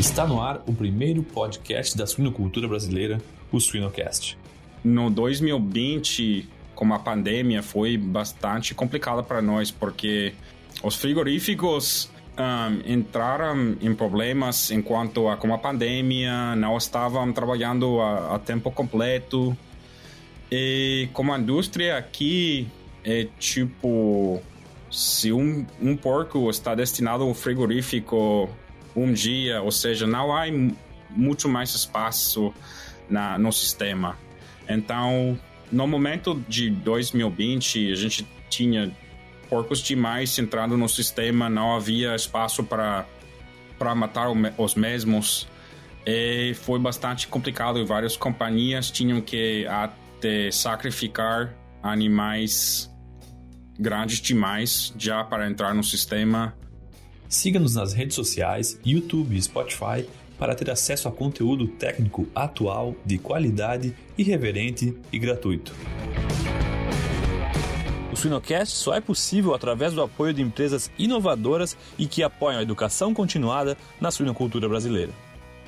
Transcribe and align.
Está 0.00 0.26
no 0.26 0.40
ar 0.40 0.62
o 0.66 0.72
primeiro 0.72 1.22
podcast 1.22 1.94
da 1.94 2.06
suinocultura 2.06 2.66
brasileira, 2.66 3.20
o 3.52 3.60
Suinocast. 3.60 4.38
No 4.82 5.10
2020, 5.10 6.48
como 6.74 6.94
a 6.94 6.98
pandemia 6.98 7.62
foi 7.62 7.98
bastante 7.98 8.74
complicada 8.74 9.22
para 9.22 9.42
nós, 9.42 9.70
porque 9.70 10.32
os 10.82 10.96
frigoríficos 10.96 12.10
um, 12.38 12.90
entraram 12.90 13.76
em 13.78 13.94
problemas 13.94 14.70
enquanto 14.70 15.28
a, 15.28 15.36
como 15.36 15.52
a 15.52 15.58
pandemia 15.58 16.56
não 16.56 16.78
estavam 16.78 17.30
trabalhando 17.30 18.00
a, 18.00 18.36
a 18.36 18.38
tempo 18.38 18.70
completo. 18.70 19.54
E 20.50 21.10
como 21.12 21.30
a 21.30 21.38
indústria 21.38 21.98
aqui 21.98 22.66
é 23.04 23.28
tipo 23.38 24.40
se 24.90 25.30
um, 25.30 25.66
um 25.78 25.94
porco 25.94 26.48
está 26.48 26.74
destinado 26.74 27.22
ao 27.22 27.34
frigorífico 27.34 28.48
um 29.02 29.12
dia, 29.12 29.62
ou 29.62 29.70
seja, 29.70 30.06
não 30.06 30.34
há 30.34 30.44
muito 31.10 31.48
mais 31.48 31.74
espaço 31.74 32.52
na, 33.08 33.38
no 33.38 33.52
sistema. 33.52 34.16
Então, 34.68 35.38
no 35.70 35.86
momento 35.86 36.42
de 36.48 36.70
2020, 36.70 37.92
a 37.92 37.94
gente 37.96 38.26
tinha 38.48 38.90
porcos 39.48 39.80
demais 39.80 40.38
entrando 40.38 40.76
no 40.76 40.88
sistema, 40.88 41.48
não 41.48 41.74
havia 41.74 42.14
espaço 42.14 42.62
para 42.62 43.06
para 43.78 43.94
matar 43.94 44.28
os 44.58 44.74
mesmos. 44.74 45.48
E 46.06 46.52
foi 46.54 46.78
bastante 46.78 47.26
complicado 47.26 47.78
e 47.78 47.84
várias 47.84 48.14
companhias 48.14 48.90
tinham 48.90 49.22
que 49.22 49.66
até 49.66 50.50
sacrificar 50.50 51.54
animais 51.82 52.94
grandes 53.78 54.20
demais 54.20 54.92
já 54.98 55.24
para 55.24 55.48
entrar 55.48 55.74
no 55.74 55.82
sistema. 55.82 56.54
Siga-nos 57.30 57.76
nas 57.76 57.92
redes 57.92 58.16
sociais, 58.16 58.76
YouTube 58.84 59.36
e 59.36 59.40
Spotify 59.40 60.04
para 60.36 60.52
ter 60.52 60.68
acesso 60.68 61.06
a 61.06 61.12
conteúdo 61.12 61.68
técnico 61.68 62.26
atual, 62.34 62.96
de 63.06 63.18
qualidade, 63.18 63.94
irreverente 64.18 64.98
e 65.12 65.18
gratuito. 65.18 65.72
O 68.12 68.16
Suinocast 68.16 68.74
só 68.74 68.94
é 68.94 69.00
possível 69.00 69.54
através 69.54 69.92
do 69.92 70.02
apoio 70.02 70.34
de 70.34 70.42
empresas 70.42 70.90
inovadoras 70.98 71.76
e 71.96 72.04
que 72.08 72.24
apoiam 72.24 72.58
a 72.58 72.62
educação 72.64 73.14
continuada 73.14 73.76
na 74.00 74.10
suinocultura 74.10 74.68
brasileira. 74.68 75.12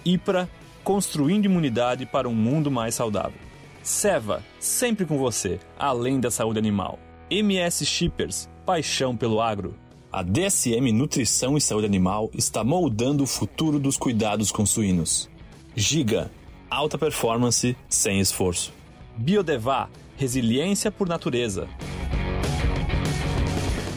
IPRA, 0.04 0.50
construindo 0.82 1.44
imunidade 1.44 2.04
para 2.04 2.28
um 2.28 2.34
mundo 2.34 2.72
mais 2.72 2.96
saudável. 2.96 3.38
Seva, 3.84 4.42
sempre 4.58 5.06
com 5.06 5.16
você, 5.16 5.60
além 5.78 6.18
da 6.18 6.28
saúde 6.28 6.58
animal. 6.58 6.98
MS 7.30 7.86
Shippers, 7.86 8.50
paixão 8.66 9.16
pelo 9.16 9.40
agro. 9.40 9.76
A 10.14 10.22
DSM 10.22 10.92
Nutrição 10.92 11.56
e 11.56 11.60
Saúde 11.60 11.86
Animal 11.86 12.30
está 12.34 12.62
moldando 12.62 13.24
o 13.24 13.26
futuro 13.26 13.78
dos 13.78 13.96
cuidados 13.96 14.52
com 14.52 14.66
suínos. 14.66 15.26
Giga, 15.74 16.30
alta 16.68 16.98
performance 16.98 17.74
sem 17.88 18.20
esforço. 18.20 18.74
Biodevá, 19.16 19.88
resiliência 20.14 20.92
por 20.92 21.08
natureza. 21.08 21.66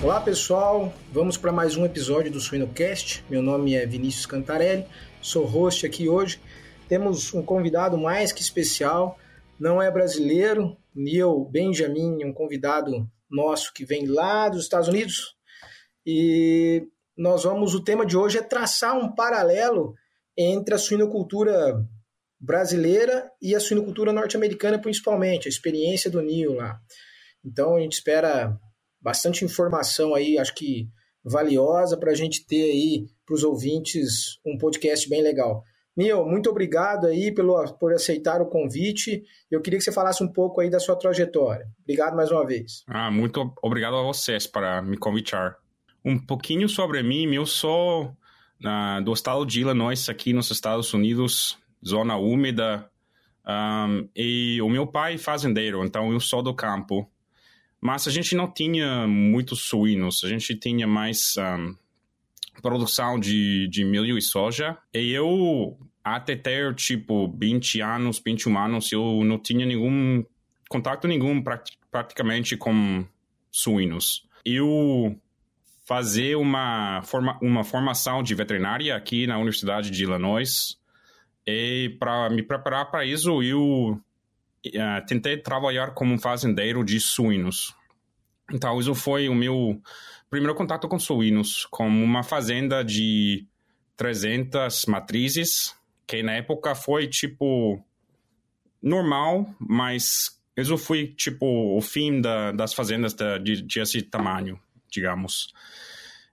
Olá 0.01 0.21
pessoal, 0.21 0.93
vamos 1.11 1.35
para 1.35 1.51
mais 1.51 1.75
um 1.75 1.83
episódio 1.83 2.31
do 2.31 2.39
Suinocast. 2.39 3.21
Meu 3.29 3.41
nome 3.41 3.75
é 3.75 3.85
Vinícius 3.85 4.25
Cantarelli, 4.25 4.85
sou 5.21 5.43
host 5.43 5.85
aqui 5.85 6.07
hoje. 6.07 6.39
Temos 6.87 7.33
um 7.33 7.41
convidado 7.41 7.97
mais 7.97 8.31
que 8.31 8.41
especial, 8.41 9.19
não 9.59 9.81
é 9.81 9.91
brasileiro, 9.91 10.77
Neil 10.95 11.43
Benjamin, 11.51 12.23
um 12.23 12.31
convidado 12.31 13.05
nosso 13.29 13.73
que 13.73 13.83
vem 13.83 14.05
lá 14.07 14.47
dos 14.47 14.63
Estados 14.63 14.87
Unidos. 14.87 15.34
E 16.05 16.87
nós 17.17 17.43
vamos, 17.43 17.73
o 17.73 17.83
tema 17.83 18.05
de 18.05 18.17
hoje 18.17 18.37
é 18.37 18.41
traçar 18.41 18.97
um 18.97 19.13
paralelo 19.13 19.93
entre 20.37 20.75
a 20.75 20.77
suinocultura 20.77 21.83
brasileira 22.39 23.31
e 23.41 23.55
a 23.55 23.59
suinocultura 23.59 24.11
norte-americana, 24.11 24.79
principalmente, 24.79 25.47
a 25.47 25.49
experiência 25.49 26.11
do 26.11 26.21
Neil 26.21 26.53
lá. 26.53 26.79
Então 27.43 27.75
a 27.75 27.79
gente 27.79 27.93
espera 27.93 28.57
bastante 29.01 29.45
informação 29.45 30.13
aí, 30.13 30.37
acho 30.37 30.53
que 30.53 30.89
valiosa 31.23 31.97
para 31.97 32.11
a 32.11 32.15
gente 32.15 32.45
ter 32.45 32.63
aí 32.63 33.07
para 33.25 33.35
os 33.35 33.43
ouvintes 33.43 34.39
um 34.45 34.57
podcast 34.57 35.09
bem 35.09 35.21
legal. 35.21 35.63
Neil, 35.97 36.25
muito 36.25 36.49
obrigado 36.49 37.07
aí 37.07 37.33
pelo, 37.33 37.63
por 37.79 37.93
aceitar 37.93 38.41
o 38.41 38.49
convite. 38.49 39.23
Eu 39.49 39.61
queria 39.61 39.79
que 39.79 39.85
você 39.85 39.91
falasse 39.91 40.21
um 40.23 40.31
pouco 40.31 40.59
aí 40.59 40.69
da 40.69 40.79
sua 40.79 40.95
trajetória. 40.97 41.65
Obrigado 41.81 42.15
mais 42.15 42.29
uma 42.31 42.45
vez. 42.45 42.83
Ah, 42.87 43.09
muito 43.09 43.53
obrigado 43.63 43.95
a 43.95 44.03
vocês 44.03 44.45
para 44.45 44.81
me 44.81 44.97
convidar. 44.97 45.55
Um 46.05 46.19
pouquinho 46.19 46.69
sobre 46.69 47.01
mim, 47.01 47.33
eu 47.33 47.47
sou 47.47 48.15
uh, 48.63 49.03
do 49.03 49.11
estado 49.11 49.43
de 49.43 49.61
Illinois, 49.61 50.07
aqui 50.07 50.33
nos 50.33 50.51
Estados 50.51 50.93
Unidos, 50.93 51.57
zona 51.83 52.15
úmida, 52.15 52.87
um, 53.43 54.07
e 54.15 54.61
o 54.61 54.69
meu 54.69 54.85
pai 54.85 55.15
é 55.15 55.17
fazendeiro, 55.17 55.83
então 55.83 56.13
eu 56.13 56.19
sou 56.19 56.43
do 56.43 56.53
campo. 56.53 57.09
Mas 57.81 58.07
a 58.07 58.11
gente 58.11 58.35
não 58.35 58.51
tinha 58.51 59.07
muitos 59.07 59.61
suínos, 59.63 60.23
a 60.23 60.29
gente 60.29 60.55
tinha 60.55 60.85
mais 60.85 61.33
um, 61.39 61.75
produção 62.61 63.19
de, 63.19 63.67
de 63.67 63.83
milho 63.83 64.15
e 64.15 64.21
soja. 64.21 64.77
E 64.93 65.11
eu, 65.11 65.75
até 66.03 66.35
ter, 66.35 66.75
tipo, 66.75 67.35
20 67.35 67.81
anos, 67.81 68.21
21 68.23 68.55
anos, 68.59 68.91
eu 68.91 69.23
não 69.23 69.39
tinha 69.39 69.65
nenhum 69.65 70.23
contato 70.69 71.07
nenhum 71.07 71.43
praticamente 71.91 72.55
com 72.55 73.03
suínos. 73.51 74.27
Eu 74.43 75.19
fazer 75.85 76.35
uma, 76.35 77.01
forma, 77.03 77.37
uma 77.41 77.63
formação 77.63 78.23
de 78.23 78.33
veterinária 78.33 78.95
aqui 78.95 79.27
na 79.27 79.37
Universidade 79.37 79.91
de 79.91 80.03
Illinois 80.03 80.77
e 81.45 81.95
para 81.99 82.29
me 82.29 82.41
preparar 82.41 82.89
para 82.89 83.05
isso 83.05 83.43
eu 83.43 83.91
uh, 83.91 85.05
tentei 85.07 85.37
trabalhar 85.37 85.91
como 85.93 86.19
fazendeiro 86.19 86.83
de 86.83 86.99
suínos. 86.99 87.75
Então 88.51 88.79
isso 88.79 88.95
foi 88.95 89.29
o 89.29 89.35
meu 89.35 89.79
primeiro 90.29 90.55
contato 90.55 90.87
com 90.87 90.97
suínos, 90.97 91.67
como 91.69 92.03
uma 92.03 92.23
fazenda 92.23 92.83
de 92.83 93.45
300 93.95 94.85
matrizes, 94.87 95.75
que 96.07 96.23
na 96.23 96.33
época 96.33 96.73
foi 96.73 97.07
tipo 97.07 97.79
normal, 98.81 99.47
mas 99.59 100.39
isso 100.57 100.77
foi 100.77 101.07
tipo 101.07 101.45
o 101.77 101.81
fim 101.81 102.21
da, 102.21 102.51
das 102.51 102.73
fazendas 102.73 103.13
de, 103.13 103.39
de, 103.39 103.61
de 103.61 103.79
esse 103.79 104.01
tamanho, 104.01 104.59
digamos. 104.95 105.53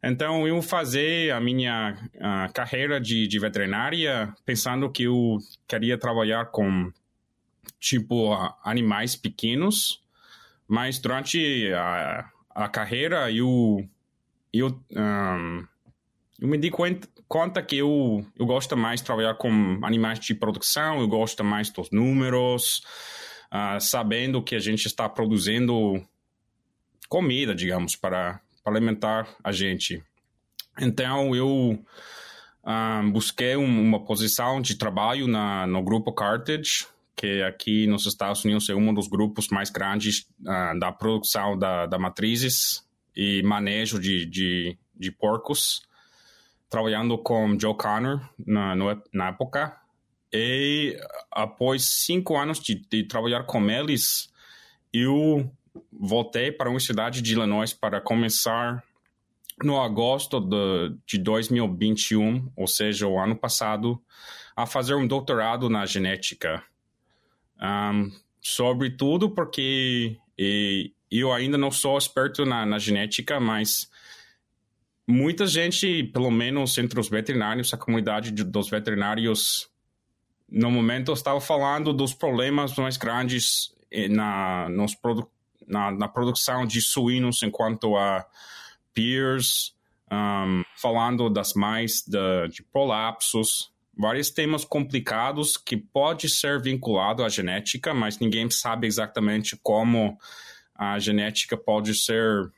Então, 0.03 0.49
eu 0.49 0.61
fazer 0.61 1.33
a 1.33 1.41
minha 1.41 1.97
a 2.21 2.49
carreira 2.49 3.01
de, 3.01 3.29
de 3.29 3.39
veterinária 3.39 4.35
pensando 4.45 4.91
que 4.91 5.05
eu 5.05 5.39
queria 5.69 5.97
trabalhar 5.97 6.47
com, 6.47 6.93
tipo, 7.79 8.33
animais 8.65 9.15
pequenos, 9.15 10.03
mas 10.67 10.99
durante 10.99 11.73
a, 11.73 12.29
a 12.51 12.69
carreira 12.69 13.31
eu, 13.31 13.89
eu, 14.53 14.81
um, 14.91 15.67
eu 16.41 16.49
me 16.49 16.59
dei 16.59 16.71
conta, 16.71 17.09
conta 17.29 17.63
que 17.63 17.79
eu, 17.79 18.27
eu 18.37 18.45
gosto 18.45 18.77
mais 18.77 19.01
de 19.01 19.07
trabalhar 19.07 19.35
com 19.37 19.79
animais 19.85 20.19
de 20.19 20.35
produção, 20.35 21.01
eu 21.01 21.07
gosto 21.07 21.45
mais 21.45 21.71
dos 21.71 21.91
números, 21.93 22.83
uh, 23.55 23.81
sabendo 23.81 24.43
que 24.43 24.57
a 24.57 24.59
gente 24.59 24.85
está 24.85 25.09
produzindo 25.09 26.05
comida, 27.09 27.55
digamos, 27.55 27.95
para, 27.95 28.42
para 28.63 28.73
alimentar 28.73 29.29
a 29.43 29.53
gente. 29.53 30.03
Então, 30.81 31.35
eu 31.35 31.49
um, 31.49 31.85
ah, 32.65 33.03
busquei 33.13 33.57
um, 33.57 33.65
uma 33.65 34.05
posição 34.05 34.61
de 34.61 34.77
trabalho 34.77 35.27
na, 35.27 35.67
no 35.67 35.83
grupo 35.83 36.13
Cartage, 36.13 36.87
que 37.15 37.43
aqui 37.43 37.87
nos 37.87 38.07
Estados 38.07 38.45
Unidos 38.45 38.69
é 38.69 38.75
um 38.75 38.93
dos 38.95 39.09
grupos 39.09 39.49
mais 39.49 39.71
grandes 39.71 40.27
uh, 40.41 40.79
da 40.79 40.91
produção 40.91 41.59
da, 41.59 41.87
da 41.87 41.99
matrizes 41.99 42.87
e 43.15 43.43
manejo 43.43 44.01
de, 44.01 44.25
de, 44.25 44.79
de 44.97 45.11
porcos, 45.13 45.83
trabalhando 46.71 47.19
com 47.19 47.59
Joe 47.59 47.77
Connor 47.77 48.21
na, 48.39 48.75
no, 48.75 49.03
na 49.13 49.29
época. 49.29 49.77
E 50.33 50.99
após 51.31 51.85
cinco 52.05 52.39
anos 52.39 52.59
de, 52.59 52.75
de 52.75 53.05
trabalhar 53.05 53.45
com 53.45 53.69
eles, 53.69 54.33
eu 54.93 55.51
voltei 55.91 56.51
para 56.51 56.69
a 56.69 56.71
Universidade 56.71 57.23
de 57.23 57.33
Illinois 57.33 57.73
para 57.73 58.01
começar 58.01 58.83
no 59.63 59.81
agosto 59.81 60.41
de, 60.41 60.97
de 61.07 61.19
2021, 61.19 62.51
ou 62.57 62.67
seja, 62.67 63.07
o 63.07 63.19
ano 63.19 63.37
passado, 63.37 64.01
a 64.57 64.67
fazer 64.67 64.95
um 64.95 65.07
doutorado 65.07 65.69
na 65.69 65.87
genética. 65.87 66.63
Um, 67.61 68.11
sobretudo 68.41 69.31
porque 69.31 70.19
e, 70.37 70.93
eu 71.11 71.33
ainda 71.33 71.57
não 71.57 71.71
sou 71.71 71.97
esperto 71.97 72.45
na, 72.45 72.67
na, 72.67 72.79
genética, 72.79 73.39
mas 73.39 73.91
muita 75.07 75.47
gente, 75.47 76.05
pelo 76.05 76.31
menos 76.31 76.77
entre 76.79 76.99
os 76.99 77.09
veterinários, 77.09 77.73
a 77.73 77.77
comunidade 77.77 78.33
de, 78.33 78.43
dos 78.43 78.69
veterinários, 78.69 79.71
no 80.49 80.71
momento 80.71 81.13
estava 81.13 81.41
falando 81.41 81.93
dos 81.93 82.13
problemas 82.13 82.77
mais 82.77 82.97
grandes 82.97 83.75
eh, 83.91 84.09
na, 84.09 84.69
nos 84.69 84.95
produ 84.95 85.31
na, 85.67 85.91
na 85.91 86.09
produção 86.09 86.67
de 86.67 86.81
suínos 86.81 87.43
enquanto 87.43 87.97
a 87.97 88.27
peers, 88.95 89.75
um, 90.11 90.63
falando 90.77 91.31
das 91.31 91.55
mais 91.55 92.03
de, 92.07 92.49
de 92.49 92.63
prolapsos, 92.63 93.73
vários 93.97 94.31
temas 94.31 94.65
complicados 94.65 95.57
que 95.57 95.77
pode 95.77 96.29
ser 96.29 96.61
vinculado 96.61 97.25
à 97.25 97.29
genética, 97.29 97.93
mas 97.93 98.19
ninguém 98.19 98.51
sabe 98.51 98.87
exatamente 98.87 99.57
como 99.63 100.19
a 100.75 100.99
genética 100.99 101.57
pode 101.57 101.95
ser 101.95 102.51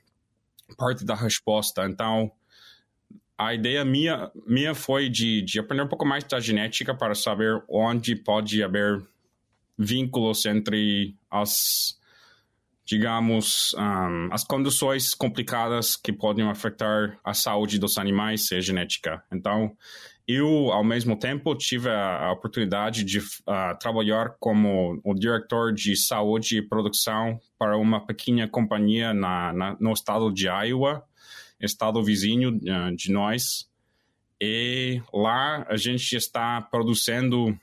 parte 0.77 1.05
da 1.05 1.15
resposta. 1.15 1.85
Então, 1.87 2.31
a 3.37 3.53
ideia 3.53 3.85
minha, 3.85 4.31
minha 4.47 4.75
foi 4.75 5.09
de, 5.09 5.43
de 5.43 5.59
aprender 5.59 5.83
um 5.83 5.89
pouco 5.89 6.07
mais 6.07 6.25
da 6.25 6.39
genética 6.41 6.95
para 6.95 7.15
saber 7.15 7.63
onde 7.69 8.15
pode 8.17 8.63
haver 8.63 9.05
vínculos 9.77 10.47
entre 10.47 11.17
as, 11.31 11.99
digamos, 12.85 13.75
um, 13.79 14.29
as 14.31 14.45
condições 14.45 15.15
complicadas 15.15 15.97
que 15.97 16.13
podem 16.13 16.49
afetar 16.49 17.19
a 17.25 17.33
saúde 17.33 17.79
dos 17.79 17.97
animais 17.97 18.51
e 18.51 18.57
a 18.57 18.61
genética. 18.61 19.23
Então, 19.33 19.75
eu, 20.27 20.73
ao 20.73 20.85
mesmo 20.85 21.19
tempo, 21.19 21.55
tive 21.55 21.89
a, 21.89 22.27
a 22.27 22.33
oportunidade 22.33 23.05
de 23.05 23.19
uh, 23.19 23.79
trabalhar 23.81 24.37
como 24.39 25.01
o 25.05 25.15
diretor 25.15 25.73
de 25.73 25.97
saúde 25.97 26.59
e 26.59 26.63
produção 26.63 27.39
para 27.59 27.77
uma 27.77 28.05
pequena 28.05 28.49
companhia 28.49 29.13
na, 29.13 29.53
na 29.53 29.77
no 29.79 29.93
estado 29.93 30.33
de 30.33 30.47
Iowa, 30.47 31.05
estado 31.61 32.03
vizinho 32.03 32.57
uh, 32.57 32.95
de 32.95 33.11
nós. 33.13 33.69
E 34.41 35.01
lá 35.13 35.67
a 35.69 35.77
gente 35.77 36.17
está 36.17 36.61
produzindo 36.61 37.59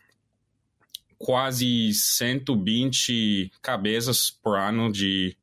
quase 1.22 1.94
120 1.94 3.52
cabeças 3.62 4.32
por 4.32 4.58
ano 4.58 4.92
de, 4.92 5.38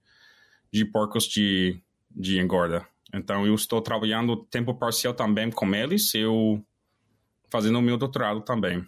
de 0.72 0.84
porcos 0.84 1.24
de, 1.24 1.80
de 2.10 2.38
engorda. 2.38 2.86
Então, 3.14 3.46
eu 3.46 3.54
estou 3.54 3.80
trabalhando 3.80 4.36
tempo 4.36 4.74
parcial 4.74 5.14
também 5.14 5.50
com 5.50 5.74
eles. 5.74 6.14
Eu 6.14 6.62
fazendo 7.48 7.78
o 7.78 7.82
meu 7.82 7.96
doutorado 7.96 8.40
também. 8.42 8.84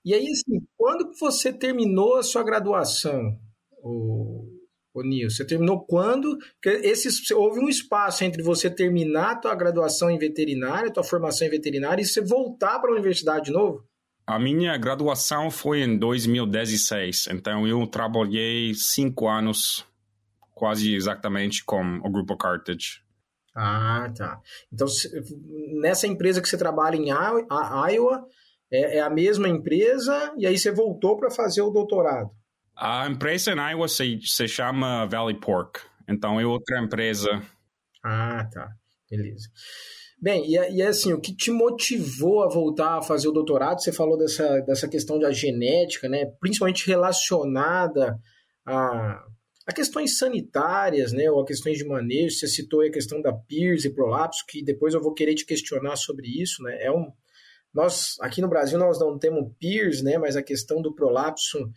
E 0.04 0.12
aí, 0.12 0.28
assim, 0.28 0.66
quando 0.76 1.16
você 1.18 1.52
terminou 1.52 2.16
a 2.16 2.22
sua 2.22 2.42
graduação, 2.42 3.38
o, 3.82 4.46
o 4.94 5.02
Nil, 5.02 5.30
você 5.30 5.44
terminou 5.44 5.84
quando? 5.84 6.38
Esse, 6.64 7.32
houve 7.34 7.60
um 7.60 7.68
espaço 7.68 8.24
entre 8.24 8.42
você 8.42 8.68
terminar 8.70 9.32
a 9.32 9.36
tua 9.36 9.54
graduação 9.54 10.10
em 10.10 10.18
veterinária, 10.18 10.88
a 10.88 10.92
tua 10.92 11.04
formação 11.04 11.46
em 11.46 11.50
veterinária, 11.50 12.02
e 12.02 12.06
você 12.06 12.20
voltar 12.20 12.78
para 12.78 12.90
a 12.90 12.94
universidade 12.94 13.46
de 13.46 13.52
novo? 13.52 13.84
A 14.26 14.38
minha 14.38 14.76
graduação 14.76 15.50
foi 15.50 15.82
em 15.82 15.98
2016, 15.98 17.28
então 17.32 17.66
eu 17.66 17.84
trabalhei 17.86 18.72
cinco 18.74 19.28
anos 19.28 19.84
quase 20.54 20.94
exatamente 20.94 21.64
como 21.64 22.06
o 22.06 22.10
grupo 22.10 22.36
Carthage. 22.36 23.02
Ah, 23.56 24.12
tá. 24.16 24.40
Então, 24.72 24.86
nessa 25.80 26.06
empresa 26.06 26.40
que 26.40 26.48
você 26.48 26.56
trabalha 26.56 26.96
em 26.96 27.08
Iowa, 27.08 28.24
é, 28.70 28.98
é 28.98 29.00
a 29.00 29.10
mesma 29.10 29.48
empresa 29.48 30.32
e 30.36 30.46
aí 30.46 30.56
você 30.56 30.70
voltou 30.70 31.16
para 31.16 31.30
fazer 31.30 31.62
o 31.62 31.70
doutorado? 31.70 32.30
A 32.80 33.06
empresa 33.06 33.52
em 33.52 33.72
Iowa 33.72 33.86
se, 33.88 34.18
se 34.22 34.48
chama 34.48 35.06
Valley 35.06 35.38
Pork, 35.38 35.80
então 36.08 36.40
é 36.40 36.46
outra 36.46 36.80
empresa. 36.80 37.42
Ah, 38.02 38.48
tá. 38.50 38.70
Beleza. 39.10 39.50
Bem, 40.18 40.46
e, 40.46 40.76
e 40.76 40.82
assim, 40.82 41.12
o 41.12 41.20
que 41.20 41.36
te 41.36 41.50
motivou 41.50 42.42
a 42.42 42.48
voltar 42.48 42.98
a 42.98 43.02
fazer 43.02 43.28
o 43.28 43.32
doutorado? 43.32 43.82
Você 43.82 43.92
falou 43.92 44.16
dessa, 44.16 44.60
dessa 44.60 44.88
questão 44.88 45.18
da 45.18 45.30
genética, 45.30 46.08
né? 46.08 46.24
Principalmente 46.40 46.86
relacionada 46.86 48.18
a 48.64 49.24
a 49.66 49.72
questões 49.72 50.18
sanitárias, 50.18 51.12
né, 51.12 51.30
ou 51.30 51.40
a 51.40 51.46
questões 51.46 51.78
de 51.78 51.84
manejo, 51.84 52.36
você 52.36 52.48
citou 52.48 52.82
a 52.82 52.90
questão 52.90 53.22
da 53.22 53.32
PIRS 53.32 53.84
e 53.84 53.94
prolapso, 53.94 54.44
que 54.48 54.64
depois 54.64 54.94
eu 54.94 55.00
vou 55.00 55.14
querer 55.14 55.34
te 55.36 55.46
questionar 55.46 55.94
sobre 55.94 56.26
isso, 56.26 56.60
né, 56.64 56.82
é 56.82 56.90
um, 56.90 57.06
nós, 57.72 58.16
aqui 58.20 58.40
no 58.40 58.48
Brasil, 58.48 58.78
nós 58.80 58.98
não 58.98 59.16
temos 59.16 59.52
PIRS, 59.60 60.02
né, 60.02 60.18
mas 60.18 60.34
a 60.34 60.42
questão 60.42 60.82
do 60.82 60.92
prolapso, 60.92 61.70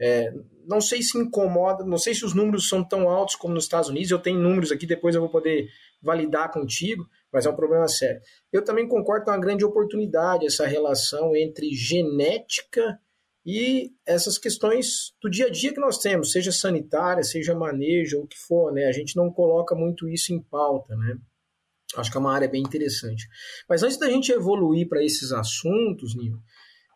é, 0.00 0.32
não 0.66 0.80
sei 0.80 1.02
se 1.02 1.16
incomoda, 1.18 1.84
não 1.84 1.98
sei 1.98 2.14
se 2.14 2.24
os 2.24 2.34
números 2.34 2.68
são 2.68 2.82
tão 2.82 3.08
altos 3.08 3.34
como 3.34 3.54
nos 3.54 3.64
Estados 3.64 3.88
Unidos, 3.88 4.10
eu 4.10 4.18
tenho 4.18 4.40
números 4.40 4.70
aqui, 4.70 4.86
depois 4.86 5.14
eu 5.14 5.20
vou 5.20 5.30
poder 5.30 5.68
validar 6.02 6.50
contigo, 6.52 7.06
mas 7.32 7.46
é 7.46 7.50
um 7.50 7.56
problema 7.56 7.88
sério. 7.88 8.20
Eu 8.52 8.64
também 8.64 8.86
concordo 8.86 9.24
com 9.24 9.30
uma 9.30 9.40
grande 9.40 9.64
oportunidade 9.64 10.46
essa 10.46 10.66
relação 10.66 11.34
entre 11.34 11.72
genética 11.72 12.98
e 13.44 13.92
essas 14.04 14.38
questões 14.38 15.14
do 15.22 15.30
dia 15.30 15.46
a 15.46 15.50
dia 15.50 15.72
que 15.72 15.80
nós 15.80 15.98
temos, 15.98 16.32
seja 16.32 16.50
sanitária, 16.50 17.22
seja 17.22 17.54
manejo, 17.54 18.18
ou 18.18 18.24
o 18.24 18.26
que 18.26 18.36
for, 18.36 18.72
né? 18.72 18.86
A 18.86 18.92
gente 18.92 19.16
não 19.16 19.30
coloca 19.30 19.74
muito 19.74 20.08
isso 20.08 20.34
em 20.34 20.42
pauta, 20.42 20.96
né? 20.96 21.16
Acho 21.96 22.10
que 22.10 22.16
é 22.16 22.20
uma 22.20 22.34
área 22.34 22.48
bem 22.48 22.60
interessante. 22.60 23.24
Mas 23.68 23.84
antes 23.84 23.98
da 23.98 24.10
gente 24.10 24.32
evoluir 24.32 24.88
para 24.88 25.04
esses 25.04 25.30
assuntos, 25.30 26.16
Nil, 26.16 26.36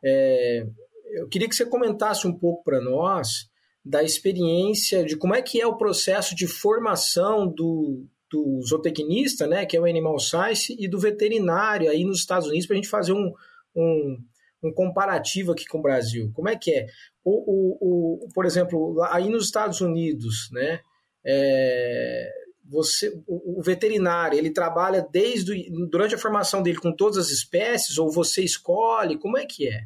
é, 0.05 0.67
eu 1.13 1.29
queria 1.29 1.49
que 1.49 1.55
você 1.55 1.67
comentasse 1.67 2.27
um 2.27 2.33
pouco 2.33 2.63
para 2.65 2.81
nós 2.81 3.49
da 3.85 4.03
experiência 4.03 5.05
de 5.05 5.17
como 5.17 5.35
é 5.35 5.43
que 5.43 5.61
é 5.61 5.67
o 5.67 5.77
processo 5.77 6.35
de 6.35 6.47
formação 6.47 7.47
do, 7.47 8.07
do 8.31 8.61
zootecnista, 8.63 9.47
né, 9.47 9.65
que 9.65 9.77
é 9.77 9.81
o 9.81 9.87
Animal 9.87 10.19
Science, 10.19 10.77
e 10.79 10.87
do 10.87 10.99
veterinário 10.99 11.91
aí 11.91 12.05
nos 12.05 12.19
Estados 12.19 12.49
Unidos, 12.49 12.67
para 12.67 12.75
a 12.75 12.77
gente 12.77 12.89
fazer 12.89 13.13
um, 13.13 13.33
um, 13.75 14.19
um 14.63 14.73
comparativo 14.73 15.53
aqui 15.53 15.65
com 15.67 15.79
o 15.79 15.83
Brasil. 15.83 16.31
Como 16.35 16.49
é 16.49 16.57
que 16.57 16.73
é? 16.73 16.87
O, 17.25 17.33
o, 17.33 18.27
o 18.27 18.29
por 18.35 18.45
exemplo, 18.45 19.03
aí 19.05 19.29
nos 19.29 19.47
Estados 19.47 19.81
Unidos, 19.81 20.49
né? 20.53 20.81
É, 21.25 22.31
você, 22.71 23.09
o, 23.27 23.59
o, 23.59 23.63
veterinário, 23.63 24.39
ele 24.39 24.51
trabalha 24.51 25.07
desde 25.11 25.69
durante 25.89 26.15
a 26.15 26.19
formação 26.19 26.63
dele 26.63 26.79
com 26.79 26.95
todas 26.95 27.19
as 27.19 27.31
espécies 27.31 27.99
ou 27.99 28.11
você 28.11 28.43
escolhe? 28.43 29.19
Como 29.19 29.37
é 29.37 29.45
que 29.45 29.69
é? 29.69 29.83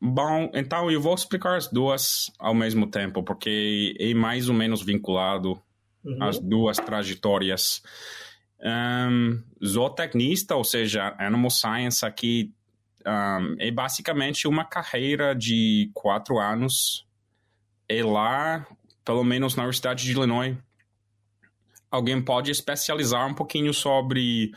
Bom, 0.00 0.50
então 0.54 0.90
eu 0.90 1.00
vou 1.00 1.14
explicar 1.14 1.56
as 1.56 1.68
duas 1.68 2.30
ao 2.38 2.54
mesmo 2.54 2.86
tempo, 2.90 3.22
porque 3.22 3.94
é 4.00 4.14
mais 4.14 4.48
ou 4.48 4.54
menos 4.54 4.82
vinculado 4.82 5.60
uhum. 6.02 6.22
as 6.22 6.38
duas 6.38 6.78
trajetórias. 6.78 7.82
Um, 8.62 9.42
zootecnista, 9.64 10.54
ou 10.54 10.64
seja, 10.64 11.14
animal 11.18 11.50
science 11.50 12.04
aqui 12.04 12.52
um, 13.06 13.56
é 13.58 13.70
basicamente 13.70 14.48
uma 14.48 14.64
carreira 14.64 15.34
de 15.34 15.90
quatro 15.92 16.38
anos. 16.38 17.06
E 17.86 18.02
lá, 18.02 18.66
pelo 19.04 19.24
menos 19.24 19.54
na 19.54 19.64
Universidade 19.64 20.04
de 20.04 20.12
Illinois, 20.12 20.56
alguém 21.90 22.22
pode 22.22 22.50
especializar 22.50 23.26
um 23.26 23.34
pouquinho 23.34 23.74
sobre 23.74 24.52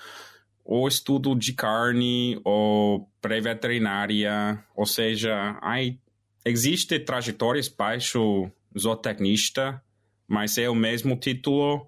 o 0.66 0.88
estudo 0.88 1.36
de 1.36 1.54
carne 1.54 2.40
ou 2.44 3.10
pré-veterinária, 3.22 4.64
ou 4.76 4.86
seja, 4.86 5.58
aí 5.62 6.00
existe 6.46 7.00
trajetórias 7.00 7.68
baixo 7.68 8.50
zootecnista, 8.78 9.82
mas 10.28 10.58
é 10.58 10.70
o 10.70 10.76
mesmo 10.76 11.16
título 11.16 11.88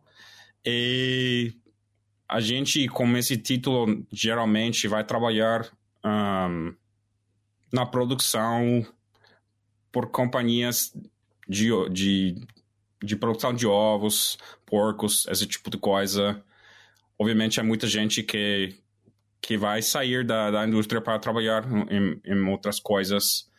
e 0.65 1.53
a 2.27 2.39
gente 2.39 2.87
com 2.87 3.15
esse 3.17 3.37
título 3.37 4.05
geralmente 4.11 4.87
vai 4.87 5.03
trabalhar 5.03 5.69
um, 6.03 6.73
na 7.71 7.85
produção 7.85 8.85
por 9.91 10.07
companhias 10.07 10.93
de, 11.47 11.69
de, 11.89 12.47
de 13.03 13.15
produção 13.15 13.53
de 13.53 13.67
ovos, 13.67 14.37
porcos, 14.65 15.25
esse 15.27 15.45
tipo 15.45 15.69
de 15.69 15.77
coisa. 15.77 16.43
Obviamente, 17.17 17.59
há 17.59 17.63
muita 17.63 17.87
gente 17.87 18.21
que, 18.23 18.75
que 19.41 19.57
vai 19.57 19.81
sair 19.81 20.25
da, 20.25 20.51
da 20.51 20.67
indústria 20.67 21.01
para 21.01 21.19
trabalhar 21.19 21.63
em, 21.89 22.19
em 22.25 22.49
outras 22.49 22.79
coisas. 22.79 23.49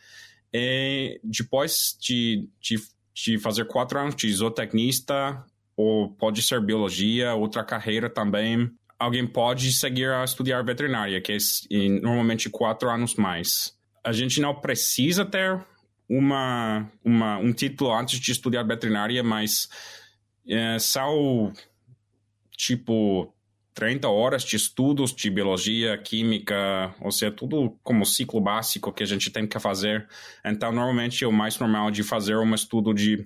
E 0.53 1.19
depois 1.23 1.97
de, 1.99 2.49
de, 2.61 2.77
de 3.13 3.37
fazer 3.37 3.65
quatro 3.65 3.99
anos 3.99 4.15
de 4.15 4.31
zootecnista, 4.31 5.43
ou 5.75 6.09
pode 6.09 6.41
ser 6.41 6.61
biologia, 6.61 7.33
outra 7.35 7.63
carreira 7.63 8.09
também, 8.09 8.71
alguém 8.97 9.27
pode 9.27 9.71
seguir 9.71 10.09
a 10.09 10.23
estudar 10.23 10.63
veterinária, 10.63 11.21
que 11.21 11.33
é 11.33 11.37
normalmente 12.01 12.49
quatro 12.49 12.89
anos 12.89 13.15
mais. 13.15 13.75
A 14.03 14.11
gente 14.11 14.41
não 14.41 14.55
precisa 14.55 15.25
ter 15.25 15.63
uma, 16.09 16.89
uma, 17.03 17.37
um 17.37 17.51
título 17.51 17.93
antes 17.93 18.19
de 18.19 18.31
estudar 18.31 18.63
veterinária, 18.63 19.21
mas 19.21 19.69
é, 20.47 20.79
são 20.79 21.51
tipo 22.51 23.31
30 23.77 24.09
horas 24.09 24.43
de 24.43 24.55
estudos 24.55 25.13
de 25.13 25.29
biologia, 25.29 25.95
química, 25.99 26.95
ou 26.99 27.11
seja, 27.11 27.31
tudo 27.31 27.77
como 27.83 28.07
ciclo 28.07 28.41
básico 28.41 28.91
que 28.91 29.03
a 29.03 29.05
gente 29.05 29.29
tem 29.29 29.45
que 29.45 29.59
fazer. 29.59 30.07
Então, 30.43 30.71
normalmente 30.71 31.23
é 31.23 31.27
o 31.27 31.31
mais 31.31 31.59
normal 31.59 31.91
de 31.91 32.01
fazer 32.01 32.35
um 32.37 32.55
estudo 32.55 32.91
de 32.91 33.23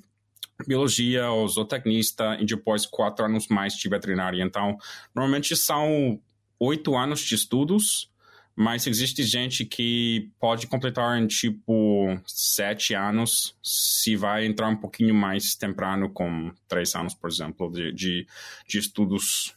biologia 0.67 1.31
ou 1.31 1.48
zootecnista 1.48 2.38
e 2.38 2.46
depois 2.46 2.86
quatro 2.86 3.24
anos 3.24 3.48
mais 3.48 3.75
de 3.75 3.88
veterinária. 3.88 4.43
Então, 4.43 4.77
normalmente 5.15 5.55
são 5.55 6.20
oito 6.60 6.98
anos 6.98 7.22
de 7.22 7.34
estudos 7.34 8.12
mas 8.53 8.86
existe 8.86 9.24
gente 9.24 9.63
que 9.63 10.29
pode 10.38 10.67
completar 10.67 11.17
em 11.17 11.25
tipo 11.25 12.20
sete 12.27 12.93
anos 12.93 13.55
se 13.63 14.17
vai 14.17 14.46
entrar 14.46 14.67
um 14.67 14.75
pouquinho 14.75 15.15
mais 15.15 15.55
temprano, 15.55 16.10
com 16.10 16.51
três 16.67 16.93
anos, 16.93 17.13
por 17.13 17.29
exemplo, 17.29 17.72
de, 17.72 17.93
de, 17.93 18.27
de 18.67 18.77
estudos 18.77 19.55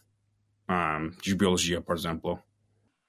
um, 0.68 1.10
de 1.22 1.34
biologia, 1.34 1.80
por 1.80 1.96
exemplo. 1.96 2.38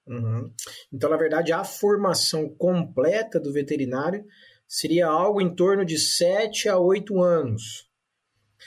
Uhum. 0.07 0.51
Então, 0.93 1.09
na 1.09 1.17
verdade, 1.17 1.51
a 1.51 1.63
formação 1.63 2.49
completa 2.49 3.39
do 3.39 3.51
veterinário 3.51 4.25
seria 4.67 5.07
algo 5.07 5.41
em 5.41 5.55
torno 5.55 5.85
de 5.85 5.97
sete 5.97 6.69
a 6.69 6.77
oito 6.77 7.21
anos. 7.21 7.89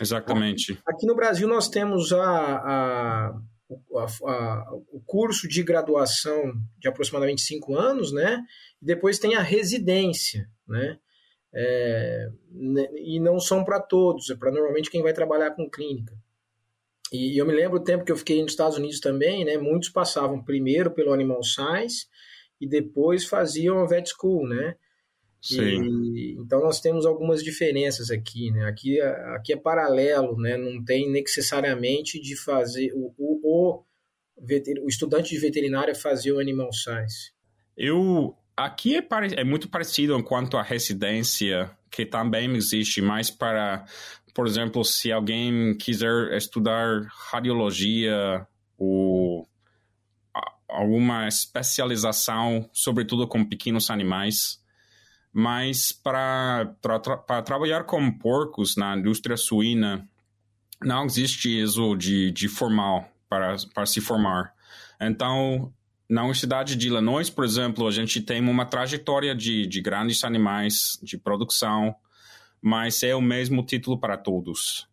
Exatamente. 0.01 0.73
Aqui, 0.73 0.83
aqui 0.87 1.07
no 1.07 1.15
Brasil 1.15 1.49
nós 1.49 1.69
temos 1.69 2.13
a, 2.13 2.21
a 2.21 3.41
o, 3.69 3.99
a, 3.99 4.75
o 4.91 5.01
curso 5.05 5.47
de 5.47 5.63
graduação 5.63 6.55
de 6.79 6.89
aproximadamente 6.89 7.43
cinco 7.43 7.77
anos, 7.77 8.13
né? 8.13 8.43
E 8.81 8.87
depois 8.87 9.19
tem 9.19 9.35
a 9.35 9.43
residência, 9.43 10.49
né? 10.67 10.99
É, 11.53 12.29
e 12.97 13.19
não 13.21 13.41
são 13.41 13.65
para 13.65 13.81
todos, 13.81 14.31
é 14.31 14.37
para 14.37 14.51
normalmente 14.51 14.91
quem 14.91 15.03
vai 15.03 15.13
trabalhar 15.13 15.53
com 15.53 15.69
clínica. 15.69 16.15
E 17.13 17.41
eu 17.41 17.47
me 17.47 17.55
lembro 17.55 17.79
o 17.79 17.85
tempo 17.85 18.05
que 18.05 18.13
eu 18.13 18.17
fiquei 18.17 18.43
nos 18.43 18.53
Estados 18.53 18.77
Unidos 18.77 19.01
também, 19.01 19.45
né? 19.45 19.57
Muitos 19.57 19.89
passavam 19.89 20.43
primeiro 20.43 20.91
pelo 20.91 21.13
Animal 21.13 21.43
Science 21.43 22.07
e 22.61 22.69
depois 22.69 23.25
faziam 23.25 23.79
a 23.79 23.87
Vet 23.87 24.11
School, 24.11 24.47
né? 24.47 24.75
Sim. 25.41 26.15
E, 26.15 26.37
então 26.39 26.61
nós 26.61 26.81
temos 26.81 27.07
algumas 27.07 27.43
diferenças 27.43 28.11
aqui, 28.11 28.51
né? 28.51 28.65
Aqui, 28.67 29.01
aqui 29.01 29.53
é 29.53 29.57
paralelo, 29.57 30.37
né? 30.37 30.57
Não 30.57 30.85
tem 30.85 31.11
necessariamente 31.11 32.21
de 32.21 32.37
fazer 32.37 32.93
o, 32.95 33.15
o, 33.17 33.41
o, 33.43 33.85
o 34.85 34.89
estudante 34.89 35.31
de 35.31 35.41
veterinária 35.41 35.95
fazer 35.95 36.33
o 36.33 36.39
animal 36.39 36.73
science. 36.73 37.33
Eu 37.77 38.37
aqui 38.57 38.97
é, 38.97 39.03
pare, 39.03 39.35
é 39.37 39.45
muito 39.45 39.69
parecido 39.69 40.21
quanto 40.25 40.57
à 40.57 40.63
residência 40.63 41.71
que 41.91 42.05
também 42.05 42.55
existe, 42.55 43.01
mas 43.01 43.31
para, 43.31 43.85
por 44.39 44.47
exemplo, 44.47 44.85
se 44.85 45.11
alguém 45.11 45.77
quiser 45.77 46.33
estudar 46.37 47.09
radiologia 47.33 48.47
ou 48.79 49.49
alguma 50.69 51.27
especialização, 51.27 52.71
sobretudo 52.73 53.27
com 53.27 53.45
pequenos 53.45 53.91
animais, 53.91 54.63
mas 55.33 55.91
para 55.91 56.73
tra 56.81 57.43
trabalhar 57.43 57.83
com 57.83 58.13
porcos 58.13 58.77
na 58.77 58.97
indústria 58.97 59.37
suína, 59.37 60.09
não 60.81 61.05
existe 61.05 61.61
isso 61.61 61.97
de, 61.97 62.31
de 62.31 62.47
formal 62.47 63.11
para, 63.29 63.57
para 63.75 63.87
se 63.87 64.01
formar. 64.01 64.55
Então, 65.01 65.73
na 66.09 66.21
Universidade 66.21 66.77
de 66.77 66.87
Illinois, 66.87 67.29
por 67.29 67.45
exemplo, 67.45 67.89
a 67.89 67.91
gente 67.91 68.21
tem 68.21 68.41
uma 68.41 68.65
trajetória 68.65 69.35
de, 69.35 69.67
de 69.67 69.81
grandes 69.81 70.23
animais, 70.23 70.97
de 71.03 71.19
produção, 71.19 71.93
mas 72.61 73.03
é 73.03 73.15
o 73.15 73.21
mesmo 73.21 73.65
título 73.65 73.99
para 73.99 74.17
todos. 74.17 74.89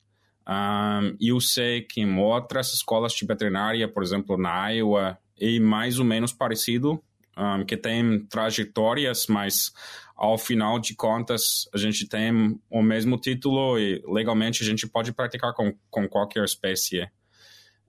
Um, 0.48 1.18
eu 1.20 1.40
sei 1.42 1.82
que 1.82 2.02
em 2.02 2.20
outras 2.20 2.74
escolas 2.74 3.14
de 3.14 3.26
veterinária, 3.26 3.88
por 3.88 4.04
exemplo, 4.04 4.38
na 4.38 4.70
Iowa, 4.70 5.18
é 5.40 5.60
mais 5.60 6.00
ou 6.00 6.06
menos 6.06 6.32
parecido, 6.32 7.02
um, 7.38 7.66
que 7.66 7.76
tem 7.76 8.26
trajetórias, 8.28 9.28
mas 9.28 9.74
ao 10.16 10.38
final 10.38 10.80
de 10.80 10.96
contas, 10.96 11.68
a 11.74 11.78
gente 11.78 12.08
tem 12.08 12.60
o 12.70 12.82
mesmo 12.82 13.18
título 13.18 13.78
e 13.78 14.02
legalmente 14.08 14.64
a 14.64 14.66
gente 14.66 14.88
pode 14.88 15.12
praticar 15.12 15.54
com, 15.54 15.74
com 15.90 16.08
qualquer 16.08 16.44
espécie. 16.46 17.10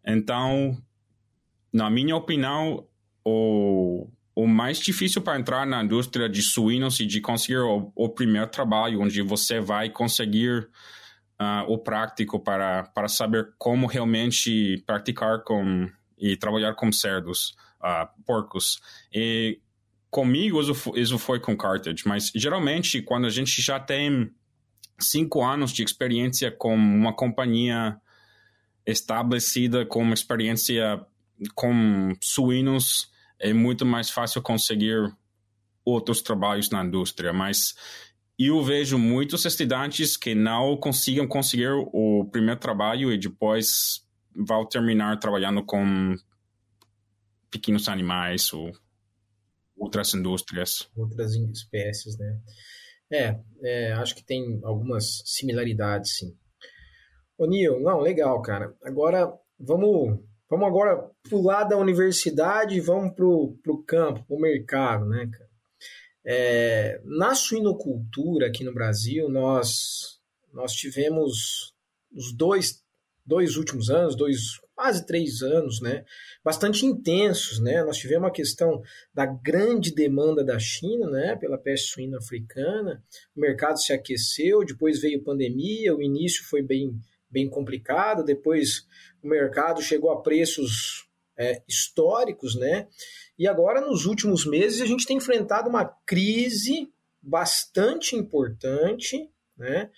Então, 0.04 0.76
na 1.72 1.88
minha 1.88 2.16
opinião, 2.16 2.86
o, 3.24 4.08
o 4.36 4.46
mais 4.46 4.78
difícil 4.78 5.20
para 5.20 5.38
entrar 5.38 5.66
na 5.66 5.82
indústria 5.82 6.28
de 6.28 6.42
suínos 6.42 7.00
e 7.00 7.06
de 7.06 7.20
conseguir 7.20 7.58
o, 7.58 7.90
o 7.96 8.08
primeiro 8.08 8.46
trabalho, 8.48 9.00
onde 9.00 9.20
você 9.22 9.58
vai 9.58 9.90
conseguir 9.90 10.68
uh, 11.40 11.64
o 11.66 11.78
prático 11.78 12.38
para, 12.38 12.84
para 12.94 13.08
saber 13.08 13.52
como 13.58 13.86
realmente 13.86 14.80
praticar 14.86 15.42
com 15.42 15.90
e 16.18 16.36
trabalhar 16.36 16.74
com 16.74 16.92
cerdos, 16.92 17.56
uh, 17.82 18.06
porcos. 18.24 18.80
E 19.12 19.58
Comigo, 20.16 20.60
isso 20.94 21.18
foi 21.18 21.38
com 21.38 21.54
Carthage, 21.54 22.04
mas 22.06 22.32
geralmente, 22.34 23.02
quando 23.02 23.26
a 23.26 23.28
gente 23.28 23.60
já 23.60 23.78
tem 23.78 24.30
cinco 24.98 25.44
anos 25.44 25.72
de 25.72 25.82
experiência 25.82 26.50
com 26.50 26.74
uma 26.74 27.12
companhia 27.12 28.00
estabelecida, 28.86 29.84
com 29.84 30.10
experiência 30.14 31.04
com 31.54 32.14
suínos, 32.22 33.10
é 33.38 33.52
muito 33.52 33.84
mais 33.84 34.10
fácil 34.10 34.42
conseguir 34.42 35.12
outros 35.84 36.20
trabalhos 36.22 36.70
na 36.70 36.84
indústria. 36.84 37.32
Mas 37.32 37.74
eu 38.38 38.62
vejo 38.62 38.98
muitos 38.98 39.44
estudantes 39.44 40.16
que 40.16 40.34
não 40.34 40.76
consigam 40.76 41.26
conseguir 41.26 41.70
o 41.70 42.28
primeiro 42.30 42.60
trabalho 42.60 43.12
e 43.12 43.18
depois 43.18 44.04
vão 44.34 44.66
terminar 44.66 45.18
trabalhando 45.18 45.64
com 45.64 46.16
pequenos 47.50 47.88
animais 47.88 48.52
ou 48.52 48.72
outras 49.76 50.12
indústrias. 50.14 50.88
Outras 50.96 51.34
espécies, 51.34 52.18
né? 52.18 52.40
É, 53.10 53.38
é, 53.62 53.92
acho 53.92 54.14
que 54.16 54.24
tem 54.24 54.60
algumas 54.64 55.22
similaridades, 55.24 56.16
sim. 56.16 56.36
Ô, 57.38 57.46
Nil, 57.46 57.80
não, 57.80 58.00
legal, 58.00 58.40
cara. 58.42 58.74
Agora, 58.82 59.32
vamos, 59.58 60.18
vamos 60.48 60.66
agora 60.66 61.10
pular 61.28 61.64
da 61.64 61.76
universidade 61.76 62.76
e 62.76 62.80
vamos 62.80 63.14
pro, 63.14 63.56
pro 63.62 63.82
campo, 63.82 64.24
pro 64.26 64.38
mercado, 64.38 65.06
né, 65.06 65.28
cara? 65.30 65.50
É, 66.28 67.00
na 67.04 67.34
suinocultura 67.34 68.48
aqui 68.48 68.64
no 68.64 68.74
Brasil, 68.74 69.28
nós, 69.28 70.18
nós 70.52 70.72
tivemos 70.72 71.72
os 72.12 72.32
dois, 72.32 72.82
dois 73.24 73.56
últimos 73.56 73.90
anos, 73.90 74.16
dois, 74.16 74.58
quase 74.74 75.06
três 75.06 75.40
anos, 75.42 75.80
né? 75.80 76.04
bastante 76.46 76.86
intensos, 76.86 77.58
né? 77.58 77.82
Nós 77.82 77.96
tivemos 77.96 78.28
a 78.28 78.32
questão 78.32 78.80
da 79.12 79.26
grande 79.26 79.92
demanda 79.92 80.44
da 80.44 80.60
China, 80.60 81.10
né, 81.10 81.34
pela 81.34 81.58
peste 81.58 81.88
suína 81.88 82.18
africana. 82.18 83.02
O 83.34 83.40
mercado 83.40 83.80
se 83.80 83.92
aqueceu, 83.92 84.64
depois 84.64 85.00
veio 85.00 85.24
pandemia, 85.24 85.92
o 85.92 86.00
início 86.00 86.44
foi 86.44 86.62
bem 86.62 86.96
bem 87.30 87.48
complicado, 87.48 88.24
depois 88.24 88.86
o 89.22 89.28
mercado 89.28 89.82
chegou 89.82 90.10
a 90.10 90.22
preços 90.22 91.08
é, 91.38 91.62
históricos, 91.68 92.54
né? 92.56 92.88
E 93.38 93.46
agora, 93.46 93.80
nos 93.80 94.06
últimos 94.06 94.46
meses, 94.46 94.80
a 94.80 94.86
gente 94.86 95.06
tem 95.06 95.18
enfrentado 95.18 95.68
uma 95.68 95.84
crise 96.06 96.90
bastante 97.20 98.16
importante, 98.16 99.30
né? 99.56 99.90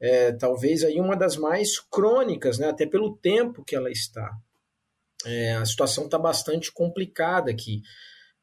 É, 0.00 0.32
talvez 0.32 0.84
aí 0.84 1.00
uma 1.00 1.16
das 1.16 1.36
mais 1.36 1.78
crônicas, 1.78 2.58
né? 2.58 2.68
até 2.68 2.84
pelo 2.84 3.16
tempo 3.16 3.64
que 3.64 3.74
ela 3.74 3.90
está 3.90 4.36
é, 5.24 5.54
a 5.54 5.64
situação 5.64 6.04
está 6.04 6.18
bastante 6.18 6.70
complicada 6.70 7.50
aqui. 7.50 7.82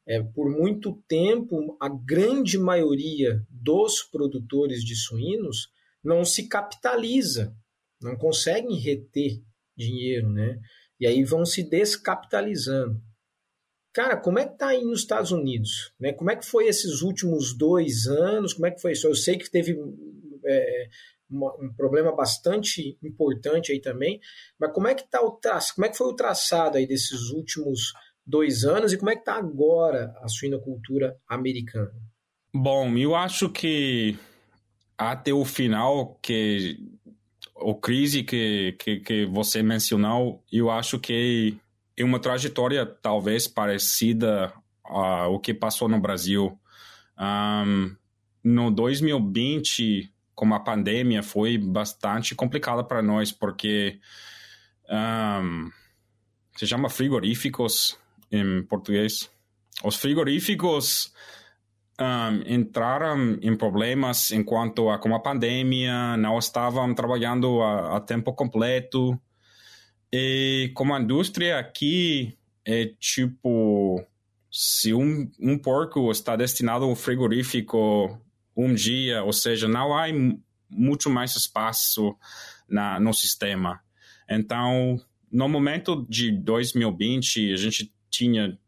É, 0.04 0.20
por 0.20 0.50
muito 0.50 1.00
tempo, 1.06 1.76
a 1.80 1.88
grande 1.88 2.58
maioria 2.58 3.44
dos 3.48 4.02
produtores 4.02 4.84
de 4.84 4.96
suínos 4.96 5.70
não 6.02 6.24
se 6.24 6.48
capitaliza, 6.48 7.54
não 8.02 8.16
conseguem 8.16 8.78
reter 8.78 9.40
dinheiro, 9.76 10.30
né? 10.30 10.58
E 11.00 11.06
aí 11.06 11.24
vão 11.24 11.44
se 11.44 11.62
descapitalizando. 11.62 13.00
Cara, 13.92 14.16
como 14.16 14.38
é 14.38 14.46
que 14.46 14.56
tá 14.56 14.68
aí 14.68 14.82
nos 14.82 15.00
Estados 15.00 15.32
Unidos? 15.32 15.92
Né? 16.00 16.12
Como 16.12 16.30
é 16.30 16.36
que 16.36 16.46
foi 16.46 16.66
esses 16.66 17.02
últimos 17.02 17.56
dois 17.56 18.06
anos? 18.06 18.54
Como 18.54 18.66
é 18.66 18.70
que 18.70 18.80
foi 18.80 18.92
isso? 18.92 19.06
Eu 19.06 19.14
sei 19.14 19.36
que 19.36 19.50
teve 19.50 19.76
é, 20.46 20.88
uma, 21.28 21.54
um 21.60 21.72
problema 21.74 22.14
bastante 22.14 22.96
importante 23.02 23.72
aí 23.72 23.80
também. 23.80 24.20
Mas 24.58 24.72
como 24.72 24.86
é 24.86 24.94
que 24.94 25.08
tá 25.08 25.20
o 25.20 25.32
traço, 25.32 25.74
como 25.74 25.86
é 25.86 25.90
que 25.90 25.96
foi 25.96 26.06
o 26.06 26.16
traçado 26.16 26.78
aí 26.78 26.86
desses 26.86 27.30
últimos 27.30 27.92
dois 28.24 28.64
anos 28.64 28.92
e 28.92 28.98
como 28.98 29.10
é 29.10 29.14
que 29.14 29.22
está 29.22 29.34
agora 29.34 30.14
a 30.22 30.28
suinocultura 30.28 31.18
americana? 31.26 31.92
Bom, 32.54 32.96
eu 32.96 33.14
acho 33.14 33.48
que 33.50 34.16
até 34.96 35.32
o 35.32 35.44
final 35.44 36.18
que 36.22 36.78
o 37.64 37.74
crise 37.74 38.22
que, 38.22 38.76
que, 38.78 39.00
que 39.00 39.26
você 39.26 39.62
mencionou, 39.62 40.42
eu 40.50 40.70
acho 40.70 40.98
que 40.98 41.56
é 41.96 42.04
uma 42.04 42.18
trajetória 42.18 42.84
talvez 42.84 43.46
parecida 43.46 44.52
ao 44.84 45.38
que 45.40 45.54
passou 45.54 45.88
no 45.88 46.00
Brasil. 46.00 46.58
Um, 47.18 47.94
no 48.42 48.70
2020, 48.70 50.12
com 50.34 50.52
a 50.52 50.60
pandemia 50.60 51.22
foi 51.22 51.56
bastante 51.56 52.34
complicada 52.34 52.82
para 52.82 53.02
nós, 53.02 53.30
porque 53.30 54.00
um, 54.90 55.70
se 56.56 56.66
chama 56.66 56.88
frigoríficos 56.88 57.96
em 58.30 58.62
português. 58.64 59.30
Os 59.84 59.96
frigoríficos 59.96 61.12
um, 62.00 62.54
entraram 62.54 63.38
em 63.42 63.56
problemas 63.56 64.30
enquanto 64.30 64.88
a 64.90 64.98
com 64.98 65.14
a 65.14 65.20
pandemia, 65.20 66.16
não 66.16 66.38
estavam 66.38 66.94
trabalhando 66.94 67.62
a, 67.62 67.96
a 67.96 68.00
tempo 68.00 68.32
completo. 68.32 69.18
E 70.12 70.70
como 70.74 70.94
a 70.94 71.00
indústria 71.00 71.58
aqui 71.58 72.36
é 72.64 72.86
tipo 72.98 74.04
se 74.50 74.92
um, 74.92 75.30
um 75.40 75.58
porco 75.58 76.10
está 76.10 76.36
destinado 76.36 76.84
ao 76.84 76.94
frigorífico 76.94 78.20
um 78.54 78.74
dia, 78.74 79.22
ou 79.24 79.32
seja, 79.32 79.66
não 79.66 79.96
há 79.96 80.04
muito 80.68 81.08
mais 81.08 81.34
espaço 81.34 82.14
na, 82.68 83.00
no 83.00 83.14
sistema. 83.14 83.80
Então, 84.28 85.00
no 85.30 85.48
momento 85.48 86.06
de 86.08 86.30
2020, 86.30 87.52
a 87.52 87.56
gente 87.56 87.92
tinha 88.10 88.58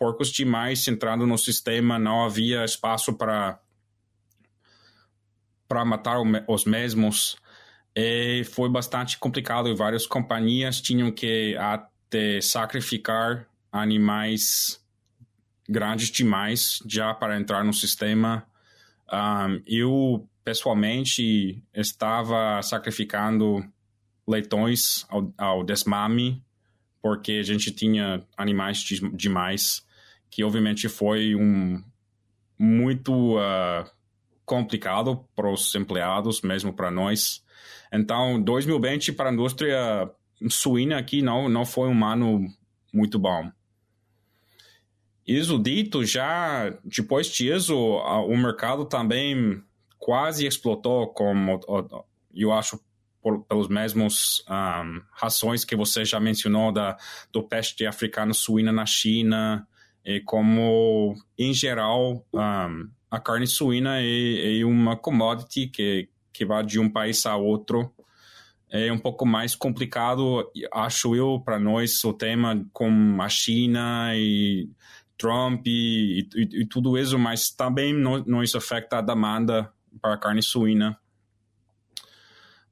porcos 0.00 0.32
demais 0.32 0.88
entrando 0.88 1.26
no 1.26 1.36
sistema, 1.36 1.98
não 1.98 2.24
havia 2.24 2.64
espaço 2.64 3.12
para 3.12 3.60
para 5.68 5.84
matar 5.84 6.16
os 6.48 6.64
mesmos. 6.64 7.36
E 7.94 8.42
foi 8.44 8.68
bastante 8.68 9.18
complicado 9.18 9.68
e 9.68 9.74
várias 9.74 10.06
companhias 10.06 10.80
tinham 10.80 11.12
que 11.12 11.54
até 11.56 12.40
sacrificar 12.40 13.46
animais 13.70 14.82
grandes 15.68 16.10
demais 16.10 16.82
já 16.86 17.14
para 17.14 17.38
entrar 17.38 17.62
no 17.62 17.72
sistema. 17.72 18.44
Um, 19.12 19.62
eu, 19.64 20.28
pessoalmente, 20.42 21.62
estava 21.72 22.60
sacrificando 22.62 23.64
leitões 24.26 25.06
ao, 25.08 25.32
ao 25.38 25.62
desmame, 25.62 26.42
porque 27.00 27.32
a 27.32 27.42
gente 27.44 27.70
tinha 27.70 28.26
animais 28.36 28.78
de, 28.78 29.08
demais, 29.10 29.86
que 30.30 30.44
obviamente 30.44 30.88
foi 30.88 31.34
um 31.34 31.82
muito 32.58 33.36
uh, 33.38 33.90
complicado 34.44 35.24
para 35.34 35.50
os 35.50 35.74
empregados, 35.74 36.42
mesmo 36.42 36.72
para 36.72 36.90
nós. 36.90 37.42
Então, 37.92 38.40
2020 38.40 39.12
para 39.12 39.30
a 39.30 39.32
indústria 39.32 40.10
suína 40.48 40.98
aqui 40.98 41.22
não, 41.22 41.48
não 41.48 41.64
foi 41.64 41.88
um 41.88 42.04
ano 42.04 42.46
muito 42.92 43.18
bom. 43.18 43.50
Isso 45.26 45.58
dito, 45.58 46.04
já 46.04 46.70
depois 46.84 47.28
disso, 47.28 47.76
o 47.76 48.36
mercado 48.36 48.84
também 48.84 49.62
quase 49.98 50.46
explotou, 50.46 51.08
como 51.08 51.60
eu 52.34 52.52
acho 52.52 52.80
por, 53.22 53.44
pelos 53.44 53.68
mesmos 53.68 54.44
um, 54.48 55.02
razões 55.12 55.64
que 55.64 55.76
você 55.76 56.04
já 56.04 56.18
mencionou 56.18 56.72
da 56.72 56.96
do 57.32 57.42
peste 57.42 57.86
africano 57.86 58.34
suína 58.34 58.72
na 58.72 58.86
China 58.86 59.68
e 60.04 60.20
como 60.20 61.14
em 61.38 61.52
geral 61.52 62.24
um, 62.32 62.88
a 63.10 63.20
carne 63.20 63.46
suína 63.46 64.00
é, 64.00 64.60
é, 64.60 64.64
uma 64.64 64.96
commodity 64.96 65.66
que 65.66 66.08
que 66.32 66.44
vai 66.46 66.64
de 66.64 66.78
um 66.78 66.88
país 66.88 67.26
a 67.26 67.36
outro. 67.36 67.92
É 68.70 68.90
um 68.92 68.98
pouco 68.98 69.26
mais 69.26 69.54
complicado 69.54 70.48
acho 70.72 71.14
eu 71.14 71.40
para 71.44 71.58
nós 71.58 72.02
o 72.04 72.12
tema 72.12 72.64
com 72.72 73.20
a 73.20 73.28
China 73.28 74.12
e 74.14 74.70
Trump 75.18 75.66
e, 75.66 76.28
e, 76.34 76.62
e 76.62 76.66
tudo 76.66 76.96
isso 76.96 77.18
mas 77.18 77.50
também 77.50 77.92
nos 77.92 78.54
afeta 78.54 78.98
a 78.98 79.02
demanda 79.02 79.70
para 80.00 80.14
a 80.14 80.16
carne 80.16 80.42
suína. 80.42 80.96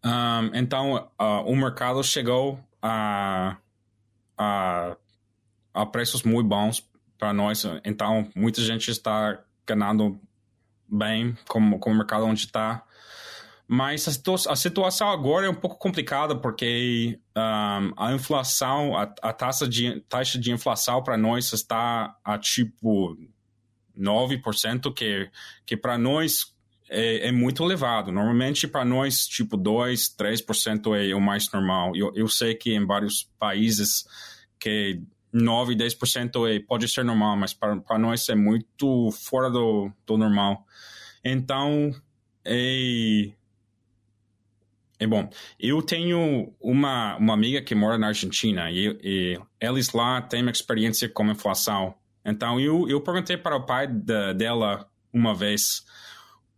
Um, 0.04 0.54
então, 0.54 1.11
uh, 1.20 1.43
o 1.45 1.56
mercado 1.56 2.02
chegou 2.04 2.60
a, 2.80 3.56
a, 4.36 4.97
a 5.75 5.86
preços 5.86 6.23
muito 6.23 6.47
bons 6.47 6.88
para 7.19 7.33
nós. 7.33 7.65
Então, 7.85 8.28
muita 8.35 8.63
gente 8.63 8.91
está 8.91 9.39
ganhando 9.67 10.19
bem 10.89 11.37
com, 11.49 11.78
com 11.78 11.91
o 11.91 11.95
mercado 11.95 12.25
onde 12.25 12.47
está. 12.47 12.85
Mas 13.67 14.09
a, 14.09 14.52
a, 14.52 14.57
situação 14.57 15.11
agora 15.11 15.47
é 15.47 15.50
um 15.50 15.54
pouco 15.54 15.76
complicada 15.76 16.35
porque 16.35 17.21
um, 17.37 17.93
a 17.99 18.15
inflação, 18.15 18.97
a, 18.97 19.02
a, 19.21 19.33
taxa, 19.33 19.69
de, 19.69 20.00
taxa 20.09 20.39
de 20.39 20.50
inflação 20.50 21.02
para 21.02 21.19
nós 21.19 21.52
está 21.52 22.17
a 22.25 22.39
tipo 22.39 23.15
9%, 23.99 24.95
que, 24.95 25.31
que 25.67 25.76
para 25.76 25.99
nós 25.99 26.54
é, 26.89 27.28
é 27.28 27.33
muito 27.33 27.63
elevado. 27.63 28.11
Normalmente, 28.11 28.67
para 28.67 28.87
nós, 28.87 29.26
tipo 29.26 29.54
2, 29.57 30.17
3% 30.17 30.97
é 30.97 31.15
o 31.15 31.21
mais 31.21 31.52
normal. 31.52 31.95
Eu, 31.95 32.11
eu 32.15 32.26
sei 32.26 32.54
que 32.54 32.73
em 32.73 32.87
vários 32.87 33.28
países 33.39 34.07
que 34.59 35.02
9, 35.32 35.75
10% 35.75 36.49
é, 36.49 36.60
pode 36.60 36.88
ser 36.88 37.04
normal, 37.04 37.36
mas 37.36 37.52
para 37.52 37.99
nós 37.99 38.28
é 38.28 38.34
muito 38.34 39.10
fora 39.12 39.50
do, 39.50 39.91
do 40.06 40.17
normal. 40.17 40.67
Então, 41.25 41.95
é, 42.45 43.30
é 44.99 45.06
bom. 45.06 45.28
Eu 45.58 45.82
tenho 45.82 46.52
uma, 46.60 47.17
uma 47.17 47.34
amiga 47.34 47.62
que 47.62 47.75
mora 47.75 47.99
na 47.99 48.08
Argentina 48.08 48.71
e, 48.71 48.99
e 49.02 49.41
eles 49.60 49.93
lá 49.93 50.23
têm 50.23 50.43
uma 50.43 50.50
experiência 50.50 51.08
com 51.08 51.30
inflação. 51.30 51.95
Então, 52.25 52.58
eu, 52.60 52.88
eu 52.88 53.00
perguntei 53.00 53.36
para 53.36 53.56
o 53.56 53.64
pai 53.64 53.86
dela 53.86 54.91
uma 55.12 55.34
vez 55.34 55.84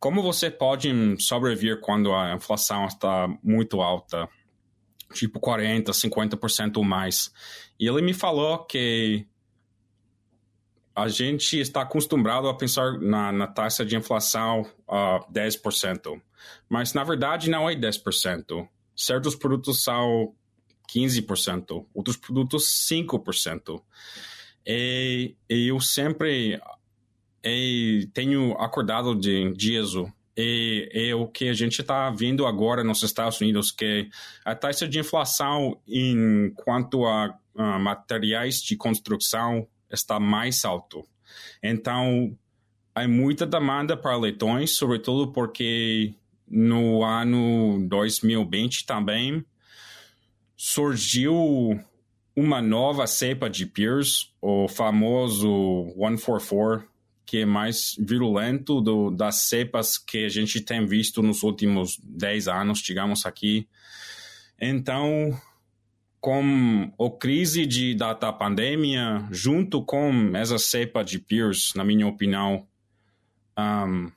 como 0.01 0.23
você 0.23 0.51
pode 0.51 0.91
sobreviver 1.19 1.79
quando 1.81 2.15
a 2.15 2.35
inflação 2.35 2.87
está 2.87 3.29
muito 3.43 3.83
alta? 3.83 4.27
Tipo 5.13 5.39
40%, 5.39 5.91
50% 5.91 6.79
ou 6.79 6.85
mais. 6.85 7.31
E 7.81 7.89
ele 7.89 8.03
me 8.03 8.13
falou 8.13 8.59
que 8.59 9.27
a 10.95 11.09
gente 11.09 11.59
está 11.59 11.81
acostumado 11.81 12.47
a 12.47 12.55
pensar 12.55 13.01
na, 13.01 13.33
na 13.33 13.47
taxa 13.47 13.87
de 13.87 13.97
inflação 13.97 14.71
a 14.87 15.17
uh, 15.17 15.33
10%. 15.33 16.21
Mas, 16.69 16.93
na 16.93 17.03
verdade, 17.03 17.49
não 17.49 17.71
é 17.71 17.75
10%. 17.75 18.69
Certos 18.95 19.35
produtos 19.35 19.83
são 19.83 20.35
15%, 20.95 21.87
outros 21.95 22.19
produtos 22.19 22.87
5%. 22.87 23.83
E, 24.67 25.35
e 25.49 25.69
eu 25.69 25.81
sempre 25.81 26.61
e 27.43 28.11
tenho 28.13 28.53
acordado 28.59 29.15
de 29.15 29.55
dias 29.55 29.95
e 30.41 31.11
é 31.11 31.15
o 31.15 31.27
que 31.27 31.49
a 31.49 31.53
gente 31.53 31.81
está 31.81 32.11
vendo 32.11 32.47
agora 32.47 32.83
nos 32.83 33.03
Estados 33.03 33.41
Unidos, 33.41 33.71
que 33.71 34.09
a 34.45 34.55
taxa 34.55 34.89
de 34.89 34.99
inflação 34.99 35.79
em 35.87 36.53
quanto 36.57 37.05
a, 37.05 37.37
a 37.57 37.79
materiais 37.79 38.63
de 38.63 38.77
construção 38.77 39.67
está 39.91 40.19
mais 40.19 40.65
alto. 40.65 41.05
Então, 41.63 42.37
há 42.95 43.07
muita 43.07 43.47
demanda 43.47 43.97
para 43.97 44.17
leitões, 44.17 44.71
sobretudo 44.73 45.33
porque 45.33 46.15
no 46.49 47.05
ano 47.05 47.87
2020 47.89 48.87
também 48.87 49.45
surgiu 50.57 51.79
uma 52.35 52.63
nova 52.63 53.07
cepa 53.07 53.51
de 53.51 53.67
peers, 53.67 54.33
o 54.41 54.69
famoso 54.69 55.93
144 55.97 56.89
que 57.31 57.43
é 57.43 57.47
mais 57.47 57.95
virulento 57.97 58.81
do, 58.81 59.09
das 59.09 59.43
cepas 59.43 59.97
que 59.97 60.25
a 60.25 60.29
gente 60.29 60.61
tem 60.61 60.85
visto 60.85 61.23
nos 61.23 61.45
últimos 61.45 61.97
10 62.03 62.49
anos, 62.49 62.81
digamos 62.81 63.25
aqui. 63.25 63.69
Então, 64.61 65.41
com 66.21 66.93
a 66.99 67.19
crise 67.21 67.67
de, 67.67 67.95
da, 67.95 68.15
da 68.15 68.33
pandemia, 68.33 69.29
junto 69.31 69.81
com 69.85 70.33
essa 70.35 70.59
cepa 70.59 71.05
de 71.05 71.21
peers, 71.21 71.73
na 71.77 71.85
minha 71.85 72.05
opinião, 72.05 72.67
um, 73.57 74.11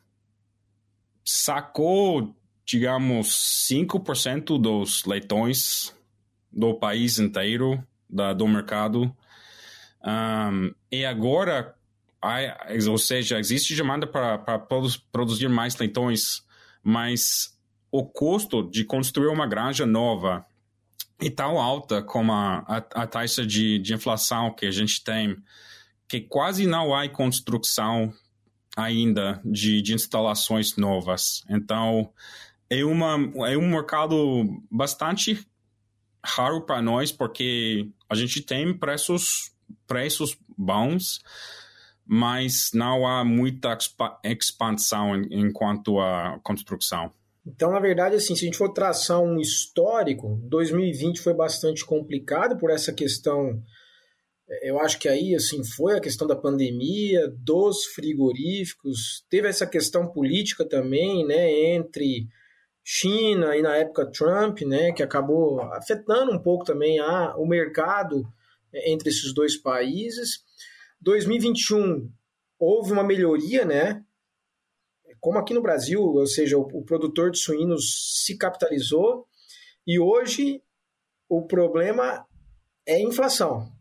sacou, 1.23 2.35
digamos, 2.65 3.67
5% 3.71 4.59
dos 4.59 5.05
leitões 5.05 5.95
do 6.51 6.73
país 6.73 7.19
inteiro, 7.19 7.79
da, 8.09 8.33
do 8.33 8.47
mercado. 8.47 9.15
Um, 10.03 10.73
e 10.91 11.05
agora, 11.05 11.75
ou 12.87 12.97
seja, 12.97 13.39
existe 13.39 13.75
demanda 13.75 14.07
para 14.07 14.59
produzir 15.11 15.49
mais 15.49 15.75
leitões, 15.75 16.43
mas 16.81 17.57
o 17.91 18.05
custo 18.05 18.69
de 18.69 18.85
construir 18.85 19.27
uma 19.27 19.45
granja 19.45 19.85
nova 19.85 20.45
é 21.19 21.29
tão 21.29 21.59
alta 21.59 22.01
como 22.01 22.31
a, 22.31 22.59
a, 22.67 22.77
a 23.03 23.07
taxa 23.07 23.45
de, 23.45 23.77
de 23.79 23.93
inflação 23.93 24.53
que 24.53 24.65
a 24.65 24.71
gente 24.71 25.03
tem, 25.03 25.37
que 26.07 26.21
quase 26.21 26.65
não 26.65 26.93
há 26.93 27.07
construção 27.09 28.13
ainda 28.75 29.39
de, 29.45 29.81
de 29.81 29.93
instalações 29.93 30.75
novas. 30.75 31.43
Então, 31.49 32.09
é, 32.69 32.83
uma, 32.83 33.15
é 33.47 33.57
um 33.57 33.69
mercado 33.69 34.61
bastante 34.71 35.45
raro 36.25 36.61
para 36.61 36.81
nós, 36.81 37.11
porque 37.11 37.89
a 38.09 38.15
gente 38.15 38.41
tem 38.41 38.73
preços, 38.75 39.51
preços 39.85 40.37
bons, 40.57 41.19
mas 42.05 42.71
não 42.73 43.07
há 43.07 43.23
muita 43.23 43.77
expansão 44.23 45.15
enquanto 45.31 45.99
a 45.99 46.39
construção. 46.43 47.11
Então, 47.45 47.71
na 47.71 47.79
verdade, 47.79 48.15
assim, 48.15 48.35
se 48.35 48.43
a 48.43 48.45
gente 48.45 48.57
for 48.57 48.69
traçar 48.69 49.19
um 49.19 49.39
histórico, 49.39 50.39
2020 50.43 51.19
foi 51.19 51.33
bastante 51.33 51.85
complicado 51.85 52.57
por 52.57 52.71
essa 52.71 52.93
questão. 52.93 53.61
É, 54.49 54.69
eu 54.69 54.79
acho 54.79 54.97
que 54.97 55.09
aí, 55.09 55.35
assim, 55.35 55.63
foi 55.63 55.97
a 55.97 56.01
questão 56.01 56.25
da 56.25 56.35
pandemia, 56.35 57.27
dos 57.37 57.85
frigoríficos, 57.87 59.25
teve 59.29 59.47
essa 59.47 59.67
questão 59.67 60.07
política 60.07 60.63
também, 60.63 61.25
né, 61.25 61.75
entre 61.75 62.27
China 62.83 63.55
e 63.55 63.61
na 63.61 63.75
época 63.75 64.11
Trump, 64.11 64.61
né, 64.61 64.91
que 64.93 65.03
acabou 65.03 65.61
afetando 65.73 66.31
um 66.31 66.39
pouco 66.39 66.65
também 66.65 66.99
a, 66.99 67.35
o 67.37 67.45
mercado 67.45 68.25
é, 68.73 68.91
entre 68.91 69.09
esses 69.09 69.33
dois 69.33 69.57
países. 69.57 70.43
2021 71.03 72.09
houve 72.57 72.91
uma 72.91 73.03
melhoria, 73.03 73.65
né? 73.65 74.03
como 75.23 75.39
aqui 75.39 75.53
no 75.53 75.61
Brasil, 75.61 76.01
ou 76.01 76.27
seja, 76.27 76.57
o, 76.57 76.63
o 76.63 76.83
produtor 76.83 77.31
de 77.31 77.39
suínos 77.39 78.23
se 78.25 78.37
capitalizou 78.37 79.25
e 79.87 79.97
hoje 79.97 80.61
o 81.29 81.47
problema 81.47 82.27
é 82.85 83.01
inflação. 83.01 83.71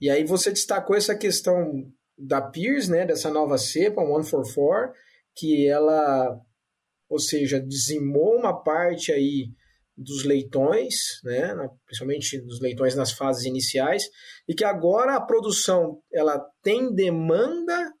E 0.00 0.08
aí 0.08 0.24
você 0.24 0.50
destacou 0.50 0.96
essa 0.96 1.14
questão 1.14 1.92
da 2.16 2.40
Pierce, 2.40 2.90
né, 2.90 3.04
dessa 3.04 3.30
nova 3.30 3.58
cepa, 3.58 4.00
144, 4.00 4.94
que 5.34 5.68
ela, 5.68 6.40
ou 7.06 7.18
seja, 7.18 7.60
dizimou 7.60 8.38
uma 8.38 8.62
parte 8.62 9.12
aí 9.12 9.50
dos 9.96 10.24
leitões, 10.24 11.20
né, 11.24 11.54
principalmente 11.86 12.38
dos 12.42 12.60
leitões 12.60 12.94
nas 12.94 13.12
fases 13.12 13.44
iniciais, 13.44 14.04
e 14.46 14.54
que 14.54 14.64
agora 14.64 15.16
a 15.16 15.20
produção 15.20 16.00
ela 16.12 16.38
tem 16.62 16.94
demanda 16.94 17.92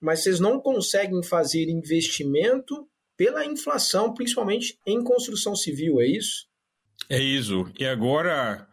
mas 0.00 0.22
vocês 0.22 0.40
não 0.40 0.58
conseguem 0.58 1.22
fazer 1.22 1.68
investimento 1.68 2.88
pela 3.16 3.44
inflação, 3.44 4.14
principalmente 4.14 4.78
em 4.86 5.04
construção 5.04 5.54
civil, 5.54 6.00
é 6.00 6.06
isso? 6.06 6.46
É 7.08 7.20
isso. 7.20 7.70
E 7.78 7.84
agora 7.84 8.66